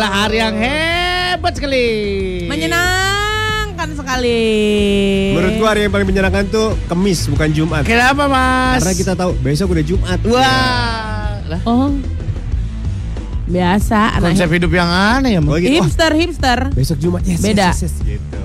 [0.00, 1.84] adalah hari yang hebat sekali.
[2.48, 4.40] Menyenangkan sekali.
[5.36, 7.84] Menurut gua hari yang paling menyenangkan tuh Kemis bukan Jumat.
[7.84, 8.80] Kenapa mas?
[8.80, 10.16] Karena kita tahu besok udah Jumat.
[10.24, 11.36] Wah.
[11.44, 11.92] Lah, Oh.
[13.44, 15.40] Biasa anak konsep hidup yang aneh ya.
[15.44, 15.60] Oh, Mas.
[15.60, 15.68] gitu.
[15.68, 16.58] Wah, hipster hipster.
[16.72, 17.68] besok Jumat yes, Beda.
[17.76, 18.40] yes, yes, yes, gitu.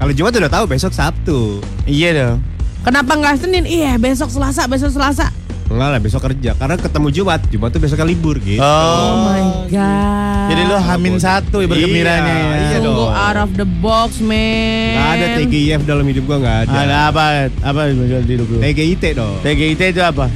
[0.00, 1.60] Kalau Jumat udah tahu besok Sabtu.
[1.84, 2.38] Iya dong.
[2.80, 3.68] Kenapa nggak Senin?
[3.68, 5.28] Iya, besok Selasa, besok Selasa.
[5.72, 7.40] Enggak lah besok kerja karena ketemu Jumat.
[7.48, 8.60] Jumat tuh besoknya libur gitu.
[8.60, 10.46] Oh my god.
[10.52, 12.56] Jadi lo hamin satu ya bergembiranya Iya, ya.
[12.60, 12.92] iya dong.
[12.92, 14.92] Sungguh out of the box, man.
[14.92, 16.76] Gak ada TGIF dalam hidup gua nggak ada.
[16.76, 17.22] Ada apa?
[17.64, 17.96] Apa di
[18.28, 18.58] hidup lo?
[18.60, 19.36] TGIT dong.
[19.40, 20.28] TGIT itu apa?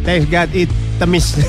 [0.00, 1.36] Thanks God it temis.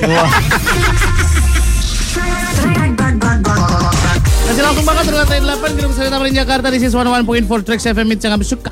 [4.44, 7.24] Masih langsung banget dari lantai 8 Gedung Sari Tamrin Jakarta di Sis 101.4
[7.64, 8.72] Trax FM It sangat suka.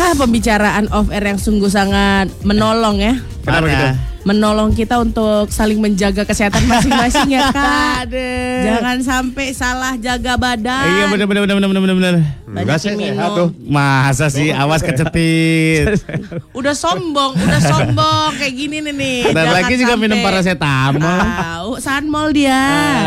[0.00, 3.20] Ah, pembicaraan off air yang sungguh sangat menolong ya.
[3.44, 3.86] Kenapa gitu?
[4.20, 8.08] Menolong kita untuk saling menjaga kesehatan masing-masing ya, Kak.
[8.08, 8.60] Aduh.
[8.64, 10.88] Jangan sampai salah jaga badan.
[10.88, 12.14] Iya benar benar benar benar benar benar.
[12.48, 13.48] Enggak sih sehat tuh.
[13.60, 16.00] Masa sih awas kecetit.
[16.58, 19.20] Udah sombong, udah sombong kayak gini nih nih.
[19.32, 21.20] Dan Jangan lagi juga sampai minum paracetamol.
[21.20, 22.60] Tahu, sanmol dia.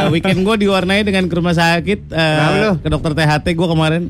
[0.06, 2.72] Ah, weekend gue diwarnai dengan ke rumah sakit Kenapa lu?
[2.82, 4.04] ke dokter THT gue kemarin.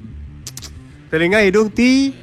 [1.11, 2.22] Telinga hidung ti.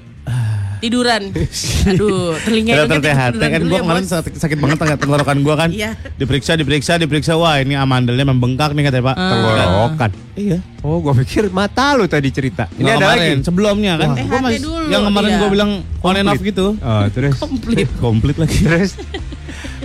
[0.81, 1.23] Tiduran.
[1.91, 5.37] Aduh, telinga hidungnya THT tiduran kan dulu gue ya, kemarin sakit, sakit banget tengah- tenggorokan
[5.41, 5.69] gue kan.
[5.71, 5.91] Iya.
[6.17, 9.15] Diperiksa diperiksa diperiksa wah ini amandelnya membengkak nih katanya Pak.
[9.15, 9.29] Ah.
[9.31, 10.11] Tenggorokan.
[10.35, 10.59] Iya.
[10.81, 12.65] Oh, gua pikir mata lu tadi cerita.
[12.73, 13.45] Ini Nggak ada kemarin, lagi.
[13.45, 14.09] sebelumnya kan.
[14.09, 14.25] Wah.
[14.25, 15.39] Gua masih- dulu, yang kemarin iya.
[15.39, 16.67] gue bilang on and off gitu.
[16.75, 17.37] Oh, terus.
[17.37, 17.89] Komplit.
[18.03, 18.59] Komplit lagi.
[18.59, 18.93] Terus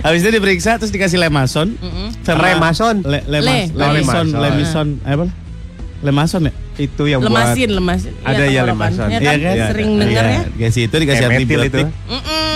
[0.00, 1.76] Habis itu diperiksa terus dikasih lemason.
[2.22, 3.04] sama- Remason.
[3.04, 3.76] Le, lemas, Le.
[3.76, 4.26] lemison, Lemison.
[4.34, 5.24] lemison, apa?
[6.00, 6.52] Lemason ya?
[6.76, 8.12] Itu yang Lemasin, lemasin.
[8.20, 8.68] Ada Iya, ya, tenggorokan.
[8.70, 9.06] lemasan.
[9.06, 9.36] Ya Iya kan?
[9.38, 10.00] Iya, Sering iya.
[10.00, 10.30] denger ya.
[10.30, 11.70] Iya, Dikasih itu, dikasih Kayak metil antibiotik.
[11.70, 11.82] itu.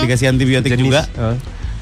[0.01, 1.01] Dikasih antibiotik buat juga.
[1.15, 1.35] Oh.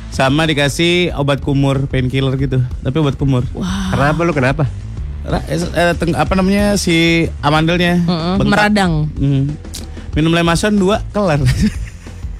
[0.09, 2.57] Sama dikasih obat kumur, painkiller gitu.
[2.77, 3.43] Tapi obat kumur.
[3.89, 4.63] Kenapa lu kenapa?
[5.21, 5.59] Ra- eh,
[5.93, 6.95] teng- apa namanya si
[7.39, 8.49] amandelnya Mm-mm, bengkak.
[8.49, 8.91] Meradang.
[9.13, 9.53] Hmm.
[10.11, 11.37] Minum lemason dua kelar.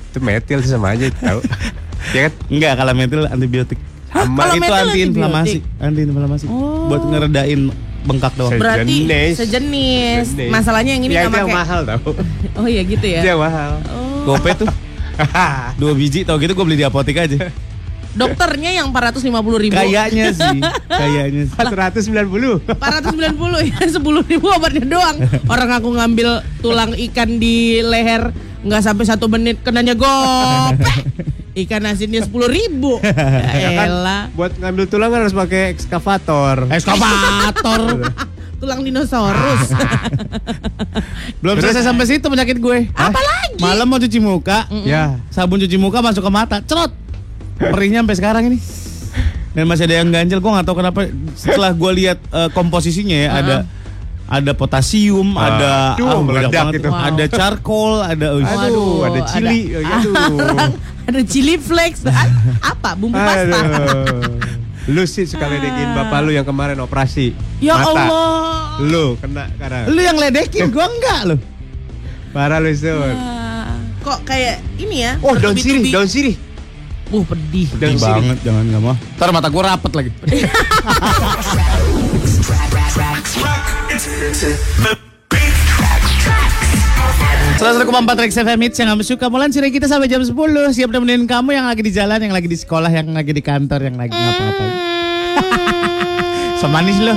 [0.10, 1.44] Itu metil sih sama aja tahu.
[2.16, 2.34] ya kan?
[2.48, 3.78] Enggak, kalau metil antibiotik.
[4.10, 6.46] Hah, kalau itu metil antiinflamasi, antiinflamasi.
[6.48, 6.90] Oh.
[6.90, 7.70] Buat ngeredain
[8.06, 8.56] bengkak doang.
[8.56, 9.34] Berarti Sejenis.
[9.40, 10.26] sejenis.
[10.36, 10.52] Sejenis.
[10.52, 11.56] Masalahnya yang ini ya, nggak pakai.
[11.56, 12.10] mahal tau.
[12.60, 13.22] Oh iya gitu ya.
[13.24, 13.72] Yang mahal.
[13.92, 14.36] Oh.
[14.36, 14.70] Gope tuh
[15.82, 17.52] dua biji tau gitu gue beli di apotek aja.
[18.10, 19.30] Dokternya yang 450
[19.70, 19.78] ribu.
[19.78, 20.58] Kayaknya sih,
[20.90, 21.56] kayaknya sih.
[21.56, 22.66] 490.
[22.66, 24.02] 490 ya 10
[24.34, 25.18] ribu obatnya doang.
[25.46, 28.34] Orang aku ngambil tulang ikan di leher
[28.66, 30.84] nggak sampai satu menit kenanya gope.
[31.60, 33.00] Ikan asinnya 10 ribu.
[33.00, 33.12] Ya
[33.66, 33.90] Ya kan,
[34.34, 36.70] buat ngambil tulang kan harus pakai ekskavator.
[36.70, 37.82] Eskavator.
[38.60, 39.72] Tulang dinosaurus.
[41.40, 42.92] Belum selesai sampai situ penyakit gue.
[42.92, 43.56] Apa lagi?
[43.58, 45.16] Malam mau cuci muka, Ya.
[45.30, 46.92] sabun cuci muka masuk ke mata, cerot.
[47.56, 48.60] Perihnya sampai sekarang ini.
[49.50, 51.08] Dan masih ada yang ganjel, gue nggak tahu kenapa.
[51.34, 53.56] Setelah gue lihat eh, komposisinya ya, ada
[54.30, 56.74] ada potasium, ada Aduh, ah, meledak banget.
[56.78, 56.90] itu.
[56.92, 59.74] ada charcoal, ada Aduh, Waduh, ada cili.
[59.74, 60.70] ada- Aduh.
[61.10, 62.06] Ada chili flakes.
[62.62, 62.94] Apa?
[62.94, 63.60] Bumbu pasta.
[64.86, 67.34] Lu sih suka ledekin bapak lu yang kemarin operasi.
[67.58, 67.98] Ya mata.
[67.98, 68.78] Allah.
[68.80, 71.40] Lu kena karena Lu yang ledekin, gue enggak loh.
[72.30, 72.70] parah lu.
[72.70, 73.74] Ah,
[74.06, 75.18] Kok kayak ini ya?
[75.26, 76.38] Oh, daun sirih, daun sirih.
[77.10, 77.66] Uh, pedih.
[77.74, 77.98] Sirih.
[77.98, 78.94] banget, jangan nggak mau.
[79.18, 80.12] Ntar mata gue rapet lagi.
[87.60, 89.28] Seratus empat Rex FM Hits yang kamu suka.
[89.28, 90.32] Mulan sore kita sampai jam 10
[90.72, 93.84] Siap nemenin kamu yang lagi di jalan Yang lagi di sekolah Yang lagi di kantor
[93.84, 94.74] Yang lagi ngapa-ngapain.
[96.64, 97.16] Semanis lo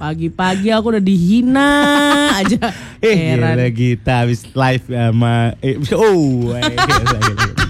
[0.00, 1.68] Pagi-pagi aku udah dihina
[2.40, 2.68] aja.
[3.00, 3.60] Eh Heran.
[3.60, 7.64] gila kita habis live sama eh, Oh eh, gila, gila, gila.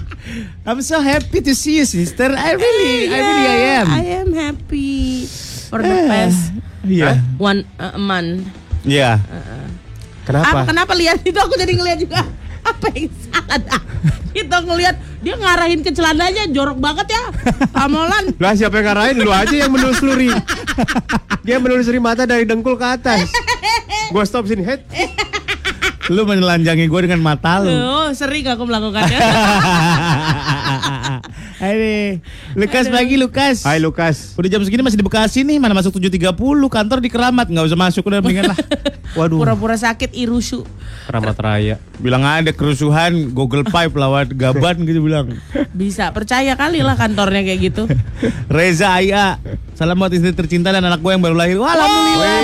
[0.67, 2.31] I'm so happy to see you sister.
[2.31, 3.87] I really I really I am.
[3.87, 5.23] I am happy
[5.71, 6.51] for the past
[6.83, 8.43] Iya one uh, month.
[8.83, 9.23] Iya
[10.27, 10.51] Kenapa?
[10.51, 10.61] Apa?
[10.67, 12.19] kenapa lihat itu aku jadi ngeliat juga
[12.69, 13.81] apa yang salah dah?
[14.35, 17.23] Itu ngeliat dia ngarahin ke celananya jorok banget ya.
[17.71, 18.35] Amolan.
[18.43, 19.15] Lah siapa yang ngarahin?
[19.23, 20.35] Lu aja yang menelusuri.
[21.47, 23.23] Dia menelusuri mata dari dengkul ke atas.
[24.11, 24.67] Gua stop sini.
[24.67, 24.83] Head.
[26.07, 29.19] Lu menelanjangi gue dengan mata lu Oh, sering aku melakukannya.
[31.57, 32.21] Ini
[32.53, 34.37] Lukas pagi Lukas Hai Lukas.
[34.37, 36.37] Udah jam segini masih di Bekasi nih Mana masuk 7.30
[36.69, 38.57] Kantor di Keramat Nggak usah masuk udah mendingan lah
[39.17, 40.61] Waduh Pura-pura sakit irusu.
[41.09, 41.75] Keramat Raya.
[41.97, 45.33] Bilang ada kerusuhan Google Pipe lewat gaban gitu bilang
[45.73, 47.83] Bisa percaya kali lah kantornya kayak gitu.
[48.53, 49.41] Reza Aya
[49.73, 52.39] Salam buat istri tercinta dan anak gue yang baru lahir Wah Alhamdulillah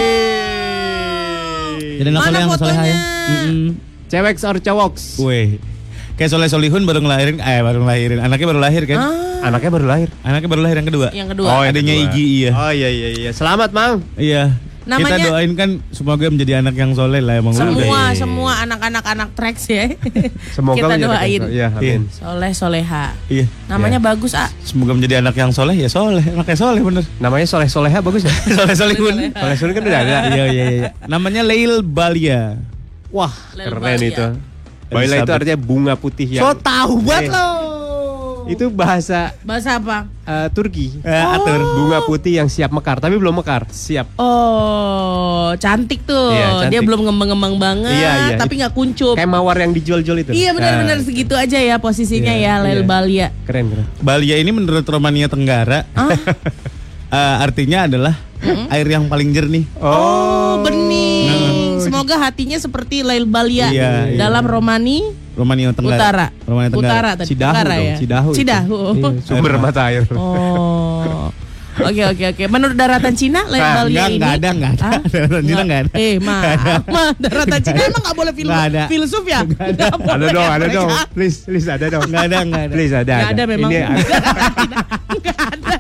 [2.02, 2.96] Jadi anak Mana yang soleh ya fotonya?
[3.24, 3.68] Hmm.
[4.10, 4.94] Cewek or cowok?
[5.22, 5.73] Weh
[6.14, 9.86] Kayak soleh solihun baru ngelahirin Eh baru ngelahirin Anaknya baru lahir kan Ah, Anaknya baru
[9.86, 10.10] lahir.
[10.22, 11.08] Anaknya baru lahir yang kedua.
[11.10, 11.48] Yang kedua.
[11.50, 12.08] Oh, yang Adanya kedua.
[12.10, 12.52] Igi iya.
[12.54, 13.30] Oh iya iya iya.
[13.32, 14.00] Selamat, Mang.
[14.16, 14.56] Iya.
[14.84, 17.84] Kita Namanya- doain kan semoga menjadi anak yang soleh lah emang semua udah.
[17.86, 18.16] iya, iya.
[18.16, 19.96] semua anak-anak anak tracks ya.
[20.56, 21.42] Semoga kita menjadi- doain.
[21.50, 22.02] Iya, amin.
[22.08, 23.06] Soleh soleha.
[23.28, 23.46] Iya.
[23.68, 24.48] Namanya bagus ah.
[24.60, 27.04] Semoga menjadi anak yang soleh ya soleh, anaknya soleh bener.
[27.18, 28.32] Namanya Soleh Soleha bagus ya?
[28.60, 29.16] soleh solehun.
[29.30, 30.16] Soleh Soleha kan udah ada.
[30.30, 30.88] Iya iya iya.
[31.04, 32.60] Namanya Leil Balia.
[33.10, 34.08] Wah, Lel keren Balia.
[34.08, 34.26] itu.
[34.94, 37.50] Baila itu artinya bunga putih yang So tahu Eh, banget lo.
[38.44, 40.04] Itu bahasa Bahasa apa?
[40.22, 41.00] eh, Turki.
[41.00, 41.64] Eh, atur.
[41.74, 44.12] Bunga putih yang siap mekar, tapi belum mekar, siap.
[44.20, 46.28] Oh, cantik tuh.
[46.30, 46.70] Iya, cantik.
[46.70, 48.36] Dia belum ngembang-ngembang banget, Iya, iya.
[48.36, 49.16] tapi nggak kuncup.
[49.16, 50.32] Kayak mawar yang dijual-jual itu.
[50.34, 51.04] Iya benar-benar Ah.
[51.04, 52.86] segitu aja ya posisinya Iya, ya Lel iya.
[52.86, 53.28] Balia.
[53.44, 53.86] Keren, keren.
[53.98, 56.12] Balia ini menurut Romania Tenggara Ah,
[57.16, 58.16] eh, artinya adalah
[58.70, 59.64] air yang paling jernih.
[59.78, 61.13] oh, bening.
[62.04, 64.20] Semoga hatinya seperti Lel Balia Iya, iya.
[64.20, 65.96] dalam Romani Romania Tenggara.
[65.96, 66.28] Utara.
[66.44, 66.92] Romania Tenggara.
[66.92, 67.28] Utara tadi.
[67.32, 67.96] Cidahu Tenggara dong, ya.
[67.96, 68.30] Cidahu.
[68.36, 68.76] Cidahu.
[68.92, 70.04] Iya, sumber mata air.
[70.12, 71.32] Oh.
[71.74, 72.44] Oke oke oke.
[72.46, 74.84] Menurut daratan Cina Lel Ah, Balia enggak, ini enggak ada, enggak ada.
[74.84, 75.00] Hah?
[75.08, 75.92] Daratan Cina enggak ada.
[75.96, 76.60] Eh, maaf.
[76.86, 78.84] Ma, daratan Cina emang enggak boleh film Enggak ada.
[78.86, 79.40] filsuf ya?
[79.42, 80.76] Enggak Ada boleh dong, ada mereka.
[80.76, 80.90] dong.
[81.16, 82.04] Please, please ada dong.
[82.06, 82.74] Enggak ada, enggak ada.
[82.76, 83.14] Please ada.
[83.16, 83.70] Enggak ada memang.
[83.72, 83.96] Ini ada.
[85.08, 85.78] Enggak ada.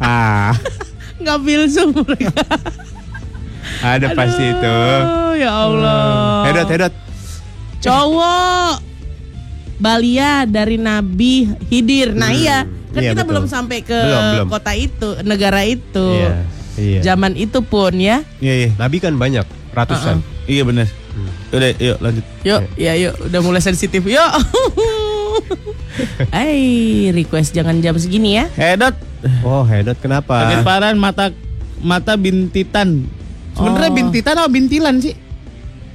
[0.00, 0.52] ah,
[1.18, 2.44] Enggak filsuf mereka.
[3.82, 4.76] Ada pasti itu.
[5.36, 6.46] Ya Allah.
[6.46, 6.94] Hedot, hedot.
[7.82, 8.78] Cowok
[9.76, 12.14] Balia dari Nabi Hidir.
[12.14, 12.64] Nah, iya.
[12.92, 13.30] Kan Iya, kita betul.
[13.34, 14.48] belum sampai ke Belum, belum.
[14.52, 16.06] kota itu, negara itu.
[16.12, 16.32] Iya,
[16.76, 17.00] iya.
[17.02, 18.20] Zaman itu pun ya.
[18.38, 18.68] Iya, iya.
[18.76, 20.20] Nabi kan banyak, ratusan.
[20.44, 20.86] Iya benar.
[21.50, 22.24] Udah, yuk lanjut.
[22.44, 24.00] Yuk, ya yuk, udah mulai sensitif.
[24.00, 24.22] Yuk.
[26.32, 28.46] Hai, request jangan jam segini ya.
[28.54, 28.94] Hedot.
[29.40, 30.60] Oh, hedot kenapa?
[30.60, 31.32] Parah mata
[31.80, 33.08] mata bintitan.
[33.52, 33.96] Sebenarnya Oh.
[33.96, 35.14] bintitan atau bintilan sih?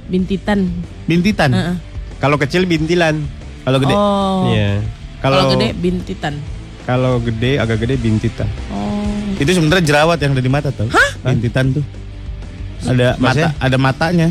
[0.08, 0.58] Bintitan.
[1.04, 1.50] Bintitan.
[1.52, 1.76] Heeh.
[2.18, 3.18] Kalau kecil bintilan.
[3.62, 3.94] Kalau gede.
[3.94, 4.48] Oh.
[4.48, 4.80] Iya.
[5.18, 6.34] Kalau gede bintitan.
[6.88, 8.48] kalau gede agak gede bintitan.
[8.72, 9.04] Oh.
[9.36, 10.88] Itu sebenarnya jerawat yang ada di mata tuh.
[11.20, 11.84] Bintitan tuh.
[12.80, 13.48] Ada Maksudnya?
[13.52, 14.28] mata, ada matanya.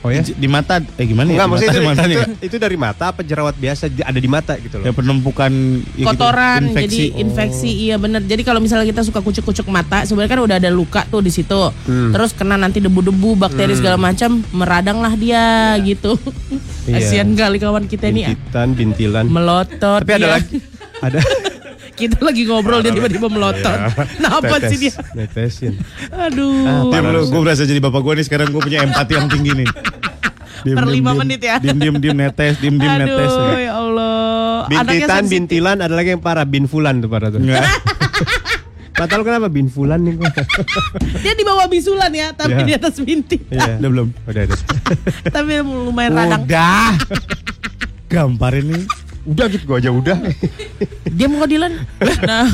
[0.00, 0.20] Oh ya?
[0.20, 1.44] Di, di mata eh gimana Enggak, ya?
[1.44, 2.16] Di maksudnya mata, itu, di matanya.
[2.16, 4.94] itu, itu dari mata apa jerawat biasa di- ada di mata gitu Ya loh.
[4.94, 6.80] penumpukan ya gitu, Kotoran infeksi.
[6.80, 10.70] jadi infeksi iya bener jadi kalau misalnya kita suka kucuk-kucuk mata sebenarnya kan udah ada
[10.70, 12.10] luka tuh di situ Hmm.
[12.10, 15.44] terus kena nanti debu-debu bakteri segala macam meradang lah dia
[15.78, 16.16] gitu
[16.82, 16.96] Iya.
[16.96, 18.32] kasihan kali kawan kita ini ah.
[18.32, 19.24] Bintitan, bintilan.
[19.26, 20.32] melotot Tapi ada dia.
[20.34, 20.56] lagi.
[20.98, 21.20] Ada.
[21.92, 23.76] kita lagi ngobrol dia tiba-tiba melotot
[24.18, 25.76] nah apa sih dia Netesin.
[26.10, 29.52] aduh Diam lu, gue berasa jadi bapak gue nih sekarang gue punya empati yang tinggi
[29.54, 29.68] nih.
[30.60, 31.56] Diem, Per lima menit ya.
[31.56, 33.30] Diem diem diem netes, diem diem netes.
[33.30, 34.16] aduh ya Allah
[34.66, 37.40] Bintitan, bintilan, ada lagi yang parah, binfulan tuh parah tuh.
[37.40, 37.64] Enggak.
[39.00, 40.28] Mata lu kenapa binfulan nih gua?
[41.24, 42.68] dia di bawah bisulan ya tapi Iya.
[42.68, 43.80] di atas bintik Iya.
[43.80, 44.08] Udah belum?
[44.28, 44.58] Udah, udah.
[45.24, 46.92] tapi lumayan radang Udah.
[48.06, 48.84] Gamparin nih.
[49.24, 50.16] Udah gitu gua aja udah.
[51.06, 51.72] Diam kok Dilan.
[52.20, 52.44] Nah,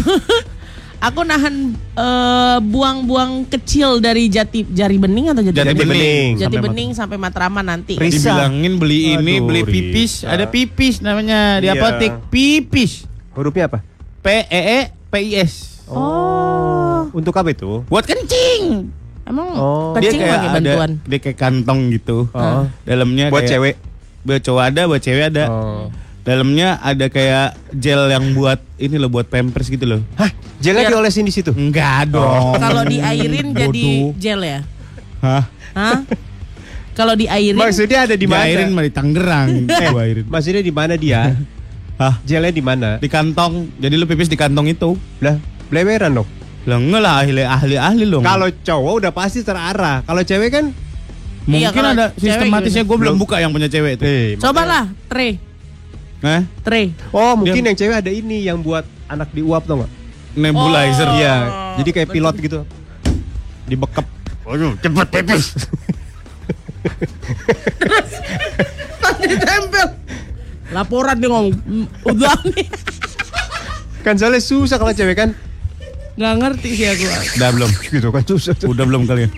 [1.06, 1.54] aku nahan
[1.94, 5.88] eh, buang-buang kecil dari jati jari bening atau jati, Jati bening?
[5.88, 6.28] bening.
[6.36, 7.94] Jati Sampai bening sampai Matraman nanti.
[7.94, 8.34] Ris- Risa.
[8.34, 10.12] Dibilangin beli ini, Aduh, beli pipis.
[10.20, 10.26] Risa.
[10.28, 11.78] Ada pipis namanya di Iya.
[11.78, 12.12] apotek.
[12.28, 13.06] Pipis.
[13.32, 13.78] Hurufnya apa?
[14.20, 15.54] P E E P I S.
[15.86, 17.86] Oh, Untuk apa itu?
[17.86, 18.90] Buat kencing.
[19.22, 19.90] emang Oh.
[19.90, 20.90] kencing pakai bantuan.
[20.96, 22.26] ada dia kayak kantong gitu.
[22.30, 22.66] Oh.
[22.82, 23.74] Dalamnya Buat kayak- cewek.
[24.22, 25.44] Buat cowok ada, buat cewek ada.
[25.46, 25.86] Oh.
[26.26, 30.00] Dalamnya ada kayak gel yang buat ini loh buat pampers gitu loh.
[30.18, 30.26] Hah?
[30.58, 31.54] Jelnya Biar- diolesin di situ.
[31.54, 32.58] Enggak dong.
[32.58, 33.86] Kalau diairin jadi
[34.18, 34.60] gel ya?
[35.22, 35.46] Hah?
[35.70, 36.02] Hah?
[36.92, 38.42] Kalau diairin Maksudnya ada di mana?
[38.42, 39.48] Diairin mah di Tangerang.
[39.70, 40.24] Eh, airin.
[40.26, 41.30] maksudnya di mana dia?
[42.02, 42.18] Hah?
[42.26, 42.98] Jelnya di mana?
[42.98, 43.70] Di kantong.
[43.78, 44.98] Jadi lu pipis di kantong itu.
[45.22, 45.38] Lah,
[45.70, 46.28] bleweran dong.
[46.66, 48.26] Lah enggak lah ahli ahli ahli dong.
[48.26, 50.02] Kalau cowok udah pasti terarah.
[50.02, 50.64] Kalau cewek kan
[51.46, 54.04] mungkin Iya, ada sistematisnya gue belum buka yang punya cewek itu.
[54.04, 55.38] eh Cobalah, tray,
[56.26, 56.42] Hah?
[56.66, 56.90] tray.
[57.14, 59.92] Oh, mungkin yang cewek ada ini yang buat anak diuap tau nggak?
[60.34, 61.06] Nebulizer.
[61.06, 61.14] Oh.
[61.14, 61.34] Iya,
[61.78, 62.58] jadi kayak pilot gitu.
[63.70, 64.06] Dibekep.
[64.42, 65.46] Waduh, cepet pipis.
[69.26, 69.86] Ditempel.
[70.74, 72.66] Laporan dia ngomong, "Hmm, udah nih.
[74.06, 75.30] kan soalnya susah kalau cewek kan.
[76.14, 77.06] Nggak ngerti sih aku.
[77.38, 77.70] Udah belum?
[77.90, 78.54] Gitu kan susah.
[78.66, 79.30] Udah belum kalian?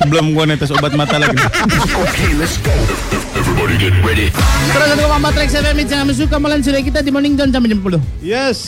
[0.00, 1.36] Sebelum gua netes obat mata lagi.
[3.46, 7.78] Terus satu koma empat Rex FM jangan suka malam sudah kita di Morning sampai jam
[7.78, 8.02] 10.
[8.18, 8.58] Yes.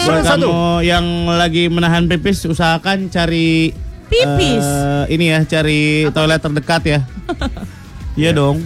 [0.00, 0.46] Buat Satu.
[0.48, 3.74] kamu yang lagi menahan pipis usahakan cari
[4.06, 4.62] Pipis.
[4.62, 7.00] eh, ini ya, cari toilet terdekat ya.
[8.18, 8.58] Iya dong.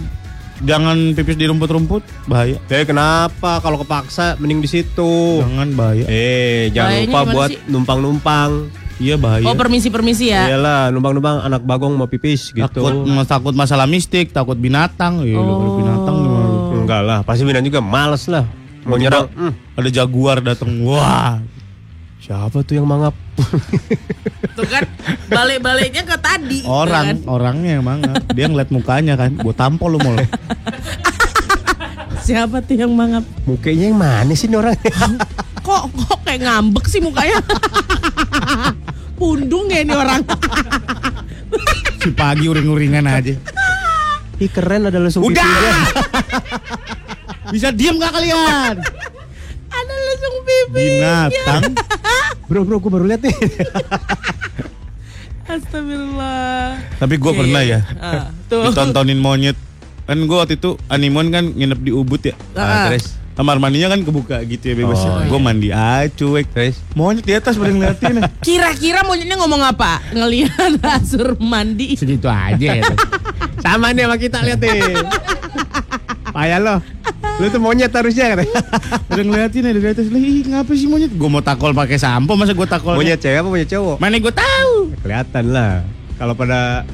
[0.61, 2.57] Jangan pipis di rumput-rumput, bahaya.
[2.65, 5.39] Tapi kenapa kalau kepaksa mending di situ?
[5.39, 6.03] Jangan bahaya.
[6.07, 8.51] Eh, jangan Bahayanya lupa buat numpang-numpang.
[8.95, 9.43] Iya bahaya.
[9.43, 10.47] Oh permisi-permisi ya.
[10.47, 12.63] Iyalah, numpang-numpang anak bagong mau pipis gitu.
[12.63, 12.95] Takut
[13.27, 15.19] takut masalah mistik, takut binatang.
[15.19, 15.43] Iya, Oh.
[15.43, 16.47] kalau binatang gimana?
[16.75, 18.45] enggak lah, pasti Minan juga males lah.
[18.85, 19.25] Mau nyerang.
[19.33, 20.69] Hmm, Ada jaguar datang.
[20.85, 21.41] Wah.
[22.21, 23.13] siapa tuh yang mangap?
[24.57, 24.81] Tuh kan
[25.27, 26.65] balik-baliknya ke tadi.
[26.65, 27.17] Orang, kan.
[27.27, 28.01] orangnya emang.
[28.33, 29.35] Dia ngeliat mukanya kan.
[29.35, 30.15] Gue tampol lu mau.
[32.25, 33.21] Siapa tuh yang mangap?
[33.45, 34.73] Mukanya yang mana sih ini orang?
[35.61, 37.37] Kok kok kayak ngambek sih mukanya?
[39.15, 40.21] Pundung ya ini orang.
[41.97, 43.33] Si pagi uring-uringan aja.
[44.35, 45.39] Ih keren ada langsung Udah.
[45.39, 45.73] pipinya.
[47.47, 48.75] Bisa diem gak kalian?
[49.65, 50.83] Ada langsung pipi.
[50.91, 51.63] Binatang.
[52.45, 53.35] Bro bro, gue baru lihat nih.
[55.45, 56.81] Astagfirullah.
[56.97, 57.79] Tapi gue Iya, pernah iya.
[57.85, 58.01] ya.
[58.01, 58.65] Ah, tuh.
[58.67, 59.57] Ditontonin monyet.
[60.05, 62.35] Kan gue waktu itu animon kan nginep di Ubud ya.
[62.53, 62.89] Ah.
[62.89, 65.03] terus Kamar mandinya kan kebuka gitu ya bebas.
[65.03, 66.47] Oh, gue mandi aja cuek.
[66.55, 68.23] terus Monyet di atas pada ngeliatin.
[68.47, 69.99] Kira-kira monyetnya ngomong apa?
[70.15, 71.99] Ngelihat asur mandi.
[71.99, 72.83] Segitu aja ya.
[73.59, 75.03] sama nih sama kita lihat nih.
[76.31, 76.75] Payah lo.
[77.43, 78.55] Lu tuh monyet harusnya katanya.
[79.11, 80.07] Pada ngeliatin ya dari atas.
[80.07, 81.11] Lah, ih ngapa sih monyet?
[81.11, 82.95] Gue mau takol pakai sampo masa gue takol.
[82.95, 83.99] Monyet cewek apa monyet cowok?
[83.99, 84.95] Mana gue tahu.
[85.03, 85.83] Kelihatan lah.
[86.15, 86.87] Kalau pada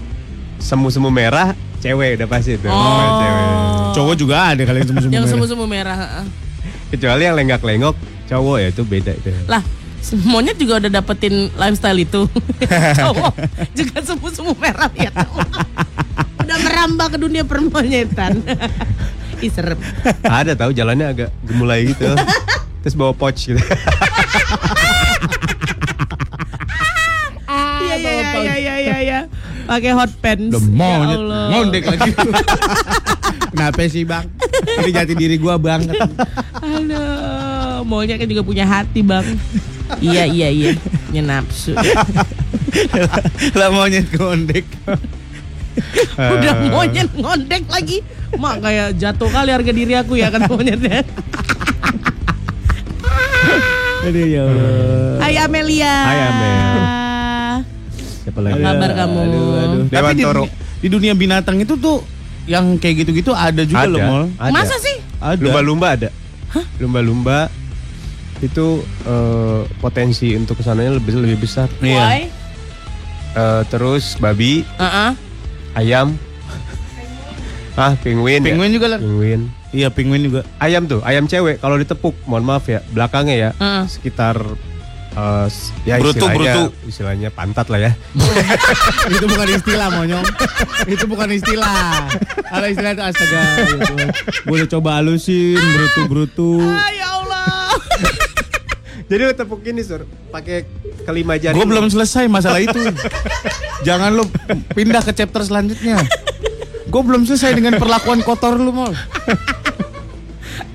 [0.57, 2.69] semu-semu merah, cewek udah pasti tuh.
[2.69, 2.77] Oh.
[3.19, 3.45] Cewek.
[3.91, 5.15] Cowok juga ada kalian semua semua.
[5.17, 6.23] Yang semu-semu merah.
[6.23, 6.25] ah.
[6.93, 7.95] Kecuali yang lenggak-lenggok,
[8.29, 9.31] cowok ya itu beda itu.
[9.47, 9.63] Lah,
[10.27, 12.21] monyet juga udah dapetin lifestyle itu.
[13.01, 13.33] Cowok
[13.75, 15.11] juga semu-semu merah ya.
[16.43, 18.43] udah merambah ke dunia permonyetan.
[19.39, 19.79] Ih serem.
[20.21, 22.11] Ada tahu jalannya agak gemulai gitu.
[22.83, 23.59] Terus bawa pouch gitu.
[27.81, 29.19] Iya iya iya iya iya iya.
[29.71, 30.51] Pakai hot pants.
[30.51, 31.15] Udah monyet.
[31.15, 31.39] Ya.
[31.47, 32.11] Ngondek lagi.
[33.55, 34.27] Kenapa sih bang?
[34.83, 35.87] Ini jati diri gue bang.
[36.59, 39.23] Aduh, monyet kan juga punya hati bang.
[40.03, 40.69] iya iya iya,
[41.07, 41.71] punya nafsu.
[43.59, 44.67] lah monyet ngondek.
[46.19, 48.03] Udah monyet ngondek lagi.
[48.35, 51.07] Mak kayak jatuh kali harga diri aku ya kan monyetnya.
[54.03, 55.15] Aduh ya Allah.
[55.23, 55.95] Hai Amelia.
[56.03, 57.00] Hai, Amel.
[58.31, 58.55] Siapa lagi?
[58.55, 59.17] Apa kabar kamu?
[59.19, 59.83] Aduh, aduh.
[59.91, 60.43] Dewan Tapi di, Toro.
[60.79, 61.99] di dunia binatang itu tuh
[62.47, 64.23] yang kayak gitu-gitu ada juga Ada, loh mol.
[64.39, 64.51] ada.
[64.55, 64.97] Masa sih?
[65.19, 65.37] Ada.
[65.43, 66.09] Lumba-lumba ada.
[66.79, 67.51] Lumba-lumba
[68.39, 71.67] itu eh, potensi untuk ke sananya lebih lebih besar.
[71.83, 71.99] Iya.
[71.99, 72.19] Why?
[73.31, 75.11] Eh, terus babi, Uh-uh.
[75.75, 76.15] ayam,
[77.75, 78.51] ah penguin, ya?
[78.51, 78.99] Penguin juga lah.
[78.99, 79.41] penguin.
[79.71, 80.41] Iya penguin juga.
[80.59, 83.87] Ayam tuh, ayam cewek kalau ditepuk, mohon maaf ya, belakangnya ya Uh-uh.
[83.87, 84.35] sekitar
[85.45, 86.63] s- ya Brutu, istilahnya, brutu.
[86.87, 87.91] istilahnya pantat lah ya.
[89.13, 90.25] itu bukan istilah monyong.
[90.87, 92.07] itu bukan istilah.
[92.41, 93.41] Kalau istilah itu astaga.
[93.43, 94.05] Ya
[94.47, 96.63] udah coba halusin brutu-brutu.
[96.63, 97.75] Ah, ya Allah.
[99.11, 100.63] Jadi lu tepuk gini sur, pakai
[101.03, 101.59] kelima jari.
[101.59, 102.79] Gue belum selesai masalah itu.
[103.83, 104.23] Jangan lu
[104.71, 105.99] pindah ke chapter selanjutnya.
[106.87, 108.87] Gue belum selesai dengan perlakuan kotor lu mau.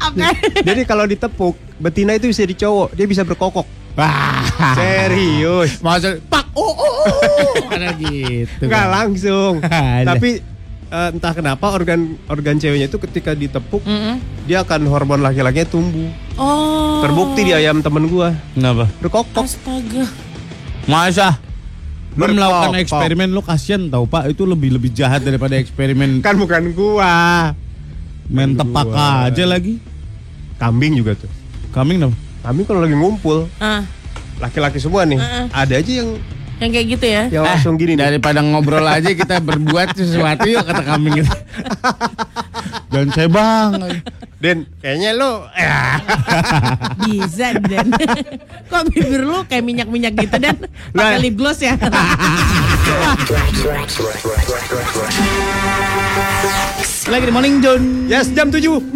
[0.06, 0.28] Oke.
[0.60, 3.64] Jadi kalau ditepuk, betina itu bisa dicowok, dia bisa berkokok.
[3.96, 4.44] Wah.
[4.76, 5.80] Serius.
[5.80, 7.54] Masa pak oh oh oh.
[7.72, 8.68] Karena gitu.
[8.68, 9.52] Enggak langsung.
[10.12, 10.30] Tapi
[10.86, 14.20] eh, entah kenapa organ organ ceweknya itu ketika ditepuk Mm-mm.
[14.44, 16.12] dia akan hormon laki-lakinya tumbuh.
[16.36, 17.00] Oh.
[17.00, 18.84] Terbukti di ayam temen gua Kenapa?
[19.00, 19.44] berkokok.
[19.44, 20.04] Astaga.
[20.84, 21.40] Masa?
[22.16, 26.72] Lu melakukan eksperimen lu kasihan tau pak itu lebih lebih jahat daripada eksperimen Kan bukan
[26.72, 27.52] gua.
[28.26, 29.78] main tepak aja lagi.
[30.56, 31.30] Kambing juga tuh.
[31.70, 32.14] Kambing dong.
[32.46, 33.82] Kambing kalau lagi ngumpul, Ah,
[34.38, 35.46] laki-laki semua nih, Heeh.
[35.50, 36.10] ada aja yang
[36.56, 37.22] yang kayak gitu ya.
[37.28, 38.06] yang langsung gini nih.
[38.06, 41.34] Daripada ngobrol aja kita berbuat sesuatu yuk kata kambing gitu.
[42.94, 43.98] Dan saya bang.
[44.38, 45.98] Den, kayaknya lo ya.
[47.02, 47.90] Bisa Dan.
[48.70, 50.56] Kok bibir lu kayak minyak-minyak gitu Dan?
[50.94, 51.74] Pakai lip gloss ya?
[57.06, 58.10] Lagi di Morning John.
[58.10, 58.90] Yes, jam 7.00.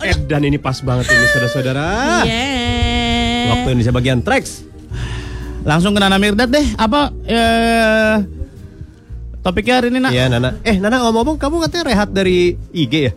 [0.00, 1.84] Eh, dan ini pas banget ini saudara-saudara.
[2.24, 3.52] Yeah.
[3.52, 4.64] Waktu Indonesia bagian tracks.
[5.60, 6.64] Langsung ke Nana Mirdad deh.
[6.74, 8.16] Apa eh
[9.44, 10.08] topiknya hari ini nak?
[10.08, 10.56] Iya, Nana.
[10.64, 13.12] Eh, Nana ngomong-ngomong kamu katanya rehat dari IG ya?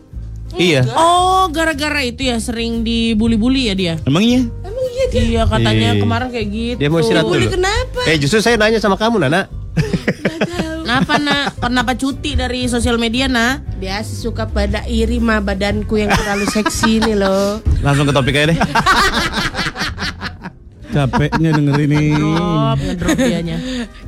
[0.53, 0.81] Iya.
[0.91, 3.93] Oh, gara-gara itu ya sering dibully-bully ya dia?
[4.03, 4.43] Emang iya?
[4.43, 5.21] Emang iya dia?
[5.23, 6.01] Iya katanya Iya.
[6.03, 6.77] kemarin kayak gitu.
[6.83, 7.47] Dia mau istirahat dulu.
[7.47, 7.99] kenapa?
[8.11, 9.47] Eh, justru saya nanya sama kamu, Nana.
[10.93, 11.57] Kenapa nak?
[11.57, 13.65] Kenapa cuti dari sosial media nak?
[13.81, 17.65] Biasa suka pada iri mah badanku yang terlalu seksi ini loh.
[17.81, 18.59] Langsung ke topik aja deh.
[20.93, 22.13] Capeknya denger ini.
[22.13, 23.57] Drop, ngedrop dianya.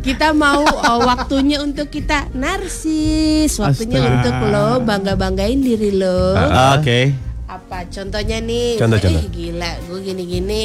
[0.06, 4.14] Kita mau uh, waktunya untuk kita narsis, waktunya Astaga.
[4.22, 6.38] untuk lo bangga-banggain diri lo.
[6.38, 6.78] Ah.
[6.78, 7.18] Oke.
[7.50, 8.78] Apa contohnya nih?
[8.78, 9.26] Contoh, eh, contoh.
[9.34, 10.64] gila, gue gini-gini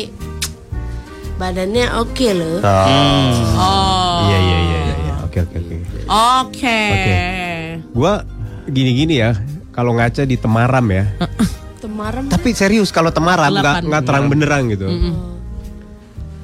[1.41, 2.61] badannya oke loh.
[2.61, 4.29] Oh.
[4.29, 5.15] Iya, iya, iya, iya, iya.
[5.25, 6.00] Oke, oke, oke.
[6.11, 6.81] Oke.
[6.91, 7.21] Oke.
[7.95, 8.27] Gua
[8.67, 9.39] gini-gini ya,
[9.71, 11.07] kalau ngaca di Temaram ya.
[11.83, 12.29] Temaram.
[12.29, 14.85] Tapi serius kalau temaram nggak nggak terang benderang gitu.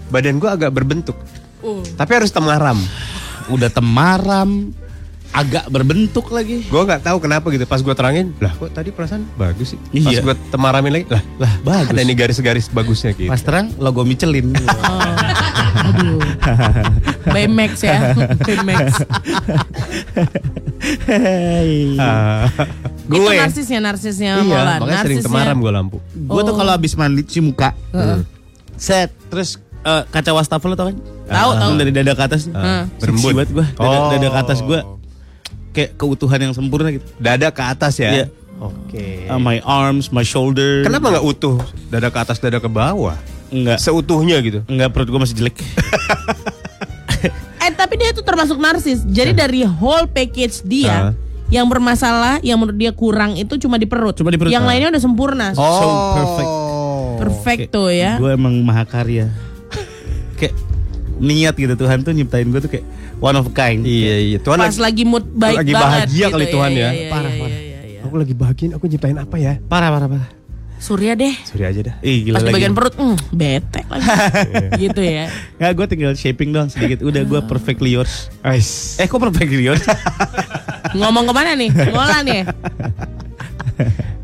[0.08, 1.18] Badan gua agak berbentuk.
[1.60, 1.84] Uh.
[1.92, 2.80] Tapi harus temaram.
[3.52, 4.72] Udah temaram,
[5.36, 6.64] agak berbentuk lagi.
[6.64, 7.62] Gue nggak tahu kenapa gitu.
[7.62, 9.78] Pas gue terangin, lah kok tadi perasaan bagus sih.
[10.00, 10.20] Pas Iya.
[10.22, 11.92] gue temaramin lagi, lah Lah, bagus.
[11.92, 13.28] ada ini garis-garis bagusnya gitu.
[13.28, 14.56] Pas terang logo Michelin.
[15.86, 16.24] Aduh.
[17.26, 18.16] Baymax ya.
[18.40, 19.04] Baymax.
[21.04, 21.96] Hei.
[21.98, 22.48] Ah,
[23.04, 24.78] Itu gue narsisnya, narsisnya iya, Molan.
[24.80, 25.98] makanya sering temaram gue lampu.
[26.08, 27.76] gue tuh kalau habis mandi cuci muka,
[28.74, 30.96] set, terus eh, kaca wastafel lo tau kan?
[31.26, 31.70] Tahu, tahu.
[31.76, 32.42] Dari dada ke atas.
[32.50, 32.86] Ah.
[32.98, 33.32] Berembun.
[33.34, 33.66] banget gue.
[33.74, 34.10] Dada, Oh.
[34.10, 34.78] dada ke atas gue
[35.76, 37.04] kayak keutuhan yang sempurna gitu.
[37.16, 38.10] Dada ke atas ya.
[38.10, 38.26] Iya.
[38.56, 39.28] Oke.
[39.28, 40.80] Uh, my arms, my shoulder.
[40.80, 41.60] Kenapa nggak utuh?
[41.86, 43.12] Dada ke atas, dada ke bawah.
[43.46, 43.76] Enggak.
[43.76, 44.64] Seutuhnya gitu.
[44.64, 45.60] Enggak perut gue masih jelek.
[47.56, 49.02] Eh tapi dia itu termasuk narsis.
[49.02, 51.12] Jadi dari whole package dia Ah.
[51.48, 54.14] yang bermasalah, yang menurut dia kurang itu cuma di perut.
[54.14, 54.54] Cuma di perut.
[54.54, 54.68] Yang Ah.
[54.70, 55.46] lainnya udah sempurna.
[55.50, 55.66] So
[56.14, 56.50] perfect.
[57.16, 58.22] Perfecto ya.
[58.22, 59.34] Gue emang mahakarya.
[60.38, 60.54] kayak
[61.18, 62.86] niat gitu Tuhan tuh nyiptain gue tuh kayak
[63.18, 63.80] one of a kind.
[63.80, 64.38] Iya iya.
[64.38, 66.06] Tuhan Pas lagi mood baik lagi banget.
[66.06, 66.32] bahagia gitu.
[66.32, 66.90] kali Tuhan Iya, ya.
[66.90, 67.58] iya, Parah, iya, parah.
[67.58, 68.00] iya, iya.
[68.02, 69.52] Aku lagi bahagian, aku nyiptain apa ya?
[69.62, 70.30] Parah parah parah.
[70.76, 71.32] Surya deh.
[71.42, 71.94] Surya aja dah.
[72.00, 72.56] Ih, gila Pas di lagi.
[72.60, 74.06] bagian perut, mm, bete lagi.
[74.84, 75.24] gitu ya.
[75.56, 77.00] Nggak, gue tinggal shaping doang sedikit.
[77.00, 78.28] Udah gue perfectly yours.
[78.40, 78.94] Ais.
[78.96, 79.80] Eh, kok perfectly yours?
[80.94, 81.72] Ngomong ke mana nih?
[81.72, 82.40] Ngolah nih.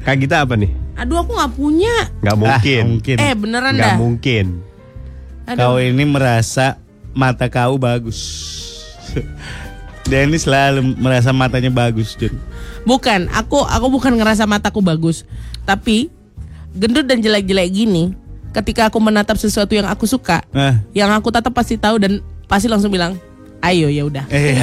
[0.02, 0.70] Kak kita apa nih?
[0.94, 1.94] Aduh aku nggak punya.
[2.20, 2.78] Nggak mungkin.
[2.78, 3.16] Ah, mungkin.
[3.18, 3.96] Eh beneran Nggak dah.
[3.96, 4.46] mungkin.
[5.48, 5.82] Kau Aduh.
[5.82, 6.76] ini merasa
[7.12, 8.20] mata kau bagus.
[10.02, 12.34] Denny selalu merasa matanya bagus, Jun.
[12.82, 15.22] Bukan, aku aku bukan ngerasa mataku bagus,
[15.62, 16.10] tapi
[16.72, 18.10] gendut dan jelek-jelek gini,
[18.50, 22.66] ketika aku menatap sesuatu yang aku suka, Nah, yang aku tatap pasti tahu dan pasti
[22.66, 23.14] langsung bilang,
[23.60, 24.26] ayo ya udah.
[24.28, 24.58] eh,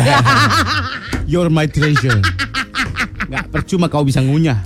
[1.31, 2.19] you're my treasure.
[3.25, 4.59] Nggak percuma kau bisa ngunyah.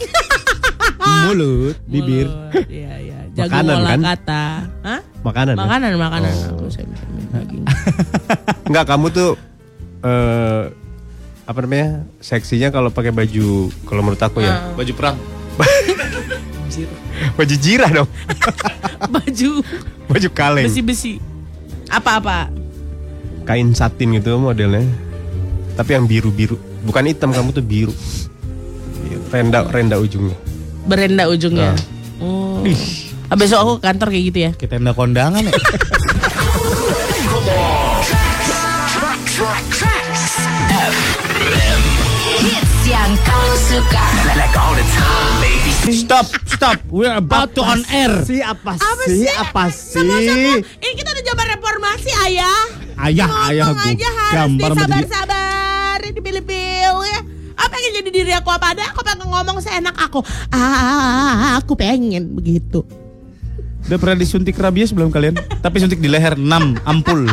[1.24, 2.28] Mulut, bibir.
[2.28, 3.18] Mulut, Iya iya.
[3.36, 4.00] Jago Makanan, kan?
[4.04, 4.44] kata.
[4.82, 5.02] Hah?
[5.22, 5.54] Makanan.
[5.54, 5.60] ya?
[5.60, 6.34] Makanan, makanan.
[6.34, 6.50] Oh.
[6.54, 7.64] Aku saya bisa minum daging.
[8.66, 9.30] Enggak, kamu tuh
[10.04, 10.62] eh
[11.44, 12.08] apa namanya?
[12.20, 14.72] Seksinya kalau pakai baju kalau menurut aku ya.
[14.76, 15.18] Baju perang.
[17.38, 18.10] Baju jirah dong.
[19.16, 19.50] Baju
[20.10, 20.66] Baju kaleng.
[20.66, 21.22] besi-besi.
[21.88, 22.50] Apa-apa?
[23.46, 24.82] Kain satin gitu modelnya.
[25.78, 26.58] Tapi yang biru-biru.
[26.84, 27.94] Bukan hitam, kamu tuh biru.
[29.30, 30.38] Renda renda ujungnya.
[30.86, 31.74] Berenda ujungnya.
[32.22, 32.62] Oh.
[33.30, 34.52] Ah, besok aku ke kantor kayak gitu ya.
[34.54, 35.54] Kita tenda kondangan ya.
[42.84, 44.06] yang kau suka.
[45.96, 46.78] stop, stop.
[46.92, 48.12] We're about to on air.
[48.28, 49.24] Si apa, Apa sih?
[49.24, 49.32] sih?
[49.32, 50.04] Apa sih?
[50.60, 52.60] Ini kita udah zaman reformasi, ayah.
[53.00, 57.20] Ayah, ayah Ngomong aja harus sama disabar-sabar, dipilih-pilih ya.
[57.56, 58.84] Apa pengen jadi diri aku apa ada?
[58.92, 60.20] Aku pengen ngomong seenak aku.
[60.52, 62.84] Ah, aku pengen begitu.
[63.88, 65.40] Udah pernah disuntik rabies belum kalian?
[65.60, 66.48] Tapi suntik di leher 6
[66.84, 67.28] ampul.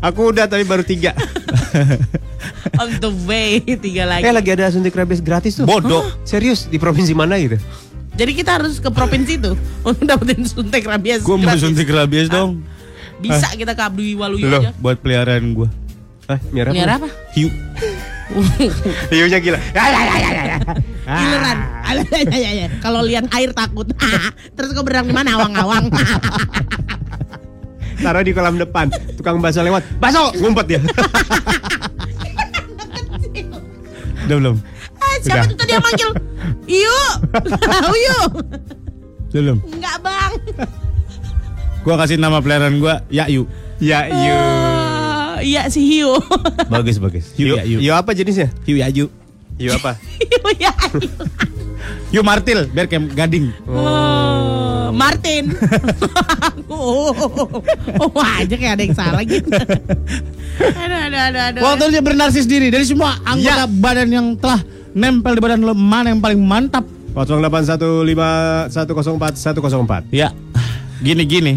[0.00, 1.12] Aku udah tapi baru tiga.
[2.82, 4.26] On the way, tiga lagi.
[4.26, 5.66] Eh lagi ada suntik rabies gratis tuh.
[5.66, 6.02] Bodoh.
[6.26, 7.58] Serius di provinsi mana gitu?
[8.14, 9.52] Jadi kita harus ke provinsi itu
[9.88, 11.22] untuk dapetin suntik rabies.
[11.22, 12.62] Gue mau suntik rabies dong.
[13.18, 14.60] Bisa kita ke Abdul Waluyo Loh.
[14.62, 14.70] aja.
[14.78, 15.68] Buat peliharaan gue.
[16.24, 17.08] Ah, miara Biar apa?
[17.36, 17.52] Hiu.
[19.12, 19.60] Hiunya gila.
[19.76, 20.58] Ya, ya, ya, ya, ya.
[21.04, 21.58] Gileran.
[22.80, 23.84] Kalau lihat air takut.
[24.56, 25.36] Terus kau berenang di mana?
[25.36, 25.92] Awang-awang.
[28.00, 28.88] Taruh di kolam depan.
[29.20, 29.84] Tukang bakso lewat.
[30.00, 30.80] Bakso ngumpet ya.
[34.24, 34.56] Udah belum?
[34.96, 35.50] Ah, siapa Udah.
[35.50, 36.10] tuh tadi yang manggil?
[36.64, 36.98] Iyo.
[37.92, 38.18] Uyu.
[39.28, 39.58] Udah belum?
[39.68, 40.32] Enggak, Bang.
[41.84, 43.44] Gue kasih nama peliharaan gue Yayu.
[43.76, 44.32] ya, Yu.
[44.32, 46.16] Oh, Iya si Hiu.
[46.66, 47.28] Bagus, bagus.
[47.34, 47.78] Hiu, Hiu, Yayu.
[47.82, 48.48] hiu apa jenisnya?
[48.64, 49.12] Hiu Yayu.
[49.54, 49.98] Hiu apa?
[50.20, 50.72] Hiu ya.
[52.10, 53.50] Hiu martil biar kayak gading.
[53.66, 55.50] Oh, Martin.
[56.70, 57.10] oh,
[58.14, 59.50] wah aja kayak ada yang salah gitu.
[59.50, 61.60] aduh, aduh, aduh, aduh.
[61.66, 64.62] Waktu dia bernarsis diri dari semua anggota badan yang telah
[64.94, 66.86] nempel di badan lo mana yang paling mantap?
[67.14, 70.34] 0815104104 Ya,
[70.98, 71.54] gini gini.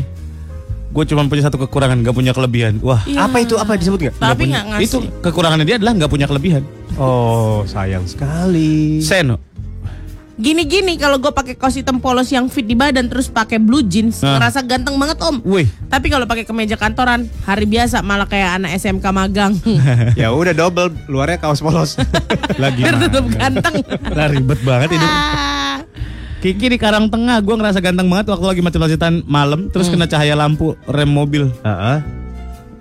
[0.87, 2.81] Gue cuma punya satu kekurangan, gak punya kelebihan.
[2.81, 3.29] Wah, Iya.
[3.29, 3.53] Apa itu?
[3.53, 4.15] Apa disebut nggak?
[4.17, 4.87] Tapi punya- nggak ngasih.
[4.87, 6.63] Itu kekurangannya dia adalah nggak punya kelebihan.
[6.97, 8.97] Oh, sayang sekali.
[9.03, 9.37] Seno.
[10.37, 14.21] Gini-gini kalau gue pakai kaos hitam polos yang fit di badan terus pakai blue jeans,
[14.21, 14.37] Ah.
[14.37, 15.41] ngerasa ganteng banget om.
[15.41, 19.57] Wih, Tapi kalau pakai kemeja kantoran, hari biasa malah kayak anak SMK magang.
[20.19, 21.97] ya udah double, luarnya kaos polos.
[22.61, 23.75] lagi tetap ganteng.
[24.17, 25.07] Lah ribet banget ini.
[26.37, 30.37] Kiki di Karang Tengah, gue ngerasa ganteng banget waktu lagi macet-macetan malam, terus kena cahaya
[30.37, 31.49] lampu rem mobil.
[31.65, 31.97] Heeh.
[31.97, 32.26] mau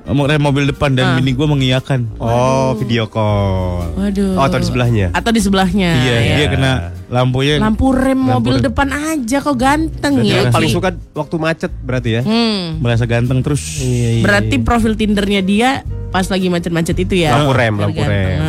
[0.07, 1.14] rem mobil depan dan Ah.
[1.14, 2.07] bini gue mengiyakan.
[2.16, 3.90] Oh, video call.
[3.92, 4.35] Waduh.
[4.35, 5.11] Oh, atau di sebelahnya.
[5.11, 5.90] Atau di sebelahnya.
[5.99, 6.35] iya, ya.
[6.37, 6.73] dia kena
[7.07, 7.59] lampunya.
[7.59, 8.64] Lampu rem Lampu mobil rem.
[8.64, 10.51] depan aja kok ganteng Berarti ya.
[10.51, 12.23] paling suka waktu macet berarti ya?
[12.23, 12.79] Hmm.
[12.79, 13.62] merasa ganteng terus.
[13.79, 15.71] Iya, Berarti profil Tindernya dia
[16.09, 17.35] pas lagi macet-macet itu ya.
[17.35, 18.38] Lampu rem, lampu ganteng.
[18.38, 18.40] rem.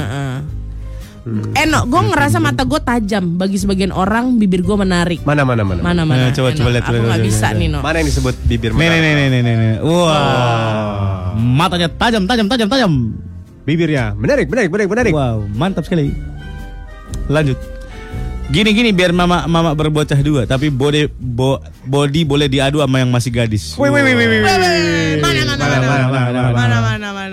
[1.27, 1.67] Heeh.
[1.67, 3.35] Eno, gue ngerasa mata gue tajam.
[3.35, 5.19] Bagi sebagian orang bibir gue menarik.
[5.27, 5.81] Mana mana mana.
[5.83, 6.29] Mana mana.
[6.29, 6.57] Nah, coba, Eno.
[6.63, 7.79] coba lihat, Aku nggak bisa nih no.
[7.83, 9.73] Mana yang disebut bibir Nih, nih, nih, nih, nih, nih, nih.
[9.83, 12.91] Wah, matanya tajam, tajam, tajam, tajam.
[13.67, 15.13] Bibirnya menarik, menarik, menarik, menarik.
[15.13, 16.15] Wow, mantap sekali.
[17.27, 17.59] Lanjut.
[18.47, 23.11] Gini gini biar mama mama berbocah dua, tapi body bo, body boleh diadu sama yang
[23.11, 23.75] masih gadis.
[23.75, 24.39] Wih, wih, wih, wih, wih.
[25.19, 26.77] Mana mana Mana, mana, mana, mana,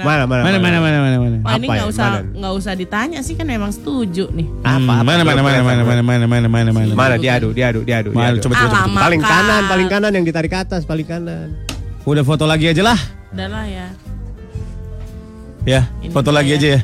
[0.04, 0.44] mana mana mana.
[0.44, 1.36] Mana mana Mana mana mana mana mana.
[1.44, 1.92] Wah ini Apa nggak ya?
[1.92, 2.20] usah Mana?
[2.36, 4.46] nggak usah ditanya sih kan emang setuju nih.
[4.60, 4.94] Apa, apa?
[5.02, 6.92] mana mana mana mana mana mana mana mana mana.
[6.92, 10.84] Mana diadu, diadu, diadu, Mana, coba, coba, Paling kanan, paling kanan yang ditarik ke atas,
[10.84, 11.56] paling kanan.
[12.04, 12.98] Udah foto lagi aja lah.
[13.32, 13.86] Udah lah ya.
[15.64, 15.80] Ya,
[16.12, 16.56] foto lagi ya.
[16.60, 16.80] aja ya.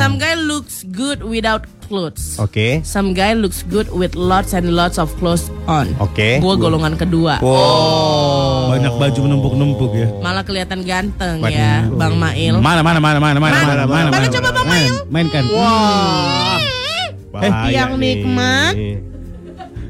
[0.00, 2.36] Some guy looks good without clothes.
[2.36, 2.80] Oke.
[2.82, 5.92] Some guy looks good with lots and lots of clothes on.
[6.00, 6.40] Oke.
[6.40, 7.38] Gue golongan kedua.
[7.40, 10.08] Oh, banyak baju menumpuk-numpuk ya.
[10.18, 11.52] Malah kelihatan ganteng Waduh.
[11.52, 12.58] ya, Bang Mail.
[12.58, 13.56] Mana mana mana mana mana Mana?
[13.62, 13.84] mana mana.
[13.86, 14.94] Mana mana, coba, Bang main, Mail?
[15.08, 15.44] Mainkan.
[15.52, 16.58] Wah.
[16.58, 18.74] Eh, Bahaya yang nikmat.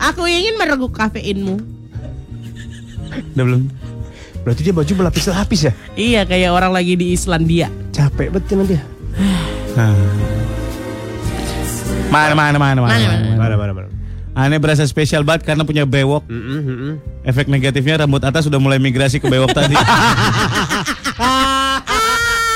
[0.01, 1.57] Aku ingin mereguk kafeinmu.
[3.35, 3.63] Udah belum?
[4.45, 5.73] Berarti dia baju berlapis-lapis ya?
[5.95, 7.73] Iya, kayak orang lagi di Islandia.
[7.89, 8.85] Capek betul nanti ya.
[9.73, 10.44] Nah.
[12.15, 12.95] Mana mana mana mana.
[12.95, 13.35] Mana, mana?
[13.35, 13.89] Mana mana mana.
[14.35, 16.27] Aneh berasa spesial banget karena punya bewok.
[16.27, 16.95] Mm-mm, mm-mm.
[17.23, 19.75] Efek negatifnya rambut atas sudah mulai migrasi ke bewok tadi.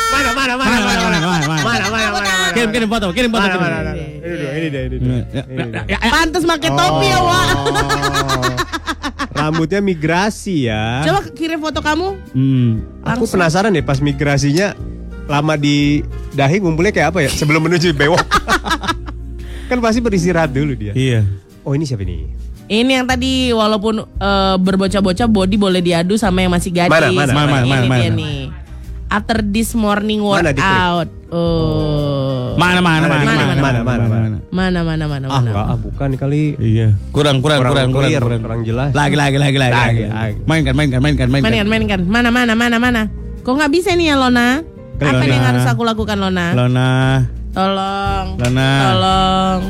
[0.08, 1.62] Mana mana mana Mana, mana, mana, mana, mana.
[1.62, 2.30] mana mana mana.
[2.50, 3.46] kirim kirim foto, kirim foto.
[3.46, 3.62] Mana kirim.
[3.62, 3.92] mana mana.
[3.94, 4.98] Ini dia, ini dia, ini dia.
[4.98, 5.82] Ini dia.
[5.86, 6.10] ya, ya.
[6.10, 7.46] Pantes pakai topi ya, Wak.
[7.54, 8.54] Oh.
[9.30, 11.06] Rambutnya migrasi ya.
[11.06, 12.08] Coba kirim foto kamu.
[12.34, 12.70] Hmm.
[13.06, 14.74] Aku penasaran deh pas migrasinya
[15.30, 16.02] lama di
[16.34, 18.18] dahi ngumpulnya kayak apa ya sebelum menuju bewok.
[19.68, 20.92] kan pasti beristirahat dulu dia.
[20.92, 21.20] Iya.
[21.62, 22.24] Oh ini siapa nih?
[22.68, 26.92] Ini yang tadi walaupun eh, berbocah-bocah body boleh diadu sama yang masih gadis.
[26.92, 28.18] Mana, mana, mana, ini mana, dia mana.
[28.18, 28.40] nih.
[29.08, 31.08] After this morning Mana, workout.
[31.32, 32.52] Oh.
[32.60, 34.36] Mana mana mana Mana, mana mana, mana, mana.
[34.48, 35.48] Mana mana mana Ah mana.
[35.48, 36.42] enggak, ah bukan kali.
[36.60, 36.92] Iya.
[37.08, 38.40] Kurang kurang kurang Kurang kurang kurang.
[38.44, 38.92] kurang jelas.
[38.92, 39.72] Lagi lagi lagi lagi.
[39.72, 40.12] Lagi, lagi.
[40.12, 40.34] lagi.
[40.44, 41.48] Mainkan mainkan mainkan mainkan.
[41.48, 42.00] Mainkan mainkan.
[42.04, 43.02] Mana mana mana mana.
[43.40, 44.60] Kok nggak bisa nih ya Lona?
[45.00, 45.24] Apa Lona.
[45.24, 46.52] yang harus aku lakukan Lona?
[46.52, 46.88] Lona.
[47.54, 48.26] Tolong.
[48.38, 48.70] Lona.
[48.80, 49.60] Tolong.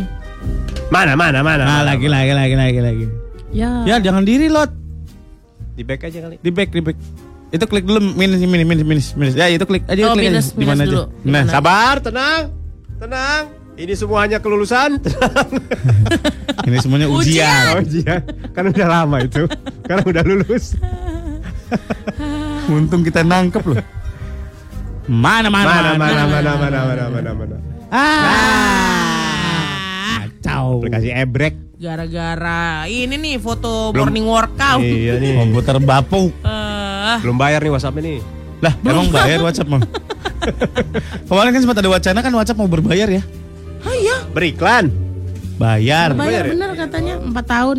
[0.88, 1.62] Mana mana mana.
[1.62, 2.16] Nah, mana, lagi mana.
[2.16, 3.06] lagi lagi lagi lagi.
[3.52, 3.70] Ya.
[3.84, 4.72] Ya jangan diri lot.
[5.78, 6.36] Di back aja kali.
[6.42, 6.96] Di back di back.
[7.48, 9.34] Itu klik dulu minus minus minus minus minus.
[9.36, 10.58] Ya itu klik aja Oh, klik minus, aja.
[10.58, 11.24] Di mana minus aja.
[11.24, 11.44] Nah?
[11.48, 12.42] Sabar, tenang.
[12.98, 13.42] Tenang.
[13.78, 14.98] Ini semua hanya kelulusan.
[16.66, 17.78] ini semuanya ujian.
[17.78, 19.46] Oh iya, kan udah lama itu.
[19.86, 20.74] Karena udah lulus.
[22.66, 23.78] Untung kita nangkep loh.
[25.08, 27.56] Mana mana Mana mana mana mana mana mana mana.
[27.88, 29.08] Ah.
[30.28, 30.78] Kacau.
[30.78, 31.54] Aplikasi ebrek.
[31.78, 34.82] Gara-gara ini nih foto Belum- morning workout.
[34.82, 35.32] Iya nih.
[35.38, 36.34] Komputer bapuk.
[36.38, 38.20] Eh, Belum bayar nih WhatsApp ini.
[38.58, 39.80] Lah, emang bayar WhatsApp mah?
[41.28, 43.22] Kemarin kan sempat ada wacana kan WhatsApp mau berbayar ya?
[43.80, 44.16] oh iya.
[44.28, 44.90] Beriklan.
[45.56, 46.52] Bayar Bayar bayar ya?
[46.52, 47.78] bener katanya 4 tahun.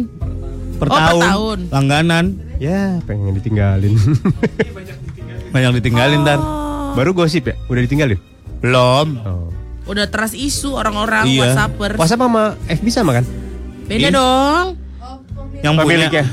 [0.75, 1.59] per Oh, per tahun, tahun.
[1.69, 2.25] langganan.
[2.57, 3.99] Ya, pengen ditinggalin.
[5.53, 6.39] Banyak ditinggalin ntar.
[6.93, 7.55] Baru gosip ya?
[7.67, 8.19] Udah ditinggalin?
[8.59, 9.07] Belum.
[9.23, 9.49] Oh.
[9.85, 11.49] Udah trust isu orang-orang Iya.
[11.49, 11.97] WhatsAppers.
[11.97, 13.25] WhatsApp sama FB sama kan?
[13.85, 14.13] Beda Ih.
[14.13, 14.65] dong.
[15.59, 16.25] Yang punya Pemiliknya.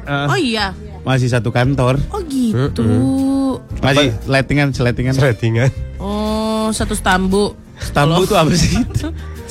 [0.00, 0.66] Eh, Oh iya.
[1.00, 1.98] masih satu kantor.
[2.08, 2.84] Oh gitu.
[3.80, 5.14] Masih lettingan, seletingan.
[5.14, 5.70] settingan.
[5.96, 7.56] Oh, satu stambu.
[7.80, 8.76] Stambu tuh apa sih?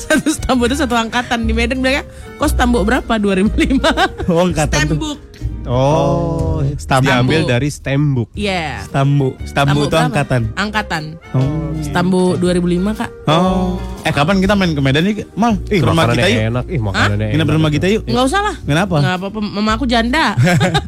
[0.00, 2.08] Satu stambu itu satu angkatan di Medan bilangnya,
[2.40, 3.20] kok stambu berapa?
[3.20, 3.84] 2005.
[4.32, 5.20] Oh, angkatan tuh.
[5.60, 5.68] Stambuk.
[5.68, 7.04] Oh, Stambu.
[7.04, 8.28] diambil dari stembook.
[8.32, 8.80] Iya.
[8.82, 9.36] Stambu.
[9.42, 10.08] Stambu itu berapa?
[10.08, 10.42] angkatan.
[10.54, 11.04] Angkatan.
[11.30, 11.76] Oh.
[11.80, 13.10] Stambu 2005, Kak.
[13.26, 13.76] Oh.
[14.00, 15.28] Eh kapan kita main ke Medan nih?
[15.32, 16.40] Mal, Ih, ke rumah kita yuk.
[16.50, 16.64] enak.
[16.66, 18.02] Ih, makanannya Nginep di rumah kita yuk.
[18.04, 18.56] Enggak usah lah.
[18.58, 18.96] Kenapa?
[18.98, 20.26] Enggak apa-apa, mama aku janda.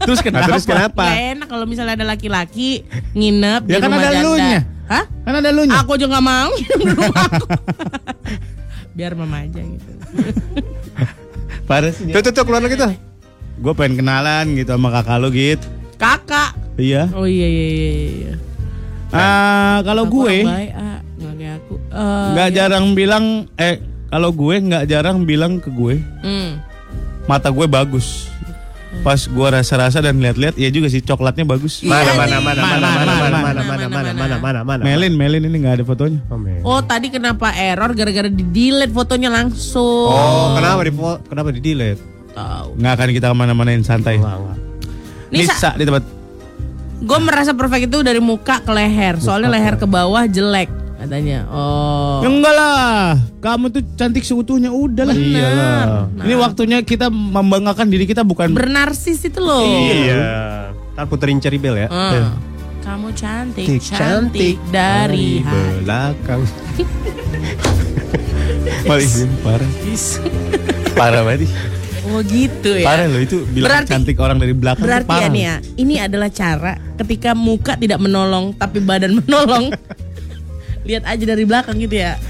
[0.00, 0.46] terus Nah, kenapa?
[0.48, 1.04] terus kenapa?
[1.04, 2.70] Gak enak kalau misalnya ada laki-laki
[3.12, 4.24] nginep Ya di kan rumah ada janda.
[4.24, 4.60] elunya.
[4.88, 5.04] Hah?
[5.22, 5.76] Kan ada lu nya.
[5.80, 7.46] Aku juga nggak mau di rumah aku.
[8.96, 9.90] Biar mama aja gitu.
[11.64, 12.08] Parah sih.
[12.08, 12.92] Tuh, tuh, tuh, keluar lagi tuh.
[13.60, 15.66] Gue pengen kenalan gitu sama kakak lu gitu.
[16.00, 16.56] Kakak.
[16.80, 17.12] Iya.
[17.12, 17.90] Oh iya iya iya.
[18.08, 18.34] iya.
[19.12, 21.00] Ah, kalau gue ah.
[21.20, 21.74] nggak aku.
[21.92, 22.54] Eh, nggak ya.
[22.64, 23.24] jarang bilang
[23.60, 23.76] eh
[24.08, 26.60] kalau gue nggak jarang bilang ke gue Hmm.
[27.28, 28.32] mata gue bagus.
[29.00, 31.80] Pas gue rasa-rasa dan lihat-lihat ya juga sih coklatnya bagus.
[31.80, 34.60] Mana, Iya mana, mana, mana, Mana, mana, mana, mana, mana, mana, mana, mana, mana, mana,
[34.68, 34.82] mana.
[34.84, 36.20] Melin, Melin ini nggak ada fotonya.
[36.28, 36.76] Oh.
[36.76, 40.12] Oh tadi kenapa error gara-gara di delete fotonya langsung.
[40.12, 40.92] Oh, kenapa di
[41.24, 42.11] kenapa di delete?
[42.32, 42.68] Tahu.
[42.80, 44.16] Nggak akan kita ke mana-manain santai.
[44.16, 44.56] Enggak.
[45.32, 45.52] Nisa.
[45.52, 46.04] Nisa di tempat.
[47.02, 49.18] Gue merasa perfect itu dari muka ke leher.
[49.18, 51.38] Soalnya leher ke bawah jelek katanya.
[51.50, 52.22] Oh.
[52.22, 55.16] Ya enggak lah, kamu tuh cantik seutuhnya udah lah.
[55.18, 55.86] Benar.
[56.22, 59.66] Ini waktunya kita membanggakan diri kita bukan Bernarsis itu loh.
[59.66, 60.70] Iya.
[60.94, 61.88] Ntar puterin Cherry Bell ya.
[61.90, 62.30] Ah.
[62.82, 65.86] Kamu cantik, cantik, dari hati.
[65.86, 66.42] belakang.
[68.90, 69.10] Paling
[69.46, 69.70] parah.
[70.98, 71.46] Parah banget.
[72.12, 72.84] Oh gitu ya.
[72.84, 75.22] Parah loh itu bilang Berarti- cantik orang dari belakang Berarti parah.
[75.22, 79.72] ya nih ya, ini adalah cara ketika muka tidak menolong tapi badan menolong.
[80.82, 82.20] Lihat aja dari belakang gitu ya.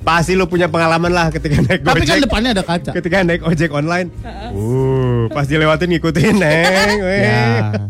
[0.00, 2.24] Pasti lu punya pengalaman lah ketika naik Tapi kan Gojek.
[2.24, 2.90] depannya ada kaca.
[2.90, 4.08] ketika naik ojek online.
[4.50, 6.96] Uh, pasti lewatin ngikutin, Neng.
[6.98, 7.20] weh.
[7.20, 7.44] Ya.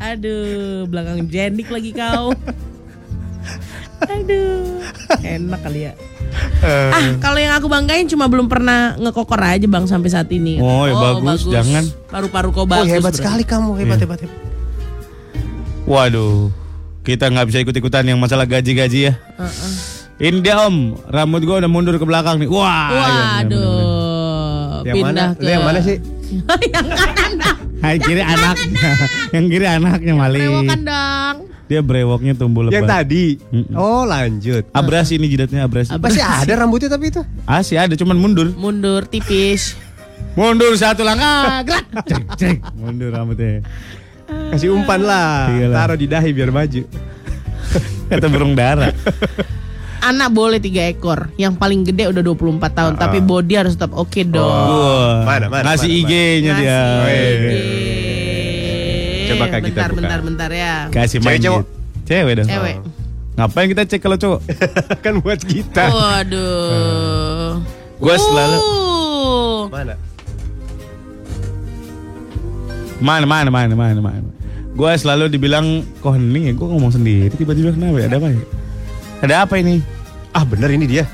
[0.08, 2.34] Aduh, belakang jenik lagi kau.
[4.10, 4.82] Aduh,
[5.20, 5.92] enak kali ya.
[6.60, 10.56] Ah, kalau yang aku banggain cuma belum pernah ngekokor aja bang sampai saat ini.
[10.56, 11.84] Oh, ya bagus, jangan.
[12.06, 12.86] Paru-paru kau Oh, bagus.
[12.88, 13.18] hebat bro.
[13.18, 14.38] sekali kamu, hebat, hebat, hebat.
[15.84, 16.52] Waduh,
[17.02, 19.14] kita nggak bisa ikut-ikutan yang masalah gaji-gaji ya.
[19.36, 19.72] Heeh.
[20.20, 22.46] Ini dia om, rambut gua udah mundur ke belakang nih.
[22.46, 22.92] Wah.
[22.92, 23.00] iya.
[23.40, 25.24] Waduh, Yang pindah mana?
[25.34, 25.96] ke yang mana sih?
[26.70, 27.56] yang kanan.
[27.80, 28.90] Hai kiri anaknya,
[29.34, 30.38] yang kiri anaknya Mali.
[30.38, 31.36] Rewokan dong.
[31.70, 32.82] Dia brewoknya tumbuh lebat.
[32.82, 33.24] Yang tadi.
[33.54, 33.78] Mm-mm.
[33.78, 34.66] Oh, lanjut.
[34.74, 35.94] Abrasi ini jidatnya abrasi.
[35.94, 37.22] Masih ada rambutnya tapi itu.
[37.46, 38.50] Asih ada, cuman mundur.
[38.58, 39.78] Mundur tipis.
[40.34, 41.86] Mundur satu langkah, gerak.
[42.10, 42.56] Cek, cek.
[42.74, 43.62] Mundur rambutnya.
[44.50, 45.46] Kasih umpan lah.
[45.54, 45.76] Iyalah.
[45.78, 46.82] Taruh di dahi biar maju.
[48.10, 48.90] Kata burung dara.
[50.02, 51.30] Anak boleh tiga ekor.
[51.38, 54.42] Yang paling gede udah 24 tahun, tapi body harus tetap oke dong.
[54.42, 55.22] Wah.
[55.22, 56.10] Mana, mana, Ngasih mana, mana.
[56.10, 56.78] IG-nya dia.
[56.82, 57.30] Ngasih.
[57.30, 57.46] IG.
[59.30, 59.96] Coba Kak, kita buka.
[59.96, 60.74] bentar, bentar ya.
[60.88, 61.62] Kasih Cewek, main cowok?
[62.04, 62.48] Cewek dong.
[62.48, 62.76] Cewek.
[63.32, 64.40] Ngapain kita cek kalau cowok?
[65.04, 65.84] kan buat kita.
[65.86, 67.50] Waduh.
[67.96, 69.60] Gua selalu- Uh.
[69.68, 69.94] Mana?
[73.00, 74.28] Mana mana mana mana mana.
[74.70, 75.66] Gua selalu dibilang
[75.98, 78.06] kok hening ya, gua ngomong sendiri tiba-tiba kenapa ya?
[78.06, 78.40] Ada apa ya?
[79.20, 79.74] Ada apa ini?
[80.30, 81.04] Ah, bener ini dia.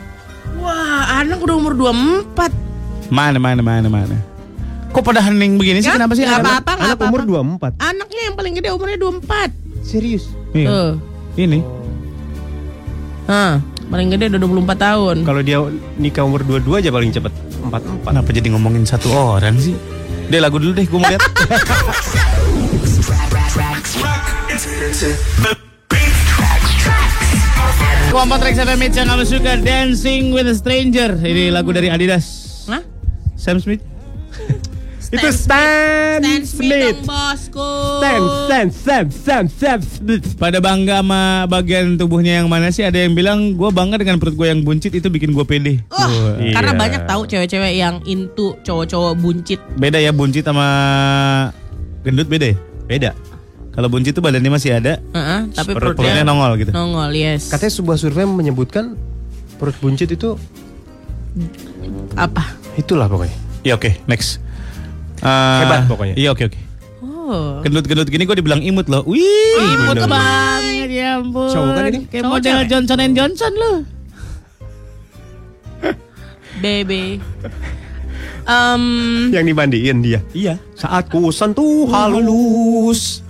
[0.57, 2.51] Wah, anak udah umur 24.
[3.09, 4.17] Mana mana mana mana.
[4.97, 5.93] Kok pada hening begini sih?
[5.93, 6.01] Kan?
[6.01, 6.25] Kenapa sih?
[6.25, 7.77] Ada- apa-apa, Anak umur 24.
[7.85, 9.53] Anaknya yang paling gede umurnya 24.
[9.85, 10.25] Serius?
[10.57, 10.69] Iya.
[10.73, 10.93] Tuh.
[11.37, 11.61] Ini.
[13.29, 13.61] Hah,
[13.93, 15.17] paling gede udah 24 tahun.
[15.29, 15.61] Kalau dia
[16.01, 17.29] nikah umur 22 aja paling cepet.
[17.61, 18.09] 44.
[18.09, 19.77] Kenapa jadi ngomongin satu orang sih?
[20.33, 21.21] Deh lagu dulu deh, gue mau lihat.
[28.09, 32.25] Kelompok Trax FM Hits yang kamu suka Dancing with a Stranger Ini lagu dari Adidas
[32.65, 32.81] Hah?
[33.37, 33.85] Sam Smith
[35.09, 36.99] Itu Stan, Stan Smith Smith.
[36.99, 37.71] dong, bosku.
[37.97, 40.27] Stan, Stan, Sam, Sam, Sam Smith.
[40.35, 44.35] Pada bangga sama bagian tubuhnya yang mana sih Ada yang bilang gue bangga dengan perut
[44.35, 46.11] gue yang buncit Itu bikin gue pede Wah.
[46.51, 46.79] karena Iya.
[46.79, 49.59] banyak tahu cewek-cewek yang into cowok-cowok buncit.
[49.75, 50.67] Beda ya buncit sama
[52.03, 52.57] gendut beda ya?
[52.87, 53.11] Beda.
[53.71, 57.47] Kalau buncit tuh badannya masih ada Heeh, tapi Perut- Perutnya perutnya nongol gitu nongol, yes.
[57.47, 58.97] Katanya sebuah survei menyebutkan
[59.55, 60.35] perut buncit itu
[62.15, 62.57] apa?
[62.75, 63.37] itulah pokoknya.
[63.63, 64.41] Iya oke next
[65.27, 66.15] Eh, Hebat pokoknya.
[66.15, 66.61] Iya oke oke
[67.27, 67.59] Oh.
[67.59, 69.19] Gendut-gendut gini gue dibilang imut loh Wih
[69.59, 70.07] imut bener.
[70.07, 72.01] banget ya ampun Cowok kan ini?
[72.07, 72.67] Kayak Cowok model cewek?
[72.71, 73.79] Johnson and Johnson loh
[76.57, 77.21] Baby.
[78.47, 78.83] Um,
[79.29, 80.21] Yang dimandiin dia.
[80.31, 83.21] Iya Saat ku sentuh halus.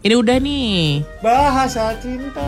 [0.00, 1.00] ini udah nih.
[1.18, 2.44] Bahasa cinta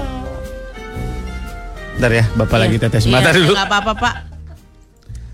[1.94, 2.82] Bentar ya bapak lagi Iya.
[2.82, 4.14] tetes Iya, mata dulu nggak apa-apa, Pak.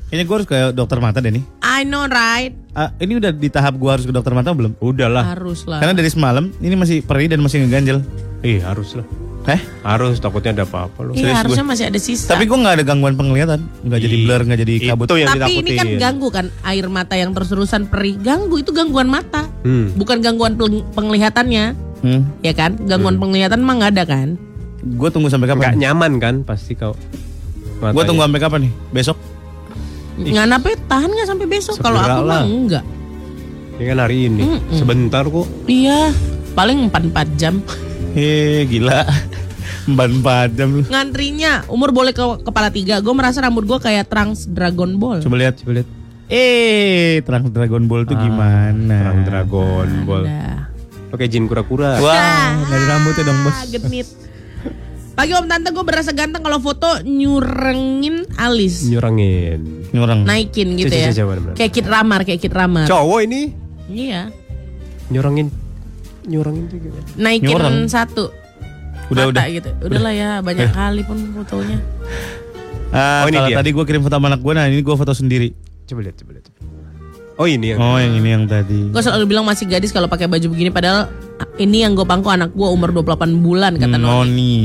[0.08, 1.44] Ini gue harus ke dokter mata deh nih
[1.78, 2.50] I know right.
[2.74, 4.74] Ah, Ini udah di tahap gue harus ke dokter mata belum?
[4.78, 5.38] Udahlah.
[5.38, 5.78] Harus lah.
[5.78, 8.02] Karena dari semalam ini masih perih dan masih ngeganjel
[8.42, 9.06] Ih, harus lah.
[9.46, 9.60] Eh?
[9.80, 11.14] Harus takutnya ada apa-apa loh.
[11.14, 11.70] serius Iya, harusnya gue.
[11.70, 12.28] masih ada sisa.
[12.28, 15.52] Tapi gue nggak ada gangguan penglihatan Nggak jadi blur, nggak jadi kabut Itu yang Tapi
[15.54, 15.78] ini ditakutin.
[15.78, 18.18] kan ganggu kan air mata yang terus-terusan perih.
[18.18, 19.46] Ganggu itu gangguan mata.
[19.62, 19.94] Hmm.
[19.94, 21.64] Bukan gangguan peng- penglihatannya,
[22.02, 22.42] hmm.
[22.42, 22.74] ya kan?
[22.84, 24.28] Gangguan penglihatan emang nggak ada kan?
[24.82, 25.78] Gue tunggu sampai kapan?
[25.78, 26.92] nyaman kan pasti kau.
[27.78, 28.72] Gue tunggu sampai kapan nih?
[28.90, 29.37] Besok?
[30.18, 31.78] Nggak nape tahan nggak sampai besok.
[31.78, 32.42] Kalau aku lah.
[32.42, 32.84] mah enggak.
[33.78, 34.42] Ini kan hari ini.
[34.42, 34.74] Mm-mm.
[34.74, 35.46] Sebentar kok.
[35.70, 36.10] Iya,
[36.52, 37.62] paling 4-4 jam.
[38.08, 39.04] Hei gila
[39.84, 43.00] Empat-empat jam lu Ngantrinya umur boleh ke kepala tiga.
[43.00, 45.20] Gue merasa rambut gue kayak Trunks Dragon Ball.
[45.20, 45.88] Coba lihat Coba lihat.
[46.28, 50.24] Eh Terang Dragon Ball tuh Ah, gimana Terang Dragon Ball.
[51.08, 51.96] Oke, jin kura-kura.
[52.04, 54.08] Wah dari rambutnya dong bos Ah, genit.
[55.18, 59.90] Pagi om tante gue berasa ganteng kalau foto nyurengin alis, Nyurangin.
[59.90, 61.10] Nyurang naikin gitu ya.
[61.58, 62.86] Kayak Kid Ramar, kayak Kid Ramar.
[62.86, 63.50] Cowok ini
[63.90, 64.30] Iya.
[65.10, 65.50] nyurangin.
[66.22, 67.02] Nyurangin tuh gimana?
[67.18, 67.90] Naikin Nyureng.
[67.90, 68.30] satu.
[69.10, 69.70] Udah mata udah gitu.
[69.82, 71.82] Udahlah ya, banyak kali pun fotonya.
[72.88, 73.56] Ah, Oh, ini Kalau dia.
[73.58, 75.52] tadi gue kirim foto sama anak gue Nah ini gue foto sendiri
[75.84, 76.46] Coba lihat, coba lihat.
[77.36, 77.78] Oh, ini yang.
[77.82, 81.10] Oh yang ini yang tadi Gue selalu bilang masih gadis kalau pakai baju begini padahal
[81.58, 84.06] ini yang gue pangku anak gue umur 28 bulan kata Noni.
[84.06, 84.56] Noni.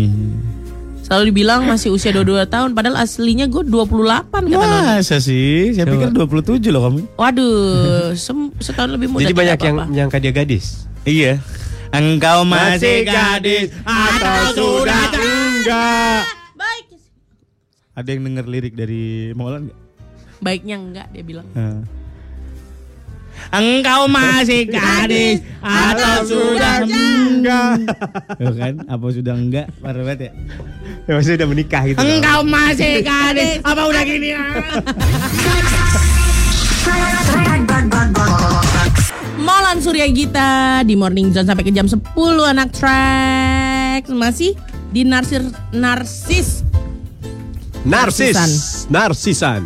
[1.03, 5.01] Selalu dibilang masih usia 22 tahun padahal aslinya gue 28 kata Noni.
[5.03, 5.75] Masa sih?
[5.75, 6.99] Saya pikir 27 loh kamu.
[7.17, 8.15] Waduh,
[8.61, 9.91] setahun lebih muda Jadi banyak yang apa-apa.
[9.91, 10.87] menyangka dia gadis.
[11.03, 11.43] Iya.
[11.93, 16.21] Engkau masih gadis atau sudah enggak?
[16.57, 16.85] Baik.
[17.93, 19.79] Ada yang denger lirik dari Maulan nggak?
[20.41, 21.45] Baiknya enggak dia bilang.
[21.53, 22.02] Nah.
[23.51, 27.73] Engkau masih gadis atau sudah enggak?
[28.39, 28.73] Tuh kan?
[28.87, 29.67] Apa sudah enggak?
[29.83, 30.31] Parah banget ya.
[31.03, 31.97] Ya maksudnya udah menikah gitu.
[31.99, 34.29] Engkau masih gadis apa udah gini?
[39.43, 41.99] Molan Surya Gita di Morning Zone sampai ke jam 10
[42.47, 44.55] anak track masih
[44.93, 46.63] di narsir narsis
[47.83, 48.39] Narsis.
[48.39, 48.51] Narsisan.
[48.95, 49.61] Narsisan.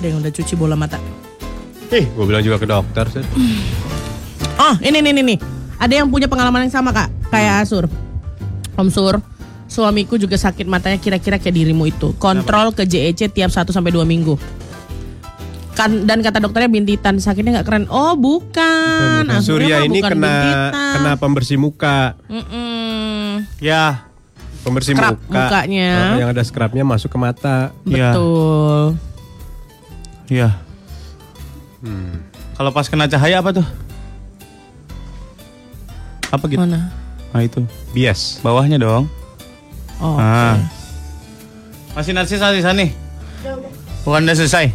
[0.00, 1.00] ada yang udah cuci bola mata.
[1.90, 3.04] Eh, gue bilang juga ke dokter.
[3.10, 3.26] Seth.
[4.60, 5.38] Oh ini nih nih nih
[5.80, 7.88] ada yang punya pengalaman yang sama kak kayak Asur.
[8.76, 9.18] Om Sur,
[9.66, 12.12] suamiku juga sakit matanya kira-kira kayak dirimu itu.
[12.16, 14.36] Kontrol ke JEC tiap 1 sampai 2 minggu.
[15.74, 17.84] Kan dan kata dokternya bintitan sakitnya nggak keren.
[17.88, 19.24] Oh bukan.
[19.26, 20.94] Asurnya Surya ini bukan kena bintitan.
[20.96, 21.98] kena pembersih muka.
[22.28, 23.44] Mm-mm.
[23.58, 24.04] Ya.
[24.60, 25.48] Pembersih Scrub muka.
[25.48, 25.90] mukanya.
[25.96, 27.72] Oh, yang ada scrubnya masuk ke mata.
[27.88, 28.12] Iya.
[28.12, 28.84] Betul.
[30.28, 30.48] Iya.
[31.80, 32.20] Hmm.
[32.56, 33.66] Kalau pas kena cahaya apa tuh?
[36.30, 36.60] Apa gitu?
[36.60, 36.92] Mana?
[37.32, 37.64] Nah itu.
[37.96, 38.38] Bias.
[38.44, 39.08] Bawahnya dong.
[40.00, 40.16] Oh.
[40.20, 40.60] Ah.
[41.96, 42.90] Masih narsis narsisan nih?
[44.04, 44.72] Bukan udah selesai?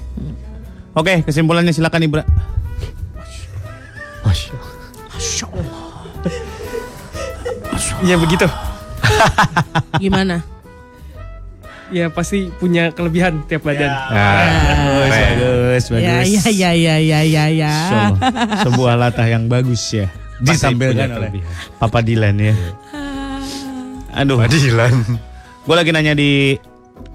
[0.95, 2.23] Oke, kesimpulannya silakan Ibra.
[4.25, 5.47] Masya
[8.05, 8.47] Iya begitu.
[10.03, 10.43] Gimana?
[11.93, 13.89] Ya pasti punya kelebihan tiap badan.
[13.89, 15.05] Nah,
[15.75, 16.07] Bagus, bagus.
[16.07, 17.73] Ya ya ya ya ya ya ya.
[17.91, 17.97] So,
[18.71, 20.07] sebuah latah yang bagus ya.
[20.39, 21.43] Ditampilkan oleh.
[21.75, 22.55] Papa Dilan ya.
[24.15, 24.95] Aduh, Padilan.
[25.67, 26.55] gue lagi nanya di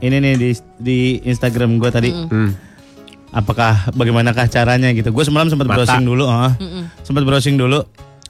[0.05, 2.11] ini nih di di Instagram gue tadi.
[2.13, 2.53] Hmm.
[3.33, 5.09] Apakah bagaimanakah caranya gitu?
[5.09, 6.53] Gue semalam sempat browsing dulu, ah.
[7.07, 7.81] sempat browsing dulu.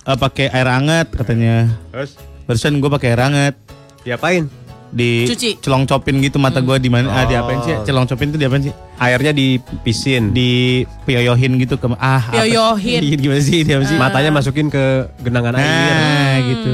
[0.07, 1.75] eh, pakai air hangat katanya.
[1.90, 2.14] Terus
[2.47, 3.55] Barusan gue pakai air hangat
[4.03, 4.51] diapain?
[4.90, 5.62] Di Cuci.
[5.62, 7.07] celong copin gitu mata gue di mana?
[7.09, 7.72] Ah, di apain sih?
[7.72, 7.87] Oh.
[7.87, 8.74] Celong copin itu di apain sih?
[8.98, 10.35] Airnya dipisin.
[10.35, 12.18] Di piyoyohin gitu ke ah.
[12.20, 13.00] apa- Piyoyohin.
[13.00, 13.62] Iya, Gimana sih?
[13.62, 13.94] Di apa sih?
[13.94, 14.83] Matanya masukin ke
[15.22, 15.64] genangan air.
[15.64, 16.72] Nah, gitu.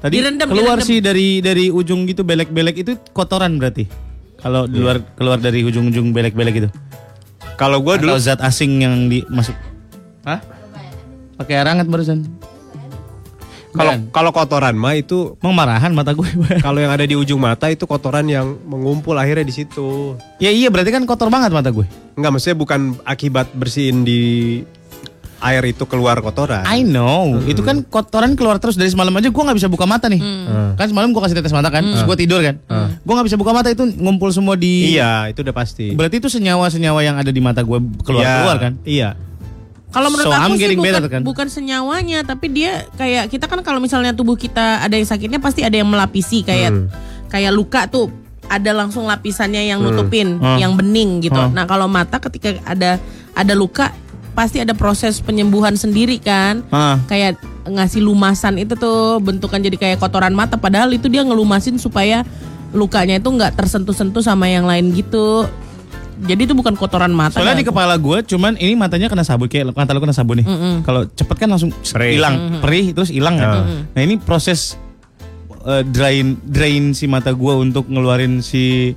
[0.00, 0.88] Tadi Direndam, keluar direndam.
[0.88, 3.88] sih dari dari ujung gitu belek-belek itu kotoran berarti.
[4.36, 6.68] Kalau di luar keluar dari ujung-ujung belek-belek itu.
[7.56, 9.56] Kalau gue dulu Atau zat asing yang dimasuk.
[10.24, 10.44] Hah?
[11.34, 12.20] Pakai air hangat barusan.
[13.74, 16.26] Kalau kalau kotoran mah itu emang marahan mata gue.
[16.66, 20.14] kalau yang ada di ujung mata itu kotoran yang mengumpul akhirnya di situ.
[20.38, 21.84] ya iya berarti kan kotor banget mata gue.
[22.14, 24.62] Enggak, maksudnya bukan akibat bersihin di
[25.44, 26.64] air itu keluar kotoran.
[26.64, 30.08] I know, itu kan kotoran keluar terus dari semalam aja gue nggak bisa buka mata
[30.08, 30.22] nih.
[30.80, 32.56] Kan semalam gue kasih tetes mata kan, terus gue tidur kan.
[33.04, 34.96] Gue nggak bisa buka mata itu ngumpul semua di.
[34.96, 35.92] Iya, itu udah pasti.
[35.92, 38.72] Berarti itu senyawa-senyawa yang ada di mata gue keluar-keluar Iya, kan.
[38.88, 39.10] Iya.
[39.94, 41.20] Kalau menurut So, I'm aku sih bukan, better, kan?
[41.22, 45.62] bukan senyawanya, tapi dia kayak kita kan kalau misalnya tubuh kita ada yang sakitnya pasti
[45.62, 46.86] ada yang melapisi kayak Hmm.
[47.30, 48.10] kayak luka tuh
[48.44, 50.58] ada langsung lapisannya yang nutupin, Hmm.
[50.58, 51.38] yang bening gitu.
[51.38, 51.54] Hmm.
[51.54, 52.98] Nah kalau mata ketika ada
[53.32, 53.94] ada luka
[54.34, 56.66] pasti ada proses penyembuhan sendiri kan.
[56.68, 56.98] Ah.
[57.06, 62.26] Kayak ngasih lumasan itu tuh bentukan jadi kayak kotoran mata padahal itu dia ngelumasin supaya
[62.74, 65.46] lukanya itu nggak tersentuh-sentuh sama yang lain gitu.
[66.14, 67.38] Jadi itu bukan kotoran mata.
[67.38, 67.62] Soalnya kan?
[67.62, 70.46] di kepala gue cuman ini matanya kena sabun kayak mata lu kena sabun nih.
[70.86, 73.66] Kalau cepet kan langsung hilang, perih terus hilang kan.
[73.90, 74.78] Nah ini proses
[75.66, 78.94] uh, drain drain si mata gue untuk ngeluarin si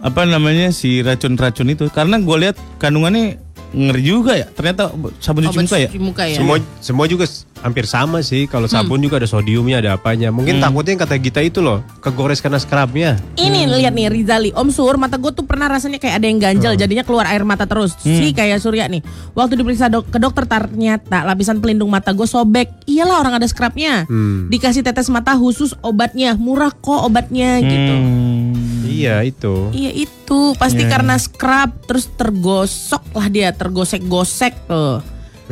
[0.00, 1.84] apa namanya si racun-racun itu.
[1.92, 3.36] Karena gue lihat kandungannya
[3.70, 4.48] ngeri juga ya.
[4.50, 5.88] Ternyata sabun cuci muka ya.
[5.92, 6.36] cuci muka ya.
[6.40, 7.28] Semua semua juga
[7.60, 8.44] hampir sama sih.
[8.44, 10.28] Kalau sabun juga ada sodiumnya, ada apanya.
[10.28, 13.16] Mungkin takutnya yang kata Gita itu loh, kegores karena scrubnya.
[13.34, 16.72] Ini lihat nih Rizali, Om Sur, mata gue tuh pernah rasanya kayak ada yang ganjel,
[16.74, 17.94] jadinya keluar air mata terus.
[17.96, 19.00] Si kayak Surya nih.
[19.32, 22.68] Waktu diperiksa dok- ke dokter ternyata lapisan pelindung mata gue sobek.
[22.84, 24.04] Iyalah orang ada scrubnya.
[24.48, 27.94] Dikasih tetes mata khusus obatnya, murah kok obatnya gitu.
[27.94, 28.52] Hmm.
[28.84, 29.70] Iya itu.
[29.70, 35.00] Iya itu pasti karena scrub terus tergosok lah dia, tergosek-gosek tuh.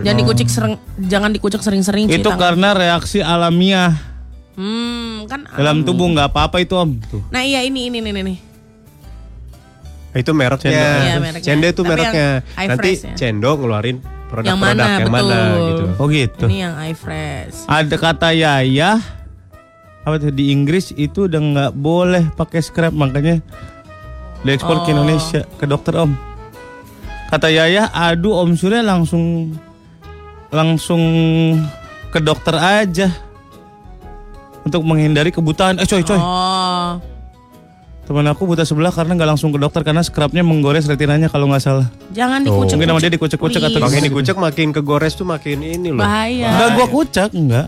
[0.00, 2.06] Jangan dikucik sering, jangan dikucek sering-sering.
[2.06, 2.38] Itu tangan.
[2.38, 3.94] karena reaksi alamiah
[4.52, 5.46] Hmm, kan.
[5.48, 6.98] dalam tubuh nggak apa-apa itu om.
[7.00, 7.22] Tuh.
[7.28, 8.22] Nah iya ini ini ini ini.
[8.24, 8.38] nih.
[10.14, 10.70] Itu mereknya.
[10.72, 11.44] Iya, mereknya.
[11.44, 12.28] Cende itu Tapi mereknya.
[12.56, 13.14] yang Nanti ya.
[13.14, 15.84] Cendo ngeluarin Yang produk-produk mana, yang mana gitu.
[15.96, 16.44] Oh gitu.
[16.44, 17.56] Ini yang eye fresh.
[17.64, 18.90] Ada kata Yaya
[20.00, 23.44] apa tuh di Inggris itu udah nggak boleh pakai scrub makanya
[24.40, 24.94] diekspor ke Oh.
[24.94, 26.12] Indonesia ke dokter Om.
[27.28, 29.52] Kata Yaya, aduh Om Surya langsung
[30.50, 31.02] langsung
[32.08, 33.08] ke dokter aja
[34.62, 35.76] untuk menghindari kebutaan.
[35.76, 36.96] Eh coy coy, Oh.
[38.04, 41.60] teman aku buta sebelah karena nggak langsung ke dokter karena scrubnya menggores retinanya kalau nggak
[41.60, 41.88] salah.
[42.10, 42.76] Jangan dikucek.
[42.76, 44.00] Mungkin sama dia dikucek-kucek atau Kalau Please.
[44.00, 46.00] ini kucek makin kegores tuh makin ini loh.
[46.00, 46.48] Bahaya.
[46.50, 47.66] Enggak gua kucak, enggak.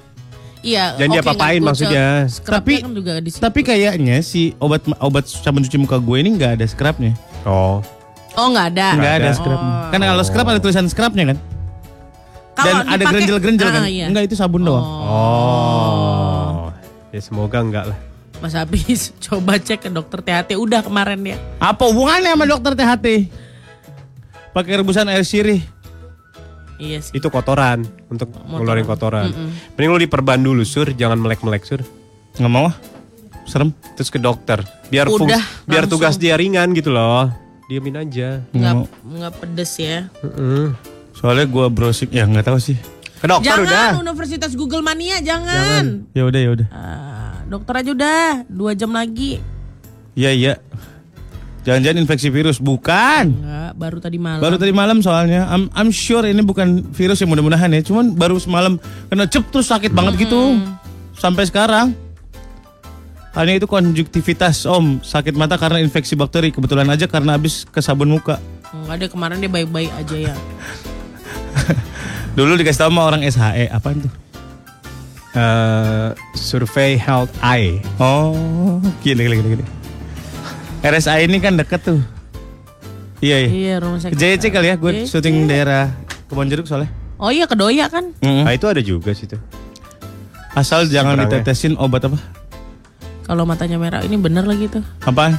[0.61, 0.85] Iya.
[0.97, 1.89] Jangan diapa-apain nggak kucek.
[1.89, 2.07] maksudnya.
[2.29, 3.41] Scrubnya Tapi- kan juga di situ.
[3.41, 7.13] Tapi kayaknya si obat obat sabun cuci muka gue ini nggak ada scrubnya.
[7.45, 7.81] Oh.
[8.37, 8.89] Oh nggak ada.
[8.95, 9.31] Nggak ada ada.
[9.33, 9.73] scrubnya.
[9.89, 11.39] Kan kalau scrub ada tulisan scrubnya kan?
[12.53, 13.81] Kalau Dan ada dipakai- gerenjel-gerenjel kan?
[13.81, 14.07] Ah, iya.
[14.07, 14.85] Enggak itu sabun doang.
[14.85, 16.69] Oh.
[17.11, 17.99] Ya semoga enggak lah.
[18.39, 21.37] Mas Habis coba cek ke dokter THT udah kemarin ya.
[21.59, 23.07] Apa hubungannya sama dokter THT?
[24.51, 25.63] Pakai rebusan air sirih.
[26.77, 27.13] Iya sih.
[27.13, 29.29] Itu kotoran untuk ngeluarin kotoran.
[29.77, 31.85] Mending lu diperban dulu sur, jangan melek-melek sur.
[32.35, 32.77] Nggak mau ah.
[33.45, 33.71] Serem.
[33.95, 34.63] Terus ke dokter.
[34.89, 37.29] Biar Udah, fungs- biar tugas dia ringan gitu loh.
[37.67, 38.41] Diemin aja.
[38.51, 38.75] Nggak
[39.05, 40.09] nggak pedes ya.
[40.21, 40.73] Heeh.
[41.21, 42.81] Soalnya gue browsing ya nggak tahu sih.
[43.21, 43.89] Ke dokter jangan udah.
[44.01, 46.09] Universitas Google Mania jangan.
[46.17, 46.69] Ya udah ya udah.
[46.73, 49.45] Ah, dokter aja udah dua jam lagi.
[50.17, 50.55] Iya iya.
[51.61, 53.37] Jangan-jangan infeksi virus bukan.
[53.37, 54.41] Enggak, baru tadi malam.
[54.41, 55.45] Baru tadi malam soalnya.
[55.53, 57.85] I'm, I'm sure ini bukan virus yang mudah-mudahan ya.
[57.85, 58.81] Cuman baru semalam
[59.13, 60.57] kena cep terus sakit banget gitu.
[61.21, 61.93] Sampai sekarang.
[63.37, 68.09] Hanya itu konjuktivitas om sakit mata karena infeksi bakteri kebetulan aja karena habis ke sabun
[68.09, 68.41] muka.
[68.73, 70.35] Enggak ada kemarin dia baik-baik aja ya.
[72.39, 74.13] Dulu dikasih tahu sama orang SHE apaan tuh?
[75.31, 77.79] Eh, survey health eye.
[78.03, 79.65] Oh, gini gini gini.
[80.83, 82.01] RSI ini kan deket tuh.
[83.21, 83.49] Iya iya.
[83.53, 84.17] iya rumah sakit.
[84.17, 85.93] JC kali ya, gue syuting daerah
[86.27, 86.89] Kebon Jeruk soalnya.
[87.21, 88.17] Oh iya kedoya kan?
[88.25, 88.49] Mm-mm.
[88.49, 89.37] Nah itu ada juga situ.
[90.57, 92.19] Asal jangan ditetesin obat apa?
[93.29, 94.83] Kalau matanya merah ini bener lagi tuh.
[95.05, 95.37] Apaan?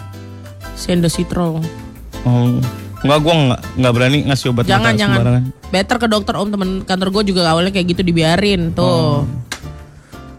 [0.78, 1.60] Sendositrol.
[2.24, 2.62] Oh,
[3.02, 5.16] enggak gua enggak enggak berani ngasih obat Jangan mata jangan.
[5.16, 5.44] sembarangan.
[5.68, 9.26] Better ke dokter om temen kantor gue juga awalnya kayak gitu dibiarin tuh.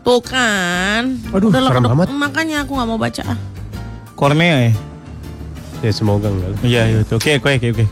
[0.03, 1.15] Tuh kan.
[1.31, 2.07] Aduh, Udah lah, serem dok- amat.
[2.11, 3.23] Makanya aku nggak mau baca.
[3.25, 3.39] ah.
[4.13, 4.73] Kornea ya?
[5.81, 6.59] Ya semoga enggak lah.
[6.61, 6.99] Iya, iya.
[7.05, 7.85] Oke, oke, oke, oke.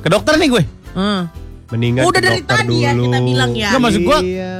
[0.00, 0.62] Ke dokter nih gue.
[0.92, 1.22] Hmm.
[1.66, 3.04] Mendingan Udah ke dari dokter tadi ya dulu.
[3.06, 3.68] kita bilang ya.
[3.68, 4.54] Enggak maksud gua Iya.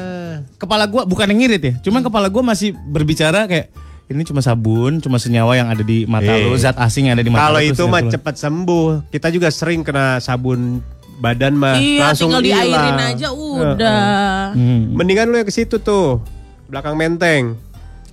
[0.56, 1.74] kepala gua bukan yang ngirit ya.
[1.80, 3.68] Cuman kepala gua masih berbicara kayak
[4.04, 6.44] ini cuma sabun, cuma senyawa yang ada di mata Eh.
[6.44, 9.08] lu, zat asing yang ada di mata Kalau itu mah cepat sembuh.
[9.08, 10.84] Kita juga sering kena sabun
[11.16, 12.68] badan mah Iya, langsung tinggal hilang.
[12.68, 14.04] diairin aja udah.
[14.52, 14.82] Hmm.
[14.92, 16.20] Mendingan lu yang ke situ tuh.
[16.66, 17.56] Belakang menteng.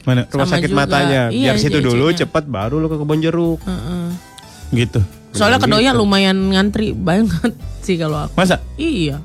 [0.02, 0.26] Mana?
[0.26, 0.80] Rumah Sama sakit juga.
[0.82, 1.22] matanya.
[1.30, 3.60] Iya, Biar situ dulu cepet baru lu ke kebun jeruk.
[3.62, 4.06] Heeh.
[4.74, 5.00] Gitu.
[5.32, 7.52] Soalnya kedoya lumayan ngantri banget
[7.86, 8.34] sih kalau aku.
[8.34, 8.64] Masa?
[8.76, 9.20] Iya.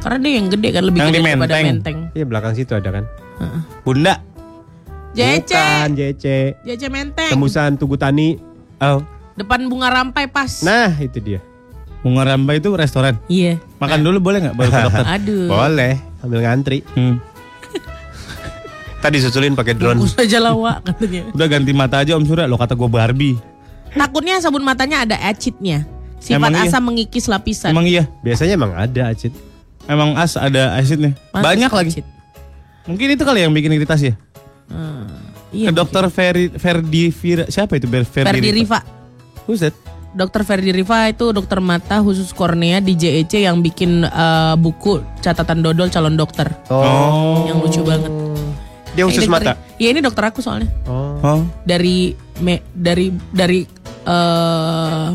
[0.00, 1.66] Karena dia yang gede kan lebih Yang gede di daripada Menteng.
[1.68, 1.96] menteng.
[2.12, 3.04] Iya belakang situ ada kan.
[3.82, 4.14] Bunda.
[5.16, 5.52] JC.
[5.56, 6.24] Bukan JC.
[6.60, 7.30] JC menteng.
[7.32, 8.36] Tembusan Tugu Tani.
[8.78, 9.00] Oh.
[9.36, 10.60] Depan bunga rampai pas.
[10.60, 11.40] Nah itu dia.
[12.06, 13.18] Bunga Rambai itu restoran.
[13.26, 13.58] Iya.
[13.82, 15.06] Makan dulu boleh nggak baru ke dokter?
[15.18, 15.50] Aduh.
[15.50, 16.86] Boleh sambil ngantri.
[16.94, 17.18] Hmm.
[19.02, 19.98] Tadi susulin pakai drone.
[19.98, 21.26] Bungkus aja lawa katanya.
[21.34, 23.34] Udah ganti mata aja Om Surya, lo kata gue Barbie.
[23.90, 25.82] Takutnya sabun matanya ada acid-nya.
[26.22, 26.70] Sifat Emang iya?
[26.70, 27.74] asam mengikis lapisan.
[27.74, 29.34] Emang iya, Biasanya emang ada acid.
[29.90, 31.10] emang as ada acidnya.
[31.34, 31.90] Banyak lagi.
[31.90, 32.06] acid.
[32.86, 34.14] Mungkin itu kali yang bikin iritasi ya.
[34.66, 35.06] Hmm,
[35.48, 35.70] Iya.
[35.70, 38.82] Ke dokter Ferdi Ferdi Vira, siapa itu Ferdi, Ferdi Riva.
[39.46, 39.72] Who's that?
[40.10, 45.60] Dokter Ferdi Riva itu dokter mata khusus kornea di JEC yang bikin eh, buku catatan
[45.60, 46.50] dodol calon dokter.
[46.66, 47.46] Oh.
[47.46, 48.10] Yang lucu banget.
[48.92, 49.76] Dia khusus Ini dokter- mata.
[49.76, 50.68] Iya ini dokter aku soalnya.
[50.84, 51.20] Oh.
[51.20, 51.40] Oh.
[51.62, 53.60] Dari me, dari dari
[54.02, 55.08] eh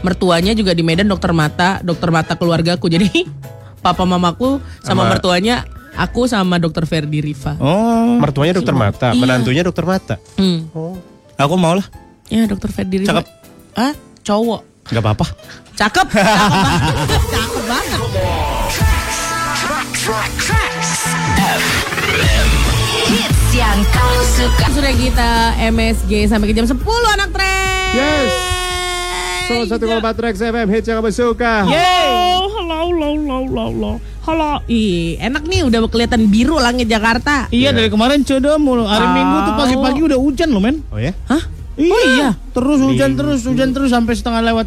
[0.00, 2.88] mertuanya juga di Medan dokter mata, dokter mata keluargaku.
[2.88, 3.24] Jadi
[3.84, 5.64] papa mamaku sama, Sama- mertuanya
[5.94, 7.54] aku sama dokter Ferdi Riva.
[7.58, 8.16] Oh.
[8.18, 9.18] Mertuanya dokter mata, Iya.
[9.18, 10.14] menantunya dokter mata.
[10.34, 10.66] Hmm.
[10.72, 10.94] Oh.
[11.34, 11.86] Aku mau lah.
[12.28, 13.08] Ya dokter Ferdi Riva.
[13.10, 13.24] Cakep.
[13.74, 13.92] Ah,
[14.22, 14.60] cowok.
[14.86, 15.24] Gak apa-apa.
[15.74, 16.06] Cakep.
[16.06, 17.98] Cakep banget.
[17.98, 18.06] Cakep
[20.06, 21.62] banget.
[23.04, 24.64] Hits yang kau suka.
[24.70, 25.28] Sudah kita
[25.64, 26.78] MSG sampai ke jam 10
[27.10, 27.90] anak tren.
[27.94, 28.53] Yes.
[29.44, 31.68] Salah satu kalau Trax FM hits yang kamu suka.
[31.68, 33.92] Halo, halo, halo, halo, halo,
[34.24, 34.52] halo.
[34.72, 37.52] Ih, enak nih udah kelihatan biru langit Jakarta.
[37.52, 38.88] Iya dari kemarin coba mulu.
[38.88, 39.12] Hari Tahu.
[39.12, 40.80] Minggu tuh pagi-pagi udah hujan loh men.
[40.88, 41.12] Oh ya?
[41.28, 41.44] Hah?
[41.76, 41.92] Iya.
[41.92, 42.28] Oh iya.
[42.56, 44.66] Terus hujan terus hujan terus sampai setengah lewat.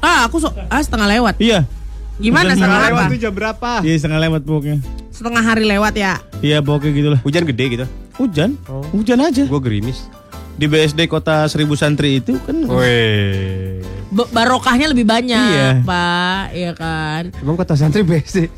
[0.00, 1.36] Ah, aku so, ah setengah lewat.
[1.36, 1.68] Iya.
[2.16, 2.88] Gimana Hujan setengah setengah?
[2.96, 3.70] Lewat tuh jam berapa?
[3.84, 4.78] Iya setengah lewat pokoknya.
[5.12, 6.12] Setengah hari lewat ya.
[6.40, 7.20] Iya pokoknya gitulah.
[7.20, 7.86] Hujan gede gitu.
[8.16, 8.50] Hujan.
[8.72, 8.80] Oh.
[8.96, 9.44] Hujan aja.
[9.44, 10.08] Gue gerimis.
[10.56, 12.64] Di BSD kota Seribu Santri itu kan.
[12.64, 13.95] Weh.
[14.16, 15.68] Ba- barokahnya lebih banyak, Iya.
[15.84, 16.44] Pak.
[16.50, 17.22] Iya kan?
[17.36, 18.48] Emang kota santri BSD.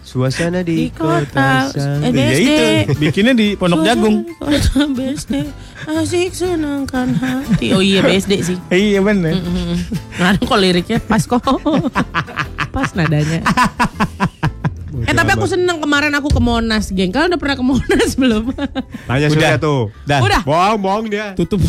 [0.00, 2.00] Suasana di, Di kota santri.
[2.00, 2.50] eh, Ya BSD.
[2.86, 2.92] itu.
[2.96, 4.22] Bikinnya di Pondok Jagung.
[4.38, 5.34] Kota BSD.
[5.84, 7.72] Asik senangkan hati.
[7.72, 8.56] Oh iya BSD sih.
[8.88, 9.36] Iya bener.
[10.16, 11.42] Nah, kok liriknya pas kok.
[12.74, 13.42] pas nadanya.
[15.04, 17.08] Eh tapi aku seneng kemarin aku ke Monas, geng.
[17.08, 18.50] Kalian udah pernah ke Monas belum?
[19.04, 19.30] Tanya Udah.
[19.30, 19.92] Surya tuh.
[20.02, 20.18] Dah.
[20.18, 20.42] Udah.
[20.42, 21.34] Bohong, bohong dia.
[21.34, 21.60] Tutup.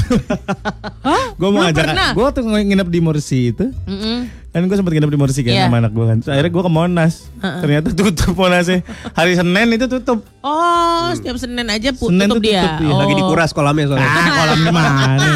[1.08, 1.26] Hah?
[1.32, 2.12] gue mau pernah?
[2.12, 3.70] Gue tuh nginep di Morsi itu.
[3.86, 4.18] Mm-mm.
[4.50, 5.64] Kan gue sempat nginep di Morsi kan Iya.
[5.64, 6.18] sama anak gue kan.
[6.20, 7.14] Terus akhirnya gue ke Monas.
[7.40, 8.82] Ternyata tutup Monasnya.
[9.12, 10.20] Hari Senin itu tutup.
[10.40, 12.62] Oh, setiap Senin aja pu- Senin tutup tuh dia.
[12.64, 12.90] tutup, iya.
[12.90, 13.00] Oh.
[13.00, 14.08] Lagi dikuras kolamnya soalnya.
[14.08, 15.32] Ah, kolamnya mana?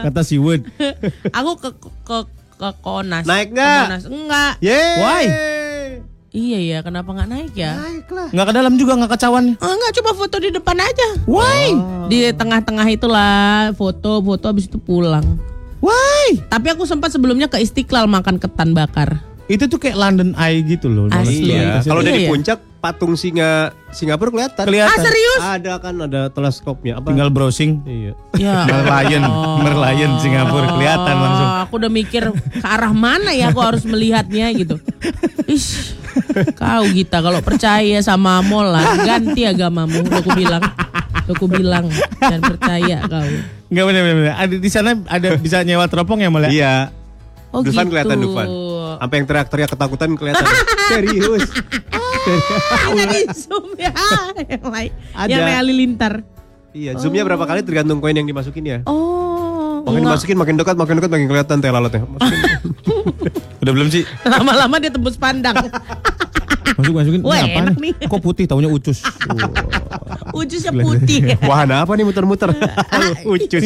[0.00, 0.62] Kata si Wood.
[1.28, 1.70] Aku ke
[2.02, 2.18] ke
[2.54, 3.24] ke Konas.
[3.24, 3.82] Naik Ke nggak?
[3.84, 4.02] Monas.
[4.06, 4.52] Enggak.
[4.60, 4.94] Yeay.
[4.96, 5.24] Why?
[6.32, 7.76] Iya ya, kenapa nggak naik ya?
[8.32, 9.54] Nggak ke dalam juga, nggak ke cawannya.
[9.60, 11.08] Oh, enggak, cuma foto di depan aja.
[11.28, 11.76] Why?
[12.08, 13.32] Di tengah-tengah itulah
[13.76, 15.36] foto-foto habis itu pulang.
[15.84, 16.40] Why?
[16.48, 19.20] Tapi aku sempat sebelumnya ke Istiqlal makan ketan bakar.
[19.44, 21.12] Itu tuh kayak London Eye gitu loh.
[21.12, 21.52] Asli.
[21.52, 21.84] Iya.
[21.84, 22.30] Kalau Iya, dari iya.
[22.32, 24.64] puncak patung singa Singapura kelihatan.
[24.66, 24.90] Kelihatan.
[24.90, 25.40] Ah, serius?
[25.40, 27.14] Ada kan ada teleskopnya apa?
[27.14, 27.78] Tinggal browsing.
[27.86, 28.12] Iya.
[28.34, 28.66] Ya.
[28.82, 29.22] Merlion,
[29.62, 31.46] Merlion Singapura kelihatan langsung.
[31.46, 34.82] Oh, aku udah mikir ke arah mana ya aku harus melihatnya gitu.
[35.46, 35.94] Ish,
[36.58, 40.02] kau Gita kalau percaya sama Molan ganti agamamu.
[40.02, 40.62] Udah aku bilang,
[41.22, 41.86] udah aku bilang
[42.18, 43.28] dan percaya kau.
[43.70, 44.16] Enggak benar benar.
[44.18, 44.34] benar.
[44.42, 46.50] Ada di sana ada bisa nyewa teropong ya malah.
[46.50, 46.90] Iya.
[47.52, 47.94] Oh Dufan gitu.
[47.94, 48.48] kelihatan Dufan.
[48.98, 50.44] Sampai yang teriak-teriak ketakutan kelihatan.
[50.90, 51.46] Serius.
[52.88, 53.90] Ada di zoom ya.
[54.46, 55.30] Yang lain, Ada.
[55.30, 56.14] yang halilintar.
[56.72, 58.78] iya, zoomnya berapa kali tergantung koin yang dimasukin ya.
[58.88, 60.14] Oh, Makin enggak.
[60.14, 62.02] dimasukin makin dekat, makin dekat makin kelihatan teh lalatnya.
[63.62, 64.02] Udah belum sih?
[64.24, 65.54] lama-lama dia tembus pandang.
[66.78, 67.20] Masuk masukin.
[67.20, 67.92] Ini Wah, apa enak nih?
[68.08, 69.04] Kok putih taunya ucus.
[70.38, 71.36] Ujusnya putih.
[71.44, 72.48] Wahana apa nih muter-muter?
[73.28, 73.62] Ucus.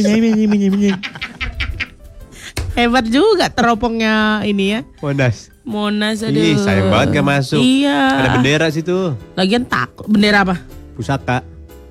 [2.77, 4.81] Hebat juga teropongnya ini ya.
[5.01, 5.49] Monas.
[5.67, 6.39] Monas aduh.
[6.39, 7.59] Ih, sayang banget gak masuk.
[7.59, 8.23] Iya.
[8.23, 9.19] Ada bendera situ.
[9.35, 10.07] Lagian takut.
[10.07, 10.63] Bendera apa?
[10.95, 11.43] Pusaka.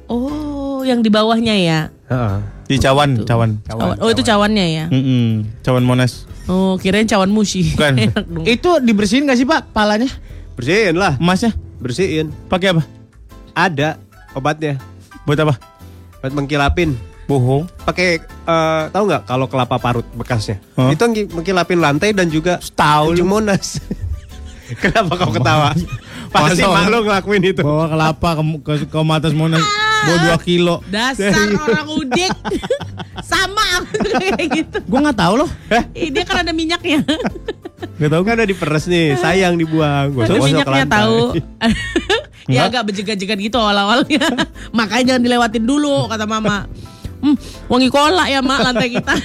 [0.07, 1.79] Oh, yang di bawahnya ya.
[2.07, 2.35] Heeh.
[2.71, 3.59] Di cawan, cawan.
[3.67, 3.99] Cawan.
[3.99, 4.85] Oh, itu cawannya ya.
[4.87, 6.23] Mm-mm, cawan Monas.
[6.47, 7.75] Oh, kirain cawan musi.
[7.75, 7.99] Bukan.
[8.57, 10.07] Itu dibersihin gak sih Pak palanya?
[10.55, 11.19] Bersihin lah.
[11.19, 11.51] Emasnya?
[11.83, 12.31] Bersihin.
[12.47, 12.87] Pakai apa?
[13.53, 13.99] Ada
[14.33, 14.79] obatnya.
[15.27, 15.59] Buat apa?
[16.23, 16.95] Buat mengkilapin.
[17.25, 17.65] Bohong.
[17.85, 20.61] Pakai eh, tahu nggak kalau kelapa parut bekasnya?
[20.77, 20.93] Hah?
[20.93, 23.81] Itu mengkilapin lantai dan juga Tahu Monas.
[24.81, 25.77] Kenapa kau ketawa?
[26.33, 27.61] Pasti mak lo ngelakuin itu.
[27.61, 29.61] Bawa kelapa ke, ke, ke atas Monas.
[30.05, 30.75] Bawa 2 kilo.
[30.89, 32.33] Dasar orang udik.
[33.29, 34.77] Sama aku kayak gitu.
[34.85, 35.49] Gue nggak tahu loh.
[35.93, 37.01] Ih, dia kan ada minyaknya.
[37.95, 40.15] Gak tahu Kan udah diperes nih, sayang dibuang.
[40.15, 41.35] Gua Tapi minyaknya tahu.
[42.45, 42.65] ya Enggak.
[42.71, 44.25] agak berjegat-jegat gitu awal-awalnya.
[44.73, 46.65] Makanya jangan dilewatin dulu kata mama.
[47.25, 47.33] Hmm,
[47.65, 49.17] wangi kolak ya mak lantai kita.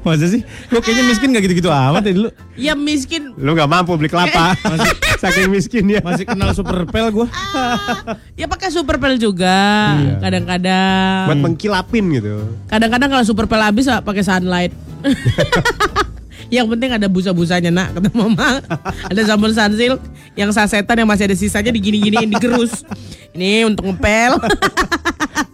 [0.00, 0.40] Masa sih?
[0.72, 2.30] Gue kayaknya miskin gak gitu-gitu amat ya dulu.
[2.56, 3.36] ya miskin.
[3.36, 4.56] Lu nggak mampu beli kelapa.
[4.72, 6.00] Masih, Saking miskin ya.
[6.00, 7.28] masih kenal super pel gue.
[8.32, 9.92] Ya pakai super pel juga.
[10.24, 11.28] Kadang-kadang.
[11.28, 12.56] Buat mengkilapin gitu.
[12.72, 14.72] Kadang-kadang kalau super pel habis ah, pakai sunlight.
[16.50, 18.58] yang penting ada busa-busanya nak kata mama.
[19.10, 20.02] ada sabun sunsilk
[20.34, 22.82] yang sasetan yang masih ada sisanya digini-giniin digerus.
[23.30, 24.36] Ini untuk ngepel.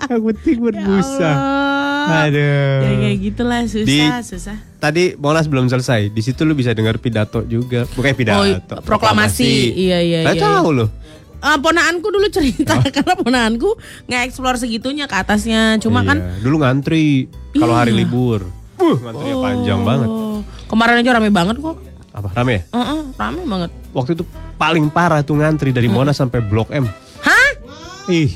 [0.07, 1.19] Yang penting berbusa.
[1.19, 2.31] Allah.
[2.31, 2.79] Aduh.
[2.79, 4.57] Ya kayak gitulah susah, Di- susah.
[4.79, 6.15] Tadi Monas belum selesai.
[6.15, 7.91] Di situ lu bisa dengar pidato juga.
[7.91, 8.39] Bukan pidato.
[8.39, 9.75] Oh, proklamasi.
[9.75, 10.87] Iya, iya, Nggak iya, tahu lu.
[11.43, 13.75] Ah, ponaanku dulu cerita karena ponaanku
[14.07, 15.83] nge-explore segitunya ke atasnya.
[15.83, 18.07] Cuma Iya, kan dulu ngantri kalau hari Iya.
[18.07, 18.41] libur.
[18.79, 20.09] Uh, ngantrinya panjang banget.
[20.67, 21.77] Kemarin aja rame banget kok.
[22.11, 22.63] Apa rame ya?
[22.73, 23.71] Heeh, rame banget.
[23.93, 24.25] Waktu itu
[24.57, 26.01] paling parah tuh ngantri dari Hmm.
[26.01, 26.89] Monas sampai Blok M.
[27.21, 27.49] Hah?
[28.09, 28.33] Ih,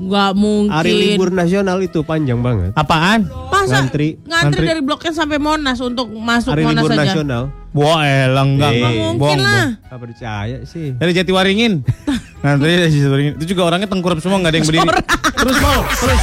[0.00, 0.70] Gak mungkin.
[0.70, 2.70] hari libur nasional itu panjang banget.
[2.72, 3.26] Apaan?
[3.48, 4.14] Masa Ngantri.
[4.20, 4.66] ngantri, Ngantri.
[4.66, 7.02] dari Blok M sampai Monas untuk masuk Hari Monas libur saja.
[7.04, 7.42] nasional.
[7.68, 8.92] Wah elang enggak, enggak.
[8.96, 9.66] Mungkin Bohong, lah.
[9.84, 10.94] Apa percaya sih?
[10.94, 11.72] Dari Jatiwaringin.
[12.46, 13.32] Nanti dari Jatiwaringin.
[13.36, 14.88] Itu juga orangnya tengkurap semua nggak ada yang berdiri.
[15.36, 16.22] Terus mau, terus.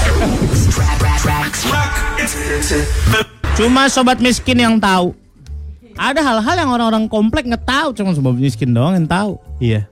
[3.55, 5.11] Cuma sobat miskin yang tahu.
[5.95, 9.39] Ada hal-hal yang orang-orang komplek nggak tahu, cuma sobat miskin doang yang tahu.
[9.63, 9.87] Iya.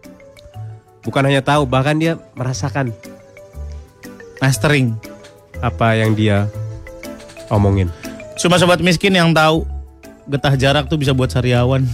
[1.04, 2.92] Bukan hanya tahu, bahkan dia merasakan
[4.40, 4.96] Mastering.
[5.64, 6.52] apa yang dia
[7.48, 7.88] omongin.
[8.36, 9.64] Cuma sobat miskin yang tahu
[10.28, 11.88] getah jarak tuh bisa buat sariawan.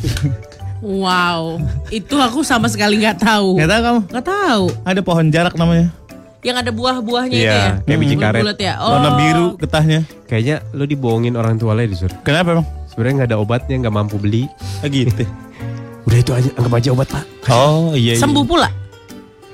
[0.80, 1.60] Wow,
[1.92, 3.60] itu aku sama sekali nggak tahu.
[3.60, 4.00] Nggak tahu kamu?
[4.16, 4.64] Nggak tahu.
[4.88, 5.92] Ada pohon jarak namanya.
[6.40, 7.72] Yang ada buah-buahnya itu Iya, ya.
[7.84, 8.44] kayak biji karet.
[8.64, 8.74] Ya.
[8.80, 8.96] Oh.
[8.96, 10.08] Warna biru getahnya.
[10.32, 12.08] Kayaknya lu dibohongin orang tua lah di sur.
[12.24, 12.68] Kenapa emang?
[13.00, 14.44] Sebenarnya nggak ada obatnya, nggak mampu beli.
[14.84, 15.24] Ah, gitu.
[16.12, 17.24] Udah itu aja, anggap aja obat pak.
[17.48, 18.12] Oh iya.
[18.12, 18.20] iya.
[18.20, 18.68] Sembuh pula.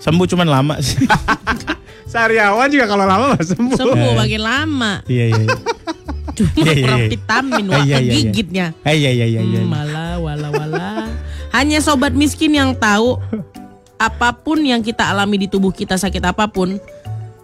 [0.02, 1.06] Sembuh cuman lama sih.
[2.10, 3.78] Sariawan juga kalau lama mah sembuh.
[3.78, 4.92] Sembuh makin lama.
[5.06, 5.42] iya iya.
[5.46, 5.58] iya.
[6.42, 7.10] Cuma Iya, iya, kurang iya.
[7.14, 8.14] vitamin Eh, wah iya, iya, iya.
[8.18, 8.66] gigitnya.
[8.82, 9.62] Eh, iya iya iya iya.
[9.62, 10.90] Hmm, malah wala wala.
[11.54, 13.22] Hanya sobat miskin yang tahu
[14.02, 16.82] apa pun yang kita alami di tubuh kita sakit apa pun,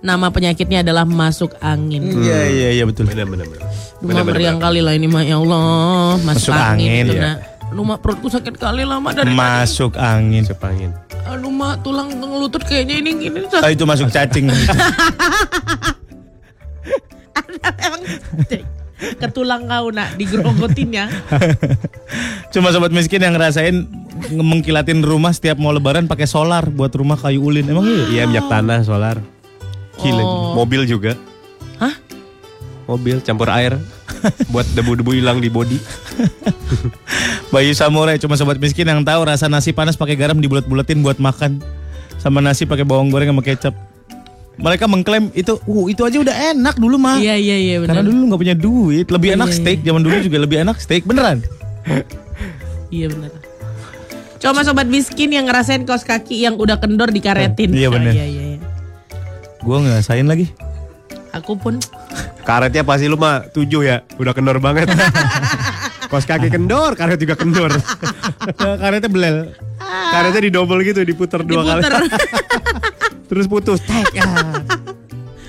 [0.01, 2.09] nama penyakitnya adalah masuk angin.
[2.09, 3.05] Iya iya iya betul.
[3.05, 3.65] Bener bener bener.
[4.01, 7.33] Cuma meriang kali lah ini mah ya Allah masuk, Masuk angin, angin, ya.
[7.71, 10.43] Aduh mak perutku sakit kali lama dari Masuk angin.
[10.43, 10.91] Sepangin.
[11.29, 13.39] Aduh mak tulang ngelutut kayaknya ini gini.
[13.61, 14.49] Ah, itu masuk cacing.
[17.61, 18.01] Emang
[19.01, 21.05] ke tulang kau nak digerogotin ya.
[22.53, 23.85] Cuma sobat miskin yang ngerasain
[24.29, 27.65] nge- mengkilatin rumah setiap mau lebaran pakai solar buat rumah kayu ulin.
[27.65, 28.05] Emang iya?
[28.09, 29.17] Iya minyak tanah, solar.
[30.01, 30.23] Gila.
[30.23, 30.53] Oh.
[30.57, 31.13] Mobil juga.
[31.77, 31.93] Hah?
[32.85, 33.77] Mobil campur air.
[34.53, 35.77] buat debu-debu hilang di body.
[37.53, 41.57] Bayu Samurai cuma sobat miskin yang tahu rasa nasi panas pakai garam dibulet-buletin buat makan
[42.21, 43.73] sama nasi pakai bawang goreng sama kecap.
[44.61, 47.17] Mereka mengklaim itu, uh itu aja udah enak dulu mah.
[47.17, 48.11] Iya iya iya Karena benar.
[48.13, 49.79] dulu nggak punya duit, lebih Iya, enak iya, steak.
[49.81, 51.37] Zaman dulu juga lebih enak steak beneran.
[52.91, 53.31] Iya benar.
[54.35, 57.71] Coba sobat miskin yang ngerasain kaos kaki yang udah kendor dikaretin.
[57.71, 58.11] Iya, benar.
[58.11, 58.45] Ah, Iya iya
[59.61, 60.49] Gua ngerasain lagi.
[61.31, 61.79] Aku pun
[62.41, 64.01] Karetnya pasti lu mah tujuh ya.
[64.17, 64.89] Udah kendor banget.
[66.11, 67.71] Kos kaki kendor, karet juga kendor.
[68.81, 69.37] Karetnya belel.
[70.11, 71.81] Karetnya di double gitu, diputer dua kali.
[73.31, 73.79] Terus putus.
[73.79, 74.19] Tek.
[74.19, 74.59] ah.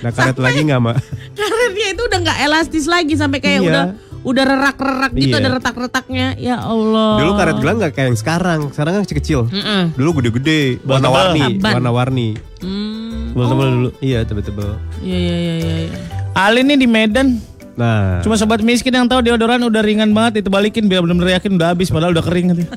[0.02, 1.02] Nah karet lagi nggak mak?
[1.34, 3.66] Karetnya itu udah nggak elastis lagi sampai kayak Iya.
[3.66, 3.84] udah
[4.23, 5.43] udah rerak-rerak gitu Iya.
[5.43, 6.27] ada retak-retaknya.
[6.39, 7.18] Ya Allah.
[7.23, 8.61] Dulu karet gelang nggak kayak yang sekarang.
[8.70, 9.41] Sekarang kan kecil-kecil.
[9.51, 9.83] Mm-mm.
[9.99, 12.29] Dulu gede-gede, warna-warni, warna-warni.
[12.62, 13.35] Hmm.
[13.35, 13.89] Tebel-tebel dulu.
[13.99, 14.68] Iya, tebel-tebel.
[15.03, 15.75] Iya iya iya iya.
[15.91, 16.01] iya.
[16.33, 17.29] Ali nih di Medan
[17.73, 21.57] Nah, Cuma sobat miskin yang tahu deodoran udah ringan banget itu balikin biar benar-benar yakin
[21.57, 22.68] udah habis padahal udah kering katanya.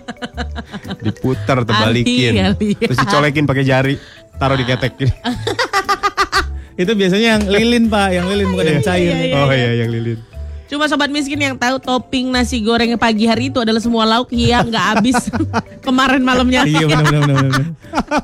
[1.05, 2.69] diputar, terbalikin, Ali, Ali.
[2.79, 3.95] terus dicolekin pakai jari,
[4.39, 4.95] taruh di ketek.
[6.81, 9.11] itu biasanya yang lilin Pak, yang lilin bukan yang cair.
[9.11, 9.59] Iya, iya, oh iya.
[9.59, 10.19] iya, yang lilin.
[10.65, 14.65] Cuma sobat miskin yang tahu topping nasi goreng pagi hari itu adalah semua lauk yang
[14.65, 15.29] nggak habis
[15.85, 16.65] kemarin malamnya.
[16.65, 17.63] Iya benar benar benar.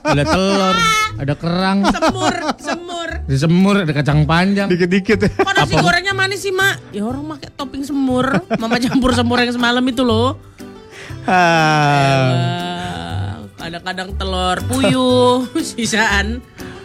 [0.01, 0.75] Ada telur,
[1.21, 3.09] ada kerang, Semur, semur.
[3.21, 4.67] ada semur, ada kacang panjang.
[4.67, 5.37] Dikit-dikit.
[5.37, 6.81] Kok nasi gorengnya manis sih mak?
[6.89, 8.25] Ya orang pakai topping semur.
[8.57, 10.33] Mama campur semur yang semalam itu loh.
[13.53, 15.45] Kadang-kadang telur puyuh,
[15.77, 16.41] sisaan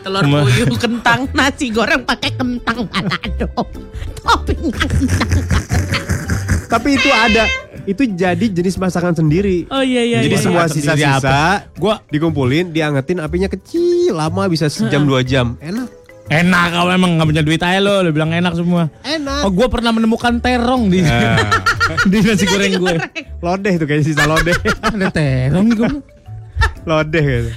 [0.06, 3.46] telur puyuh, kentang, nasi goreng pakai kentang balado.
[4.22, 5.30] Topping kentang.
[6.70, 7.44] Tapi itu ada,
[7.86, 9.66] itu jadi jenis masakan sendiri.
[9.66, 10.18] Oh iya iya.
[10.22, 10.70] Jadi iya, semua iya.
[10.70, 11.42] Sisa-sisa
[11.74, 15.58] Gua dikumpulin, diangetin, apinya kecil, lama bisa sejam dua jam.
[15.58, 15.90] Enak.
[16.26, 18.90] enak kalau emang nggak punya duit aja lo, lo bilang enak semua.
[19.06, 19.46] Enak.
[19.46, 20.98] Oh gue pernah menemukan terong di
[22.10, 22.94] di nasi goreng gue.
[23.38, 24.54] Lodeh tuh kayaknya sisa lodeh.
[24.90, 25.90] Ada terong gue.
[26.82, 27.50] lodeh gitu.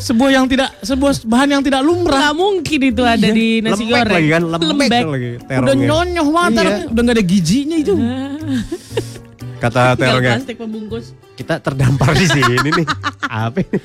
[0.00, 2.32] Sebuah yang tidak sebuah bahan yang tidak lumrah.
[2.32, 4.16] Gak mungkin itu ada di nasi Lembek goreng.
[4.16, 5.86] lagi kan, lembek, lagi Udah terongnya.
[5.86, 6.76] nyonyoh banget, Iya.
[6.88, 7.94] udah nggak ada gizinya itu.
[9.60, 11.04] Kata Tinggal terongnya, plastik pembungkus.
[11.36, 12.86] kita terdampar di sini nih.
[13.22, 13.78] Apa ini?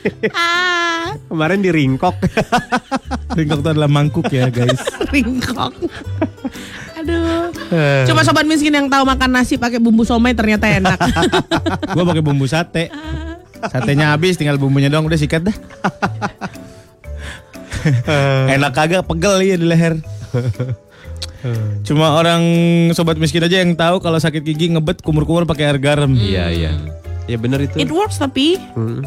[1.26, 2.16] Kemarin di ringkok.
[3.32, 4.80] Ringkok itu adalah mangkuk ya guys.
[5.13, 5.76] Ringkok.
[6.95, 7.51] Aduh.
[8.07, 10.95] Coba sobat miskin yang tahu makan nasi pakai bumbu somai ternyata enak.
[11.91, 12.88] gue pakai bumbu sate.
[13.65, 15.55] Satenya habis, tinggal bumbunya doang udah sikat dah.
[18.49, 19.99] Enak kagak pegel ya di leher.
[21.85, 22.41] Cuma orang
[22.91, 26.09] sobat miskin aja yang tahu kalau sakit gigi ngebet kumur-kumur pakai air garam.
[26.11, 26.71] Iya, iya.
[27.25, 27.77] Ya bener itu.
[27.77, 29.01] It works tapi Hmm.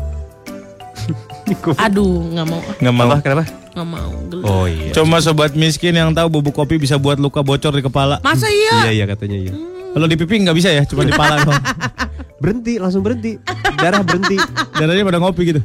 [1.81, 3.09] aduh nggak mau Nggak mau.
[3.23, 3.45] Kenapa?
[3.73, 4.11] nggak mau.
[4.43, 4.91] Oh iya.
[4.91, 8.19] Cuma sobat miskin yang tahu bubuk kopi bisa buat luka bocor di kepala.
[8.21, 8.91] Masa iya?
[8.91, 9.53] Iya, iya katanya iya.
[9.89, 11.63] Kalau di pipi nggak bisa ya, cuma di kepala doang.
[12.43, 13.35] Berhenti, langsung berhenti.
[13.79, 14.37] Darah berhenti.
[14.75, 15.61] Darahnya pada ngopi gitu.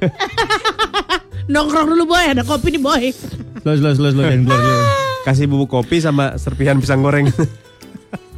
[1.51, 3.03] Nongkrong dulu boy, ada kopi nih boy.
[3.63, 4.83] Slow, slow, slow, slow, yang keluar dulu.
[5.27, 7.27] Kasih bubuk kopi sama serpihan pisang goreng.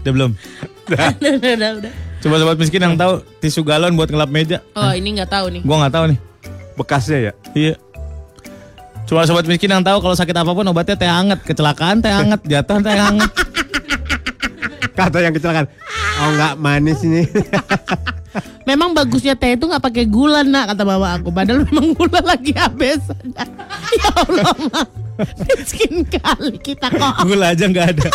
[0.01, 0.31] Udah belum?
[0.89, 1.93] udah, udah, udah, udah.
[2.25, 4.57] Coba sobat miskin yang tahu tisu galon buat ngelap meja.
[4.73, 5.61] Oh ini nggak tahu nih.
[5.61, 6.17] Gua nggak tahu nih.
[6.73, 7.33] Bekasnya ya.
[7.53, 7.73] Iya.
[9.05, 12.41] Cuma sobat miskin yang tahu kalau sakit apa pun obatnya teh hangat, kecelakaan teh hangat,
[12.41, 13.31] jatuh teh hangat.
[14.97, 15.69] Kata yang kecelakaan.
[16.21, 17.29] Oh enggak manis ini.
[18.65, 21.29] Memang bagusnya teh itu nggak pakai gula nak kata bawa aku.
[21.31, 22.99] Padahal memang gula lagi habis.
[23.99, 24.85] ya Allah mah.
[25.47, 27.23] Miskin kali kita kok.
[27.23, 28.07] Gula aja nggak ada.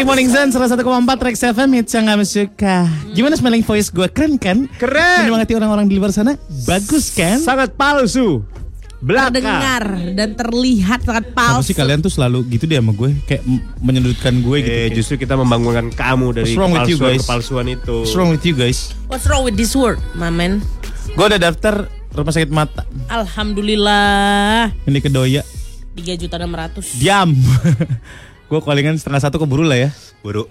[0.00, 0.80] Di Morning Sun 101,4
[1.28, 2.88] Rex FM hits yang kamu suka.
[3.12, 4.64] Gimana smelling voice gue keren kan?
[4.80, 5.28] Keren.
[5.28, 6.40] Menyemangati orang-orang di luar sana.
[6.64, 7.36] Bagus kan?
[7.36, 8.40] Sangat palsu.
[9.00, 9.32] Belaka.
[9.32, 11.72] Terdengar dan terlihat sangat Kenapa palsu.
[11.72, 13.16] sih kalian tuh selalu gitu deh sama gue?
[13.24, 13.42] Kayak
[13.80, 14.76] menyudutkan gue gitu.
[14.76, 17.24] Eh, justru kita membangunkan kamu dari What's wrong with you, guys?
[17.24, 17.96] kepalsuan-kepalsuan itu.
[18.04, 18.78] What's wrong with you guys?
[19.08, 20.60] What's wrong with this word, my man?
[21.16, 22.84] Gue udah daftar rumah sakit mata.
[23.08, 24.68] Alhamdulillah.
[24.84, 25.42] Ini kedoya.
[25.96, 27.00] 3 juta 600.
[27.00, 27.32] Diam.
[28.52, 29.90] gue callingan setengah satu keburu lah ya.
[30.20, 30.44] Buru.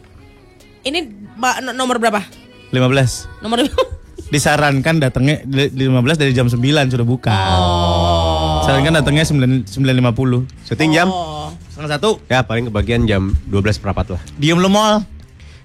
[0.82, 1.06] Ini
[1.78, 2.26] nomor berapa?
[2.74, 3.46] 15.
[3.46, 3.62] Nomor
[4.34, 6.60] Disarankan datangnya di 15 dari jam 9
[6.94, 7.34] sudah buka.
[7.34, 8.09] Oh.
[8.70, 10.46] Sarankan datangnya 9 9.50.
[10.62, 11.10] Syuting jam?
[11.10, 11.50] Oh.
[11.74, 12.22] Setengah satu.
[12.30, 14.22] Ya paling kebagian jam 12 perapat lah.
[14.38, 15.02] Diem lu mall.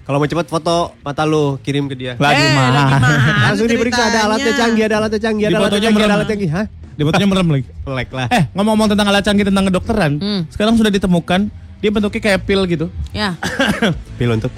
[0.09, 2.16] Kalau mau cepet foto mata lu kirim ke dia.
[2.16, 2.57] Lagi Eh,
[3.44, 6.30] Langsung diperiksa ada alatnya canggih, ada alatnya canggih, Di ada alatnya fotonya canggih, ada alatnya
[6.32, 6.48] canggih.
[6.48, 6.64] Hah?
[6.96, 7.64] Di fotonya merem lagi.
[7.84, 8.26] Pelek lah.
[8.32, 10.40] Eh, ngomong-ngomong tentang alat canggih tentang kedokteran, Hmm.
[10.48, 11.40] sekarang sudah ditemukan
[11.84, 12.86] dia bentuknya kayak pil gitu.
[13.12, 13.36] Ya.
[14.16, 14.48] Pil untuk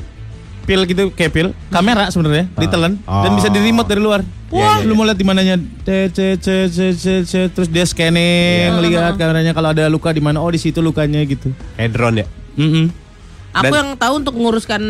[0.67, 4.27] Pil gitu kayak pil, kamera sebenarnya, ditelan dan bisa di remote dari luar.
[4.51, 5.55] Wah, lu mau lihat di mananya?
[5.87, 10.19] C c c c c c terus dia scanning, lihat kameranya kalau ada luka di
[10.19, 10.43] mana.
[10.43, 11.55] Oh, di situ lukanya gitu.
[11.79, 12.27] kayak drone ya.
[12.59, 12.91] Mm-mm.
[13.55, 14.83] Aku Dan- yang tahu untuk menguruskan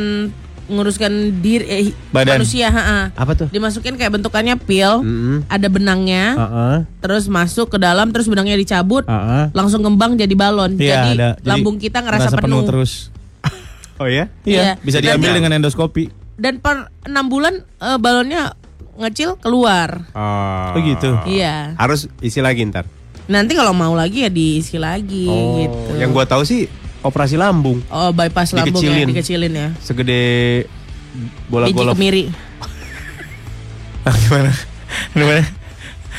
[0.66, 2.43] nguruskan diri eh, Badan.
[2.43, 3.47] manusia, ha Apa tuh?
[3.55, 5.47] Dimasukin kayak bentukannya pil, Mm-mm.
[5.47, 6.77] ada benangnya, Heeh.
[6.99, 9.55] terus masuk ke dalam, terus benangnya dicabut, Heeh.
[9.55, 10.74] langsung ngembang jadi balon.
[10.74, 11.29] Iya, jadi ada.
[11.39, 12.66] Jadi lambung kita ngerasa, penuh.
[12.66, 13.14] terus.
[13.97, 14.28] Oh ya?
[14.42, 14.72] Iya, Iya.
[14.78, 16.12] bisa Dan- diambil dengan endoskopi.
[16.34, 18.53] Dan per enam bulan eh, balonnya
[18.97, 20.05] ngecil keluar.
[20.11, 20.72] Oh.
[20.72, 21.16] Begitu.
[21.26, 21.72] Iya.
[21.74, 22.84] Harus isi lagi ntar.
[23.26, 25.90] Nanti kalau mau lagi ya diisi lagi gitu.
[25.94, 26.70] Yang gua tahu sih
[27.01, 29.07] operasi lambung Oh bypass lambung ya, Dikecilin.
[29.09, 29.68] dikecilin ya.
[29.78, 30.20] segede
[31.47, 31.94] bola Biji golf.
[31.94, 32.24] kemiri.
[34.03, 34.51] Ah, gimana?
[35.11, 35.42] Gimana?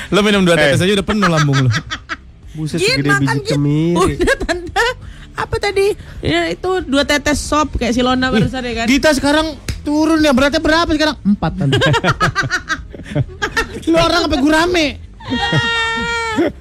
[0.09, 1.71] Lo minum dua tetes aja udah penuh lambung lo.
[2.57, 3.53] Buset Gin segede makan biji Gin.
[3.53, 4.13] kemiri.
[4.17, 4.85] Udah tanda.
[5.37, 5.93] Apa tadi?
[6.19, 8.85] Ya, itu dua tetes sop kayak si Lona barusan ya kan.
[8.89, 9.53] Dita sekarang
[9.85, 11.15] turun ya beratnya berapa sekarang?
[11.21, 11.77] Empat tante.
[13.87, 14.87] Lu orang apa gurame?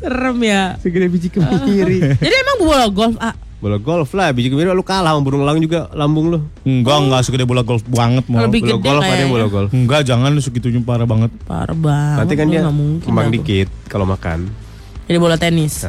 [0.00, 0.80] Serem ya.
[0.80, 2.00] Segede biji kemiri.
[2.24, 5.60] Jadi emang bola golf ah, bola golf lah, biji kemiri lu kalah sama burung elang
[5.60, 6.38] juga lambung lu.
[6.64, 8.48] Enggak, enggak segede bola golf banget mau.
[8.48, 9.28] Lebih Bola gede golf ada kayaknya.
[9.28, 9.70] bola golf.
[9.76, 11.30] Enggak, jangan lu segitunya parah banget.
[11.44, 12.18] parah banget.
[12.24, 12.60] Nanti kan dia
[13.04, 14.48] kembang dikit kalau makan.
[15.04, 15.84] Jadi bola tenis.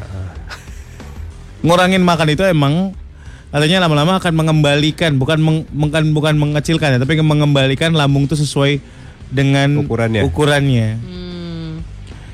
[1.62, 2.97] Ngurangin makan itu emang
[3.51, 8.82] katanya lama-lama akan mengembalikan, bukan meng, bukan bukan mengecilkan ya, tapi mengembalikan lambung itu sesuai
[9.30, 10.22] dengan Ukurannya.
[10.26, 10.88] ukurannya.
[10.97, 11.72] Hmm.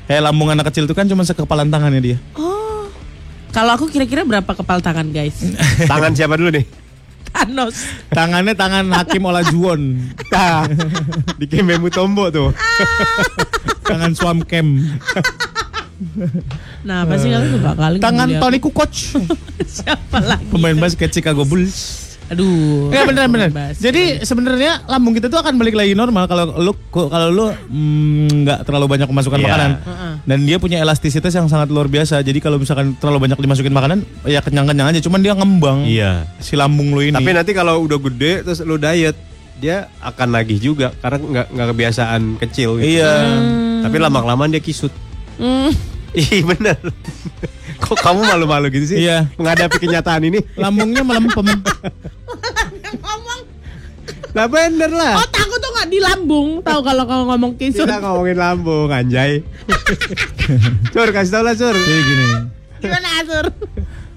[0.08, 2.18] Kayak lambung anak kecil itu kan cuma sekepalan tangannya dia.
[2.34, 2.88] Oh.
[3.52, 5.40] Kalau aku kira-kira berapa kepal tangan guys?
[5.90, 6.64] Tangan siapa dulu nih?
[7.28, 7.84] Thanos.
[8.08, 9.80] Tangannya tangan Hakim Olajuwon.
[10.32, 10.64] Tah.
[11.40, 12.56] Di Kembe Mutombo tuh.
[13.84, 14.80] tangan Swamkem.
[16.80, 18.92] Nah, pasti kalian suka kali Tangan ngeliat Tony Kukoc.
[19.66, 20.46] siapa lagi?
[20.48, 22.06] Pemain basket Chicago Bulls.
[22.28, 22.92] Aduh.
[22.92, 23.48] Ya benar benar.
[23.48, 23.80] Basket.
[23.80, 28.58] Jadi sebenarnya lambung kita tuh akan balik lagi normal kalau lu kalau lu mm, nggak
[28.62, 29.46] terlalu banyak memasukkan Iya.
[29.48, 29.70] makanan.
[30.22, 32.20] Dan dia punya elastisitas yang sangat luar biasa.
[32.20, 35.00] Jadi kalau misalkan terlalu banyak dimasukin makanan, ya kenyang-kenyang aja.
[35.00, 35.88] Cuman dia ngembang.
[35.88, 36.28] Iya.
[36.36, 37.16] Si lambung lu ini.
[37.16, 39.16] Tapi nanti kalau udah gede terus lu diet,
[39.56, 43.00] dia akan nagih juga karena nggak nggak kebiasaan kecil gitu.
[43.00, 43.24] iya.
[43.80, 44.92] Tapi lama-kelamaan dia kisut.
[45.38, 45.70] Hmm.
[46.18, 46.78] Ih bener.
[47.78, 48.98] Kok kamu malu-malu gitu sih?
[49.06, 49.30] Iya.
[49.38, 50.42] Menghadapi kenyataan ini.
[50.58, 51.46] Lambungnya melempem.
[52.98, 53.40] ngomong
[54.36, 55.24] Lah bener lah.
[55.24, 59.40] otak aku tuh nggak di lambung tahu kalau kamu ngomong kisut Kita ngomongin lambung anjay.
[60.92, 61.72] Sur kasih tau lah Sur.
[61.72, 62.26] Jadi gini.
[62.78, 63.46] gimana Asur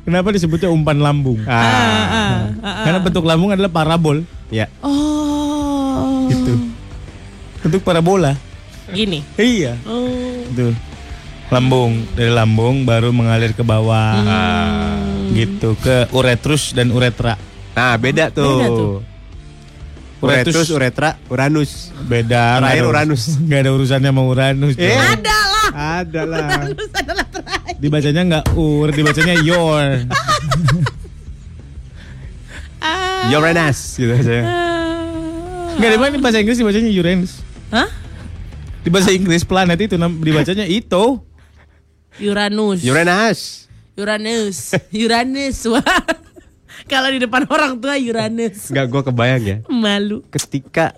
[0.01, 1.39] Kenapa disebutnya umpan lambung?
[1.45, 2.49] Ah.
[2.83, 4.25] Karena bentuk lambung adalah parabol.
[4.49, 4.67] Ya.
[4.83, 6.53] oh Gitu.
[7.61, 8.35] Bentuk parabola.
[8.91, 9.79] gini Iya.
[9.87, 10.75] oh Itu.
[11.51, 14.15] Lambung dari lambung baru mengalir ke bawah.
[14.23, 15.35] Hmm.
[15.35, 17.35] Gitu ke uretrus dan uretra.
[17.75, 18.55] Nah beda tuh.
[18.55, 18.95] Beda tuh.
[20.21, 21.89] Uretrus, uretra, uranus.
[22.05, 22.61] Beda.
[22.61, 23.23] Terakhir nggak ada- Uranus.
[23.45, 24.73] nggak ada urusannya sama Uranus.
[24.77, 24.93] Eh.
[24.93, 25.67] ada lah
[25.99, 26.49] Ada lah.
[27.01, 30.05] Adalah terakhir Dibacanya nggak ur, dibacanya your.
[33.31, 34.37] Uranus gitu aja.
[35.75, 37.41] Nggak di mana bahasa Inggris dibacanya Uranus.
[37.73, 37.89] Hah?
[38.81, 41.03] Di bahasa Inggris planet itu dibacanya itu.
[42.21, 43.39] Uranus Uranus.
[43.97, 44.57] Uranus
[45.05, 45.81] Uranus Wah.
[46.91, 49.57] kalau di depan orang tua Uranus Enggak gue kebayang ya.
[49.67, 50.93] malu Ketika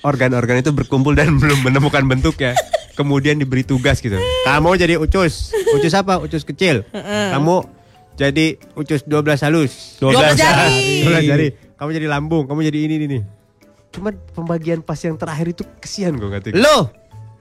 [0.00, 2.56] organ-organ itu berkumpul dan belum menemukan bentuknya,
[2.96, 4.16] kemudian diberi tugas gitu.
[4.48, 5.52] Kamu jadi ucus.
[5.76, 6.16] Ucus apa?
[6.16, 6.88] Ucus kecil.
[6.92, 7.68] Kamu
[8.16, 10.00] jadi ucus 12 halus.
[10.00, 11.04] 12 jari.
[11.04, 11.48] 12 jari.
[11.76, 13.22] Kamu jadi lambung, kamu jadi ini ini nih.
[13.90, 16.92] Cuman pembagian pas yang terakhir itu kesian gue nggak Lo.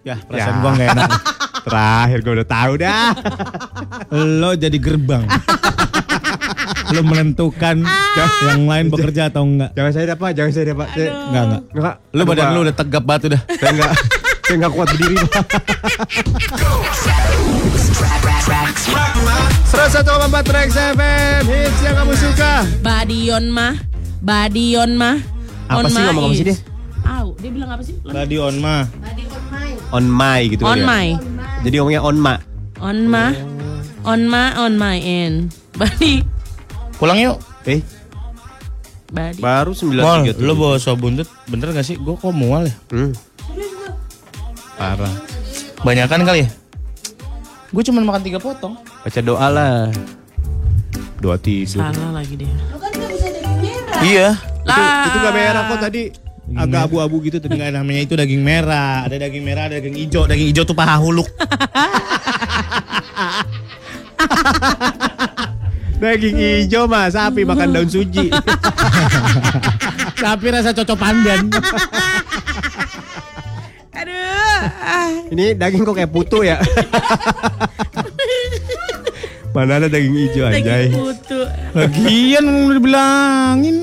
[0.03, 0.61] Ya, perasaan Ya.
[0.63, 1.11] gua nggak enak.
[1.70, 3.13] Terakhir gue udah tahu dah.
[4.11, 5.24] Lo jadi gerbang.
[6.89, 7.86] Lo menentukan
[8.49, 9.78] yang lain bekerja atau enggak.
[9.78, 10.88] jangan saya dapat, jangan saya dapat.
[10.97, 11.61] Enggak, enggak.
[11.72, 11.95] enggak.
[12.11, 13.41] Lo badan lo udah tegap batu dah.
[13.45, 13.93] Saya enggak.
[14.43, 15.30] saya enggak kuat berdiri, Pak.
[19.70, 23.78] 101,4 Trax FM Hits yang kamu suka Badion mah
[24.20, 25.17] Badion mah
[25.70, 26.59] Apa On sih my ngomong apa sih is.
[27.05, 27.95] Au, dia bilang apa sih?
[28.01, 28.86] Tadi on mah.
[29.89, 30.86] On my gitu On dia.
[30.86, 31.07] my
[31.60, 32.36] Jadi ngomongnya on ma
[32.80, 33.36] On ma
[34.07, 36.24] On ma on my end Badi
[36.95, 37.38] Pulang yuk.
[37.68, 37.84] Eh
[39.10, 41.97] Badi baru Mol, 93 lo bawa sop buntut bener gak sih?
[41.97, 42.76] Gue kok mual ya?
[42.93, 43.12] hmm.
[44.80, 45.16] Parah.
[45.84, 46.49] Banyakan kali ya?
[47.74, 48.80] Gue cuma makan tiga potong.
[48.80, 49.91] Baca doa lah
[51.20, 51.84] dua tidur.
[51.84, 52.53] Salah lagi dia.
[53.99, 54.30] Iya.
[54.39, 54.82] Itu,
[55.12, 57.56] itu gak merah kok tadi agak abu-abu gitu tadi.
[57.56, 59.06] Enggak namanya itu daging merah.
[59.06, 60.24] Ada daging merah, ada daging hijau.
[60.26, 61.28] Daging hijau tuh paha huluk.
[66.00, 68.32] Daging hijau mah sapi makan daun suji.
[70.16, 71.52] Sapi rasa cocok pandan.
[73.91, 74.64] Aduh.
[75.36, 76.56] Ini daging kok kayak putu ya.
[79.52, 80.86] Mana ada daging hijau Daging anjay.
[80.88, 81.39] putu.
[81.76, 83.78] Lagian dibilangin.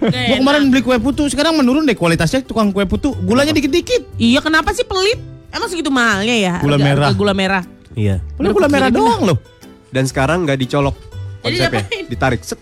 [0.00, 0.38] Enak.
[0.38, 3.14] kemarin beli kue putu, sekarang menurun deh kualitasnya tukang kue putu.
[3.18, 4.06] Gulanya dikit-dikit.
[4.14, 5.18] Iya kenapa sih pelit?
[5.48, 6.54] Emang segitu mahalnya ya?
[6.58, 7.06] Gula harga- merah.
[7.06, 7.62] harga Gula merah.
[7.92, 8.22] Iya.
[8.32, 9.38] Padahal gula merah doang loh.
[9.88, 10.92] Dan sekarang nggak dicolok
[11.40, 12.60] Jadi konsepnya, ditarik, set,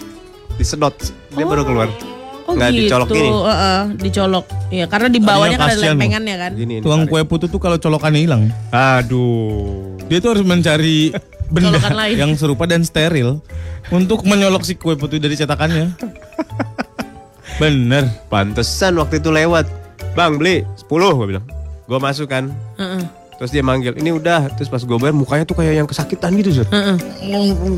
[0.55, 0.95] disedot,
[1.29, 1.91] dia baru keluar.
[2.47, 2.81] Oh Nggak gitu.
[2.87, 3.27] dicolok gini.
[3.29, 4.45] Heeh, dicolok.
[4.71, 6.51] Iya, karena di bawahnya kan ada lempengannya kan.
[6.55, 7.11] Gini, Tukang ditarik.
[7.19, 9.99] kue putu tuh kalau colokannya hilang, Aduh.
[10.07, 11.11] dia tuh harus mencari
[11.53, 13.43] benda yang serupa dan steril
[13.89, 15.91] untuk menyolok si kue putu dari cetakannya.
[17.57, 18.05] Bener.
[18.27, 19.65] Pantesan waktu itu lewat.
[20.13, 21.45] Bang beli 10 gue bilang.
[21.85, 22.53] Gue masuk kan.
[22.77, 23.03] Heeh.
[23.37, 24.49] Terus dia manggil, ini udah.
[24.53, 26.67] Terus pas gue bayar mukanya tuh kayak yang kesakitan gitu, Sur.
[26.67, 26.97] Heeh.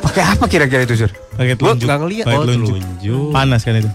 [0.00, 1.10] Pakai apa kira-kira itu, Sur?
[1.32, 1.86] Pakai Gue telunjuk.
[1.86, 2.24] nggak ngeliat.
[2.26, 2.68] Pakai Oh, telunjuk.
[2.72, 3.30] telunjuk.
[3.30, 3.90] Panas kan itu.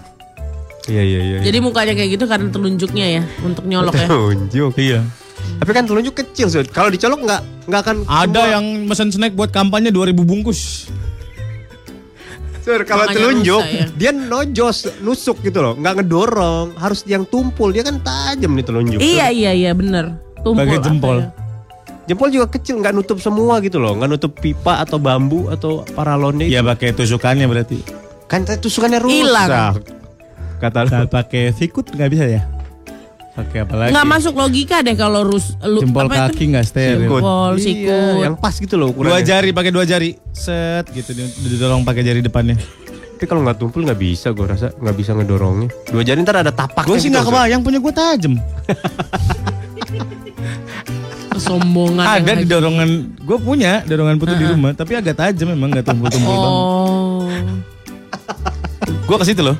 [0.84, 1.38] Iya, iya, iya.
[1.40, 4.04] Jadi mukanya kayak gitu karena telunjuknya ya untuk nyolok ya.
[4.04, 4.72] Telunjuk.
[4.76, 5.00] Iya.
[5.60, 6.64] Tapi kan telunjuk kecil, Sur.
[6.66, 8.44] Kalau dicolok nggak nggak akan Ada semua.
[8.50, 10.88] yang mesen snack buat kampanye 2000 bungkus.
[12.64, 13.84] Sur, kalau Makanya telunjuk ya.
[13.92, 17.68] dia nojos, nusuk gitu loh, nggak ngedorong, harus yang tumpul.
[17.68, 18.98] Dia kan tajam nih telunjuk.
[19.04, 20.16] Iya iya iya bener.
[20.40, 21.16] Tumpul Pakai apa jempol.
[21.20, 21.28] ya?
[22.08, 26.48] Jempol juga kecil, nggak nutup semua gitu loh, nggak nutup pipa atau bambu atau paralonnya.
[26.48, 27.84] Ya pakai tusukannya berarti.
[28.32, 29.12] Kan tusukannya rusak.
[29.12, 29.48] Hilang.
[30.56, 30.88] Kata lu.
[30.88, 32.48] Saat pakai sikut nggak bisa ya?
[33.34, 33.90] Pakai apa lagi?
[33.90, 36.98] Nggak masuk logika deh kalau rus lu Jempol apa kaki nggak steril.
[37.02, 37.18] Sikut.
[37.18, 38.22] Jempol, Iya, sikut.
[38.22, 39.26] yang pas gitu loh Dua ukurannya.
[39.26, 40.10] jari pakai dua jari.
[40.30, 42.54] Set gitu di- didorong pakai jari depannya.
[43.14, 45.66] Tapi kalau nggak tumpul nggak bisa, gue rasa nggak bisa ngedorongnya.
[45.88, 46.86] Dua jari ntar ada tapaknya.
[46.86, 47.32] Gue sih gitu, nggak Sur.
[47.32, 48.34] kebayang punya gue tajem.
[51.28, 52.06] Kesombongan.
[52.06, 52.46] Ada di lagi.
[52.46, 52.88] dorongan.
[53.18, 56.52] Gue punya dorongan putu di rumah, tapi agak tajam memang nggak tumpul-tumpul banget.
[56.52, 57.26] Oh.
[59.04, 59.58] Gue ke situ loh.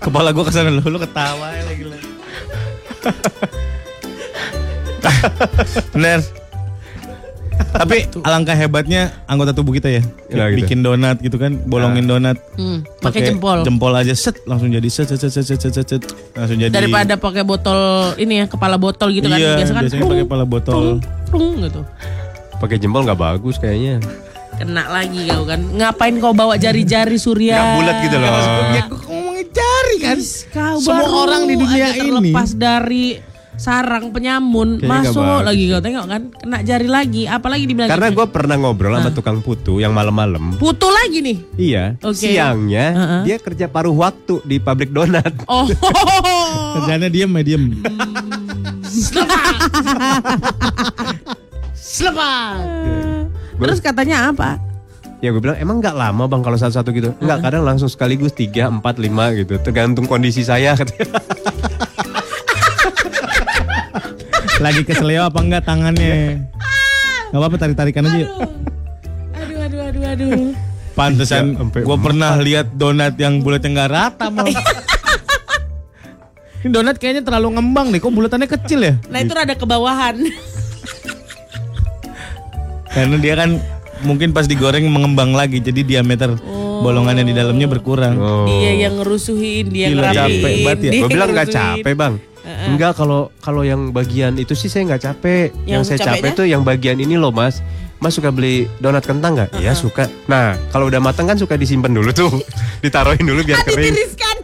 [0.00, 2.00] Kepala gue ke sana loh, lo ketawa ya lagi lah.
[5.94, 6.20] Bener.
[7.70, 10.02] Tapi alangkah hebatnya anggota tubuh kita ya.
[10.32, 10.64] Ya, gitu.
[10.64, 12.40] Bikin donat gitu kan, bolongin donat.
[12.56, 13.62] Hmm, pakai jempol.
[13.62, 16.02] Jempol aja set langsung jadi set set set set set set, set, set.
[16.34, 16.72] langsung jadi.
[16.72, 19.38] Daripada pakai botol ini ya, kepala botol gitu kan.
[19.38, 20.84] Iya, Biasa kan biasanya pakai kepala botol.
[21.28, 21.80] prung gitu.
[22.58, 24.00] Pakai jempol nggak bagus kayaknya.
[24.58, 25.60] Kena lagi kau kan.
[25.62, 27.54] Ngapain kau bawa jari-jari Surya?
[27.54, 28.30] Nggak bulat gitu loh.
[28.74, 28.84] Ya
[30.46, 32.58] Kau Semua baru orang di dunia aja terlepas ini.
[32.58, 33.06] dari
[33.52, 38.26] sarang penyamun Kayaknya masuk lagi kau tengok kan kena jari lagi apalagi dibilang Karena gue
[38.26, 40.56] pernah ngobrol sama tukang putu yang malam-malam.
[40.56, 41.84] putu lagi nih Iya.
[42.00, 42.24] Oke.
[42.26, 43.22] Siangnya Heeh.
[43.24, 45.28] dia kerja paruh waktu di pabrik donat.
[45.46, 45.68] oh
[46.74, 47.64] Kerjanya diem ya diem.
[51.72, 52.58] selepas
[53.56, 54.56] terus katanya apa
[55.20, 57.12] Ya gue bilang emang nggak lama bang kalau satu-satu gitu.
[57.20, 59.60] Enggak kadang langsung sekaligus tiga, empat, lima gitu.
[59.60, 60.72] Tergantung kondisi saya.
[60.72, 61.20] katanya.
[64.64, 66.40] Lagi keselio apa enggak tangannya?
[67.30, 68.26] Gak apa-apa tarik-tarikan aja.
[68.26, 68.30] yuk.
[69.36, 70.50] aduh aduh aduh aduh
[70.92, 74.44] Pantesan Ya, sampai gue pernah lihat donat yang bulatnya nggak rata mal.
[76.60, 78.92] Ini donat kayaknya terlalu ngembang deh, kok bulatannya kecil ya?
[79.08, 80.20] nah itu rada kebawahan
[82.92, 83.56] Karena dia kan
[84.02, 86.36] mungkin pas digoreng mengembang lagi, jadi diameter
[86.80, 88.16] bolongannya di dalamnya berkurang.
[88.16, 88.48] Oh.
[88.48, 90.90] dia yang ngerusuhin dia Gila, ngerapiin capek banget ya.
[90.90, 92.14] dia Gue bilang nggak capek bang.
[92.40, 95.52] Enggak kalau kalau yang bagian itu sih saya nggak capek.
[95.68, 96.38] Yang, Yang saya capek capeknya?
[96.40, 97.60] tuh yang bagian ini loh mas.
[98.00, 99.60] Mas suka beli donat kentang nggak?
[99.60, 100.08] Iya suka.
[100.24, 102.32] Nah kalau udah matang kan suka disimpan dulu tuh,
[102.84, 103.92] ditaruhin dulu biar kering.
[103.92, 104.36] ditiriskan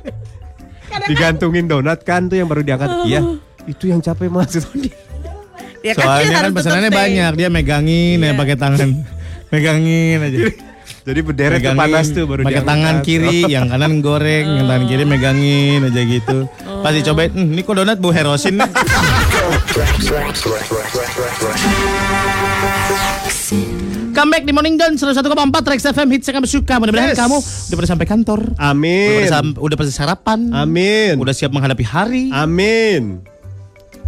[1.08, 3.08] Digantungin donat kan tuh yang baru diangkat.
[3.08, 3.20] Iya
[3.66, 4.52] itu yang capek mas.
[5.86, 8.88] ya kan dia Soalnya kan pesanannya banyak, dia megangin ya pakai tangan.
[9.48, 10.38] Megangin aja.
[11.06, 14.84] Jadi berderet tuh Megangin, panas tuh baru pakai tangan kiri, yang kanan goreng, yang tangan
[14.86, 16.38] kiri megangin aja gitu.
[16.82, 18.58] Pas dicobain, "Hmm, ini kok donat bau herosin.
[18.58, 18.70] nih?"
[24.10, 25.22] Comeback di Morning Dawn 101,4
[25.68, 26.74] Rex FM hits yang kamu suka.
[26.80, 27.20] Mudah-mudahan Yes.
[27.20, 28.40] kamu udah pada sampai kantor.
[28.48, 29.08] Udah Amin.
[29.12, 30.38] pada, sam- udah pada sarapan.
[30.50, 31.12] Amin.
[31.20, 32.24] Udah siap menghadapi hari.
[32.32, 33.20] Amin.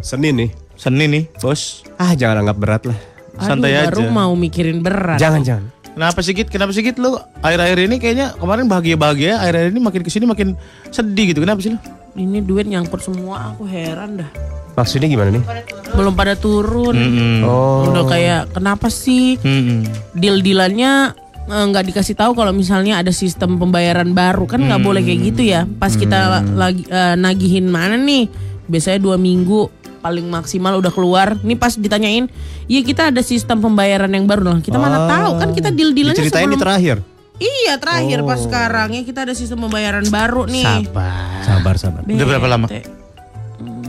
[0.01, 0.51] Senin nih.
[0.75, 1.85] Senin nih, bos.
[1.95, 2.99] Ah jangan anggap berat lah.
[3.39, 4.11] Aduh, Santai baru aja.
[4.11, 5.67] mau mikirin berat Jangan jangan.
[5.89, 6.47] Kenapa sih Git?
[6.47, 10.49] Kenapa sih Git lu akhir-akhir ini kayaknya kemarin bahagia-bahagia, akhir-akhir ini makin ke sini makin
[10.89, 11.41] sedih gitu.
[11.41, 11.81] Kenapa sih lu?
[12.17, 14.31] ini duit nyangkut semua aku heran dah
[14.75, 15.43] Maksudnya gimana nih?
[15.89, 17.39] belum pada turun Mm-mm.
[17.43, 17.87] Oh.
[17.87, 19.87] udah kayak kenapa sih Mm-mm.
[20.13, 21.15] deal dealannya
[21.47, 25.43] eh, nggak dikasih tahu kalau misalnya ada sistem pembayaran baru kan nggak boleh kayak gitu
[25.45, 25.63] ya.
[25.65, 28.27] Pas kita lagi eh, nagihin mana nih?
[28.67, 29.78] Biasanya dua minggu
[30.09, 31.37] paling maksimal udah keluar.
[31.45, 32.33] Ini pas ditanyain,
[32.65, 34.65] iya kita ada sistem pembayaran yang baru lah.
[34.65, 36.65] Kita mana tahu kan kita deal dealannya Diceritain di sebelum.
[36.65, 36.97] terakhir.
[37.39, 40.89] Iya terakhir pas sekarang ya kita ada sistem pembayaran baru nih.
[40.91, 41.45] Sabar.
[41.45, 42.01] Sabar, sabar.
[42.03, 42.67] Udah berapa lama?
[42.67, 42.89] Bete.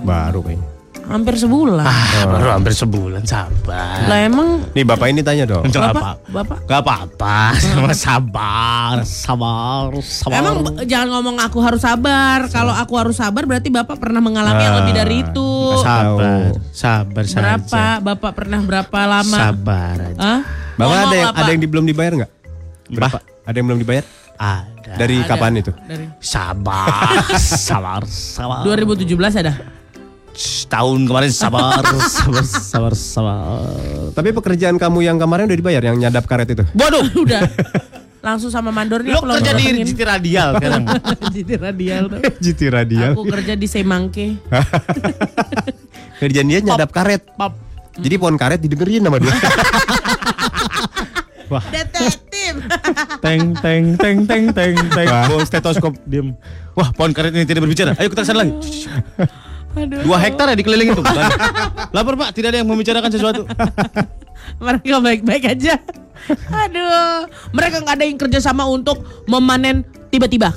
[0.06, 0.69] Baru kayaknya.
[1.10, 1.82] Hampir sebulan.
[1.82, 4.06] Ah, baru hampir sebulan sabar.
[4.06, 5.66] Lah emang Nih bapak ini tanya dong.
[5.66, 6.14] Enggak Bapak, apa.
[6.30, 10.38] Bapak Gak apa-apa, sama sabar, sabar, sabar.
[10.38, 12.46] Emang b- jangan ngomong aku harus sabar.
[12.48, 15.50] Kalau aku harus sabar berarti Bapak pernah mengalami yang lebih dari itu.
[15.80, 17.42] sabar, sabar saja.
[17.58, 17.86] Berapa?
[18.06, 19.38] Bapak pernah berapa lama?
[19.42, 20.20] Sabar aja.
[20.20, 20.40] Hah?
[20.72, 21.40] Bapak Ngomong ada yang apa?
[21.40, 22.32] ada yang di- belum dibayar nggak?
[22.88, 23.18] Berapa?
[23.44, 24.06] Ada yang belum dibayar?
[24.38, 24.92] Ada.
[24.96, 25.28] Dari Ada.
[25.28, 25.72] kapan itu?
[25.76, 27.26] Dari Sabar,
[27.68, 28.62] sabar, sabar.
[28.64, 29.79] 2017 ada.
[30.70, 31.82] Tahun kemarin sabar,
[32.18, 33.66] sabar, sabar, sabar.
[34.14, 36.64] Tapi pekerjaan kamu yang kemarin udah dibayar yang nyadap karet itu?
[36.78, 37.42] Waduh, Udah.
[38.20, 40.84] Langsung sama mandornya lo kerja di GT Radial sekarang.
[41.32, 42.20] GT Radial tuh.
[42.20, 43.12] GT Radial.
[43.16, 44.36] Aku kerja di Semangke.
[46.20, 47.24] Kerjaan dia nyadap karet.
[47.40, 47.56] Pop.
[47.96, 49.32] Jadi pohon karet didengerin sama dia.
[51.72, 52.54] Detektif.
[53.24, 55.08] Teng, teng, teng, teng, teng, teng.
[55.08, 56.36] Bawa stetoskop, diem.
[56.76, 57.96] Wah, pohon karet ini tidak berbicara.
[57.98, 58.52] Ayo kita ke sana lagi.
[59.80, 60.04] Aduh.
[60.04, 61.06] Dua hektar ya dikelilingin tuh.
[61.96, 63.48] Lapor pak, tidak ada yang membicarakan sesuatu.
[64.66, 65.80] Mereka baik-baik aja.
[66.52, 70.52] Aduh, mereka nggak ada yang kerja sama untuk memanen tiba-tiba.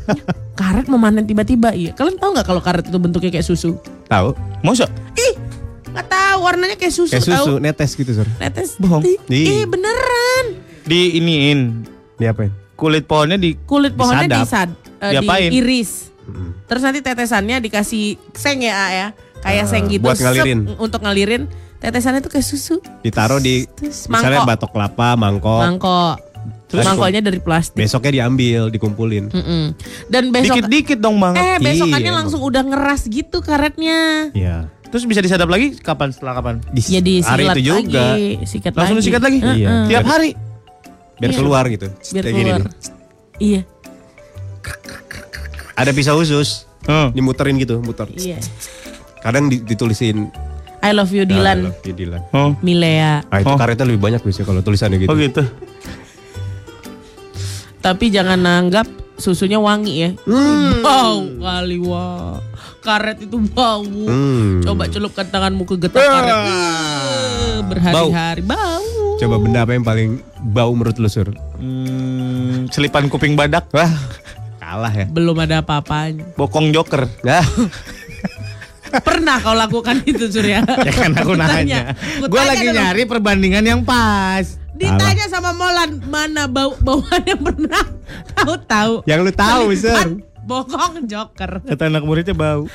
[0.60, 1.92] Karet memanen tiba-tiba, iya.
[1.92, 3.76] Kalian tahu nggak kalau karet itu bentuknya kayak susu?
[4.08, 4.32] Tahu?
[4.60, 4.88] Masa?
[5.16, 5.34] Ih,
[5.92, 7.12] nggak tahu warnanya kayak susu.
[7.16, 7.64] Kayak susu, tahu?
[7.64, 8.28] netes gitu, Sur.
[8.36, 8.76] Netes.
[8.76, 9.02] Bohong.
[9.28, 10.44] Ih, beneran.
[10.84, 11.84] Di iniin.
[12.20, 12.52] Diapain?
[12.76, 14.40] Kulit pohonnya di Kulit pohonnya Disadap.
[14.44, 14.68] disad,
[15.00, 15.48] eh, Diapain?
[15.52, 16.09] diiris.
[16.64, 19.08] Terus nanti tetesannya dikasih seng ya, A, ya.
[19.40, 20.04] Kayak seng gitu.
[20.04, 20.60] buat sep, ngalirin.
[20.76, 21.48] untuk ngalirin.
[21.78, 22.76] Tetesannya tuh kayak susu.
[23.00, 24.50] Ditaruh di Terus misalnya mangkok.
[24.52, 25.60] batok kelapa, mangkok.
[25.60, 26.16] Mangkok.
[26.68, 27.74] Terus mangkoknya dari plastik.
[27.74, 29.26] Besoknya diambil, dikumpulin.
[29.28, 29.74] Mm-mm.
[30.06, 31.34] Dan besok dikit-dikit dong bang.
[31.34, 34.30] Eh besokannya Iya, langsung udah ngeras gitu karetnya.
[34.30, 34.68] Iya.
[34.86, 36.10] Terus bisa disadap lagi kapan?
[36.10, 36.54] Setelah kapan?
[36.68, 38.04] Di Ya disikat hari itu juga.
[38.12, 39.02] lagi, sikat Langsung lagi.
[39.02, 39.38] disikat lagi?
[39.40, 39.56] Heeh.
[39.56, 39.70] Iya.
[39.88, 40.30] Tiap hari?
[41.16, 41.38] Biar Iya.
[41.38, 41.86] keluar gitu.
[41.90, 42.60] Biar Kayak gini keluar.
[42.60, 42.74] nih.
[43.40, 43.60] Iya,
[45.80, 46.68] Ada pisau khusus.
[46.82, 47.10] Hmm.
[47.10, 48.08] Dimuterin gitu, muter.
[48.14, 48.36] iya.
[49.20, 50.32] Kadang di- ditulisin
[50.80, 52.22] I love you Ah, I Dilan, love you, Dilan.
[52.30, 53.20] Oh, Milea.
[53.26, 53.56] Ah itu Oh.
[53.56, 55.08] karetnya lebih banyak biasanya kalau tulisannya gitu.
[55.08, 55.44] oh gitu.
[57.80, 60.10] Tapi jangan nanggap susunya wangi ya.
[60.24, 60.80] Hmm.
[60.80, 62.40] Bau kali wah.
[62.80, 63.84] Karet itu bau.
[63.84, 64.64] Hmm.
[64.64, 66.32] Coba celupkan tanganmu ke getah karet.
[66.32, 68.84] Eh, Berhari-hari bau.
[69.16, 70.10] Coba benda apa yang paling
[70.42, 71.28] bau menurut lu, Sur?
[71.60, 73.68] Hmm, selipan kuping badak.
[73.70, 73.92] Wah,
[74.70, 75.06] kalah ya.
[75.10, 76.30] Belum ada apa-apanya.
[76.38, 77.10] Bokong joker.
[77.26, 77.42] Nah,
[79.06, 80.66] Pernah kau lakukan itu Surya?
[80.86, 81.94] ya kan aku nanya.
[82.26, 82.74] Gue lagi dong.
[82.74, 84.58] nyari perbandingan yang pas.
[84.74, 87.84] Ditanya sama Molan mana bau bauan yang pernah
[88.34, 88.94] tahu tahu.
[89.06, 90.18] yang lu tahu, Sur.
[90.42, 91.62] Bokong joker.
[91.62, 92.66] Kata anak muridnya bau.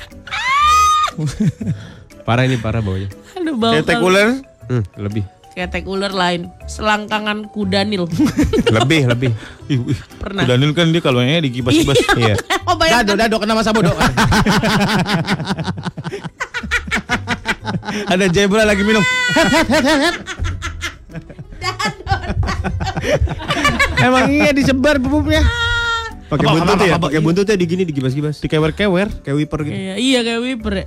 [2.24, 3.12] Parah ini parah baunya.
[3.36, 3.76] Aduh bau.
[3.76, 4.40] Ketek ular.
[4.72, 5.28] Hmm, lebih.
[5.56, 6.52] Ketek ular lain.
[6.68, 8.12] Selangkangan kudanil.
[8.76, 9.32] lebih, lebih.
[9.72, 10.00] Ih, ih.
[10.20, 10.44] Pernah.
[10.44, 11.96] Daniel kan dia kalau di kibas-kibas.
[12.20, 12.36] Iya.
[12.68, 13.16] oh bayangkan.
[13.16, 13.96] Dado, dado kena masa bodoh.
[18.12, 19.00] Ada zebra lagi minum.
[24.04, 25.40] Emang iya disebar bubuknya.
[26.26, 27.24] Pakai Apa, apa, buntut ya, pakai iya.
[27.24, 28.42] buntutnya digini digibas-gibas.
[28.42, 29.08] Dikewer-kewer.
[29.22, 29.78] Kayak wiper gitu.
[29.78, 30.74] Iya, iya kayak wiper.
[30.74, 30.86] ya.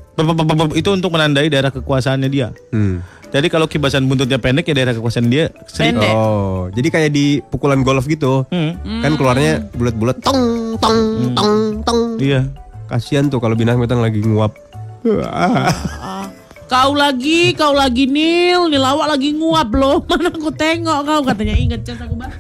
[0.75, 2.51] Itu untuk menandai daerah kekuasaannya dia.
[2.75, 3.01] Hmm.
[3.29, 6.01] Jadi kalau kibasan buntutnya pendek ya daerah kekuasaan dia sedikit.
[6.01, 6.15] Pendek.
[6.17, 8.49] Oh, jadi kayak di pukulan golf gitu.
[8.49, 8.81] Hmm.
[9.05, 11.01] Kan keluarnya bulat-bulat tong tong
[11.37, 12.01] tong tong.
[12.17, 12.49] Iya.
[12.89, 14.57] Kasihan tuh kalau binatang lagi nguap.
[16.69, 20.05] Kau lagi, kau lagi Nil, Nil awak lagi nguap loh.
[20.09, 22.29] Mana aku tengok kau katanya ingat cas aku bang.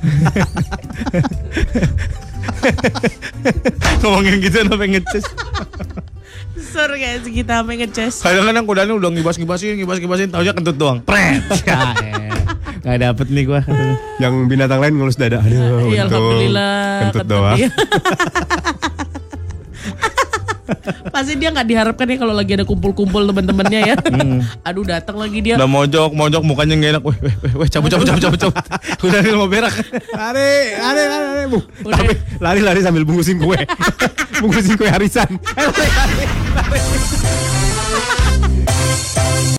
[4.04, 5.24] Ngomongin gitu sampai ngeces.
[6.78, 8.22] Sur kayak segitu sampai ngeces.
[8.22, 11.02] Kadang-kadang kudanya udah ngibas-ngibasin, ngibas-ngibasin, taunya kentut doang.
[11.02, 11.42] Pret.
[11.66, 12.38] Ya, elah.
[12.78, 13.66] Gak dapet nih gua.
[14.22, 15.42] Yang binatang lain ngelus dada.
[15.42, 16.22] Aduh, Iya untung.
[16.22, 16.78] alhamdulillah.
[17.10, 17.58] Kentut doang.
[21.08, 23.96] Pasti dia nggak diharapkan ya kalau lagi ada kumpul-kumpul teman-temannya ya.
[24.68, 25.56] Aduh datang lagi dia.
[25.56, 27.02] Udah mojok, mojok mukanya gak enak.
[27.04, 28.56] Weh, weh, weh, weh, cabut, cabut, cabut, cabut, cabut.
[29.06, 29.74] Udah nih mau berak.
[30.12, 31.46] Lari, lari, lari, lari.
[31.48, 31.60] Bu.
[31.84, 31.98] Udah.
[31.98, 33.58] Tapi lari-lari sambil bungkusin kue.
[34.42, 35.28] bungkusin kue harisan.